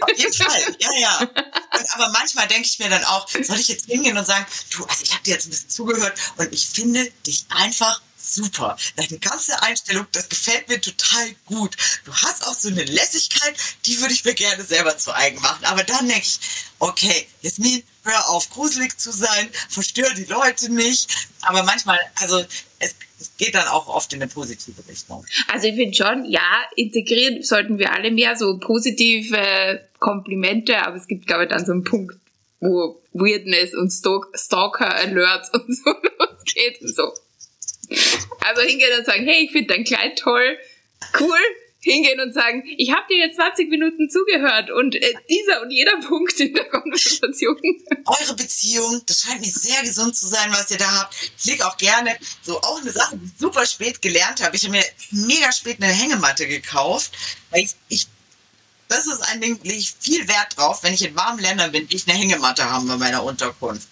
[0.00, 1.18] Auf jeden Fall, ja, ja.
[1.20, 4.84] Und, aber manchmal denke ich mir dann auch, soll ich jetzt hingehen und sagen, du,
[4.84, 8.76] also ich habe dir jetzt ein bisschen zugehört und ich finde dich einfach super.
[8.96, 11.76] Deine ganze Einstellung, das gefällt mir total gut.
[12.04, 13.54] Du hast auch so eine Lässigkeit,
[13.86, 15.64] die würde ich mir gerne selber zu eigen machen.
[15.64, 16.40] Aber dann denke ich,
[16.78, 21.28] okay, Jasmin, hör auf, gruselig zu sein, verstör die Leute nicht.
[21.42, 22.44] Aber manchmal, also
[22.78, 25.24] es, es geht dann auch oft in eine positive Richtung.
[25.48, 31.06] Also ich finde schon, ja, integrieren sollten wir alle mehr so positive Komplimente, aber es
[31.06, 32.16] gibt, glaube ich, dann so einen Punkt,
[32.60, 37.12] wo Weirdness und Stalker-Alerts und so losgeht und so.
[38.40, 40.58] Also hingehen und sagen, hey, ich finde dein Kleid toll,
[41.20, 41.38] cool.
[41.80, 45.96] Hingehen und sagen, ich habe dir jetzt 20 Minuten zugehört und äh, dieser und jeder
[46.08, 47.58] Punkt in der Konversation.
[48.06, 51.14] Eure Beziehung, das scheint mir sehr gesund zu sein, was ihr da habt.
[51.36, 54.56] Ich lege auch gerne so auch eine Sache, die ich super spät gelernt habe.
[54.56, 57.12] Ich habe mir mega spät eine Hängematte gekauft,
[57.50, 58.06] weil ich, ich
[58.88, 61.86] das ist ein Ding, lege ich viel Wert drauf, wenn ich in warmen Ländern bin,
[61.90, 63.88] ich eine Hängematte haben bei meiner Unterkunft.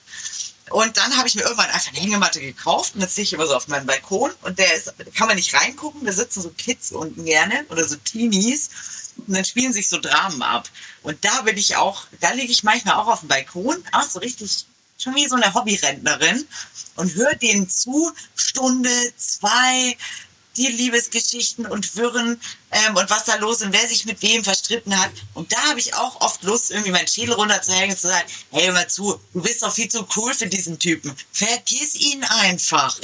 [0.70, 3.46] Und dann habe ich mir irgendwann einfach eine Hängematte gekauft und jetzt sehe ich immer
[3.46, 6.92] so auf meinem Balkon und der ist, kann man nicht reingucken, da sitzen so Kids
[6.92, 8.70] unten gerne oder so Teenies
[9.26, 10.68] und dann spielen sich so Dramen ab.
[11.02, 14.20] Und da bin ich auch, da liege ich manchmal auch auf dem Balkon, auch so
[14.20, 14.64] richtig,
[14.98, 16.46] schon wie so eine Hobbyrentnerin
[16.96, 19.96] und höre denen zu, Stunde, zwei,
[20.56, 24.98] die Liebesgeschichten und Wirren ähm, und was da los und wer sich mit wem verstritten
[24.98, 25.10] hat.
[25.34, 28.66] Und da habe ich auch oft Lust, irgendwie meinen Schädel runterzuhängen und zu sagen, hey,
[28.66, 31.14] hör mal zu, du bist doch viel zu cool für diesen Typen.
[31.32, 32.96] Vergiss ihn einfach.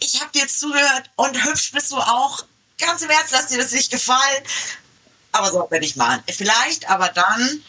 [0.00, 2.44] Ich habe dir jetzt zugehört und hübsch bist du auch.
[2.78, 4.44] Ganz im Ernst, lass dir das nicht gefallen.
[5.32, 6.22] Aber so werde ich machen.
[6.30, 7.62] Vielleicht aber dann,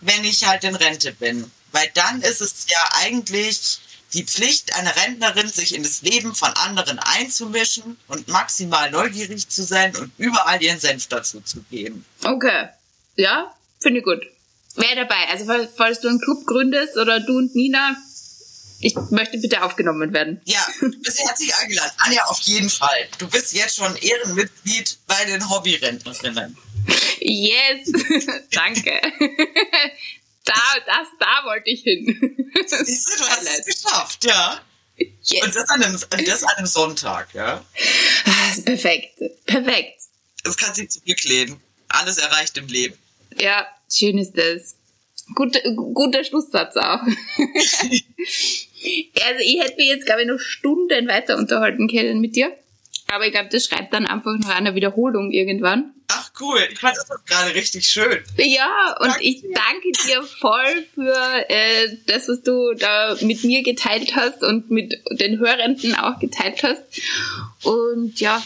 [0.00, 1.50] wenn ich halt in Rente bin.
[1.72, 3.80] Weil dann ist es ja eigentlich
[4.14, 9.62] die Pflicht einer Rentnerin, sich in das Leben von anderen einzumischen und maximal neugierig zu
[9.62, 12.04] sein und überall ihren Senf dazu zu geben.
[12.22, 12.68] Okay.
[13.16, 14.22] Ja, finde ich gut.
[14.76, 15.28] Wer dabei?
[15.30, 15.44] Also
[15.76, 17.96] falls du einen Club gründest oder du und Nina,
[18.80, 20.40] ich möchte bitte aufgenommen werden.
[20.44, 21.92] Ja, du bist herzlich eingeladen.
[21.98, 23.08] Anja, auf jeden Fall.
[23.18, 26.56] Du bist jetzt schon Ehrenmitglied bei den Hobbyrentnerinnen.
[27.20, 27.92] Yes,
[28.50, 29.00] danke.
[30.44, 30.54] Da,
[30.86, 32.06] das, da wollte ich hin.
[32.66, 34.60] Siehst du, du hast es geschafft, ja.
[34.96, 35.42] Yes.
[35.42, 37.64] Und das an, einem, das an einem Sonntag, ja.
[38.24, 39.20] Das ist perfekt.
[39.46, 40.00] Perfekt.
[40.44, 41.60] Das kann sich zurücklehnen.
[41.88, 42.98] Alles erreicht im Leben.
[43.38, 44.76] Ja, schön ist das.
[45.34, 47.00] Gut, guter Schlusssatz auch.
[47.02, 47.16] also
[49.40, 52.56] ich hätte mich jetzt, glaube ich, noch Stunden weiter unterhalten können mit dir.
[53.12, 55.92] Aber ich glaube, das schreibt dann einfach nach einer Wiederholung irgendwann.
[56.08, 58.22] Ach cool, ich fand das gerade richtig schön.
[58.38, 61.14] Ja, und danke ich danke dir voll für
[61.50, 66.62] äh, das, was du da mit mir geteilt hast und mit den Hörenden auch geteilt
[66.62, 66.82] hast.
[67.62, 68.42] Und ja,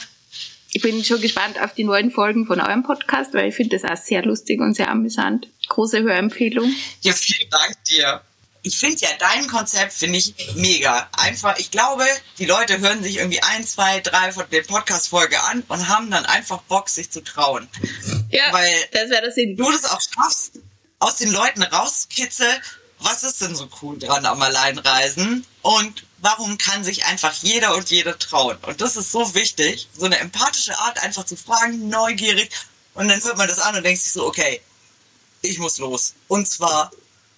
[0.72, 3.90] ich bin schon gespannt auf die neuen Folgen von eurem Podcast, weil ich finde das
[3.90, 5.48] auch sehr lustig und sehr amüsant.
[5.68, 6.74] Große Hörempfehlung.
[7.02, 8.20] Ja, vielen Dank dir
[8.66, 11.08] ich finde ja dein Konzept finde ich mega.
[11.16, 12.04] Einfach, ich glaube,
[12.38, 16.26] die Leute hören sich irgendwie ein, zwei, drei von den Podcast-Folge an und haben dann
[16.26, 17.68] einfach Bock, sich zu trauen.
[18.30, 19.56] Ja, Weil das wäre das Sinn.
[19.56, 20.58] Du das auch schaffst,
[20.98, 22.48] aus den Leuten rauskitzel,
[22.98, 27.88] was ist denn so cool dran am Alleinreisen und warum kann sich einfach jeder und
[27.90, 28.56] jede trauen?
[28.62, 32.50] Und das ist so wichtig, so eine empathische Art einfach zu fragen, neugierig
[32.94, 34.60] und dann hört man das an und denkt sich so, okay,
[35.42, 36.14] ich muss los.
[36.26, 36.90] Und zwar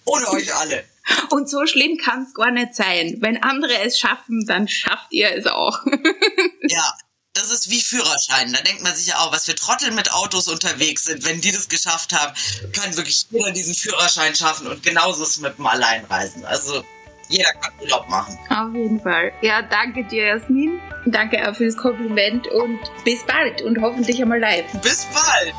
[0.09, 0.85] ohne euch alle.
[1.29, 3.17] Und so schlimm kann es gar nicht sein.
[3.19, 5.85] Wenn andere es schaffen, dann schafft ihr es auch.
[6.69, 6.93] ja,
[7.33, 8.51] das ist wie Führerschein.
[8.53, 11.25] Da denkt man sich ja auch, was für Trottel mit Autos unterwegs sind.
[11.25, 12.33] Wenn die das geschafft haben,
[12.73, 14.67] kann wirklich jeder diesen Führerschein schaffen.
[14.67, 16.45] Und genauso ist es mit dem Alleinreisen.
[16.45, 16.83] Also
[17.29, 18.37] jeder kann Urlaub machen.
[18.49, 19.31] Auf jeden Fall.
[19.41, 20.81] Ja, danke dir, Jasmin.
[21.05, 24.65] Danke auch für das Kompliment und bis bald und hoffentlich einmal live.
[24.81, 25.53] Bis bald.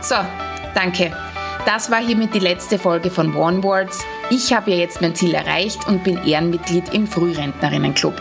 [0.00, 0.16] so,
[0.74, 1.14] danke.
[1.64, 4.04] Das war hiermit die letzte Folge von One Words.
[4.30, 8.20] Ich habe ja jetzt mein Ziel erreicht und bin Ehrenmitglied im Frührentnerinnenclub.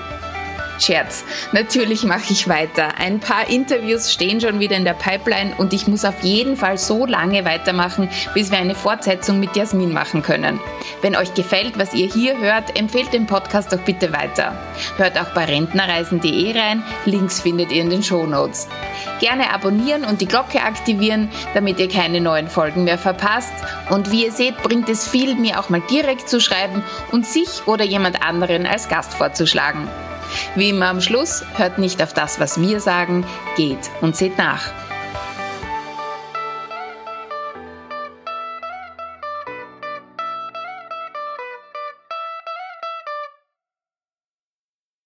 [0.81, 1.23] Scherz.
[1.51, 2.97] Natürlich mache ich weiter.
[2.97, 6.77] Ein paar Interviews stehen schon wieder in der Pipeline und ich muss auf jeden Fall
[6.77, 10.59] so lange weitermachen, bis wir eine Fortsetzung mit Jasmin machen können.
[11.01, 14.53] Wenn euch gefällt, was ihr hier hört, empfehlt den Podcast doch bitte weiter.
[14.97, 18.67] Hört auch bei rentnerreisen.de rein, Links findet ihr in den Show Notes.
[19.19, 23.53] Gerne abonnieren und die Glocke aktivieren, damit ihr keine neuen Folgen mehr verpasst.
[23.89, 27.67] Und wie ihr seht, bringt es viel, mir auch mal direkt zu schreiben und sich
[27.67, 29.87] oder jemand anderen als Gast vorzuschlagen.
[30.55, 33.25] Wie immer am Schluss, hört nicht auf das, was wir sagen,
[33.55, 34.71] geht und seht nach.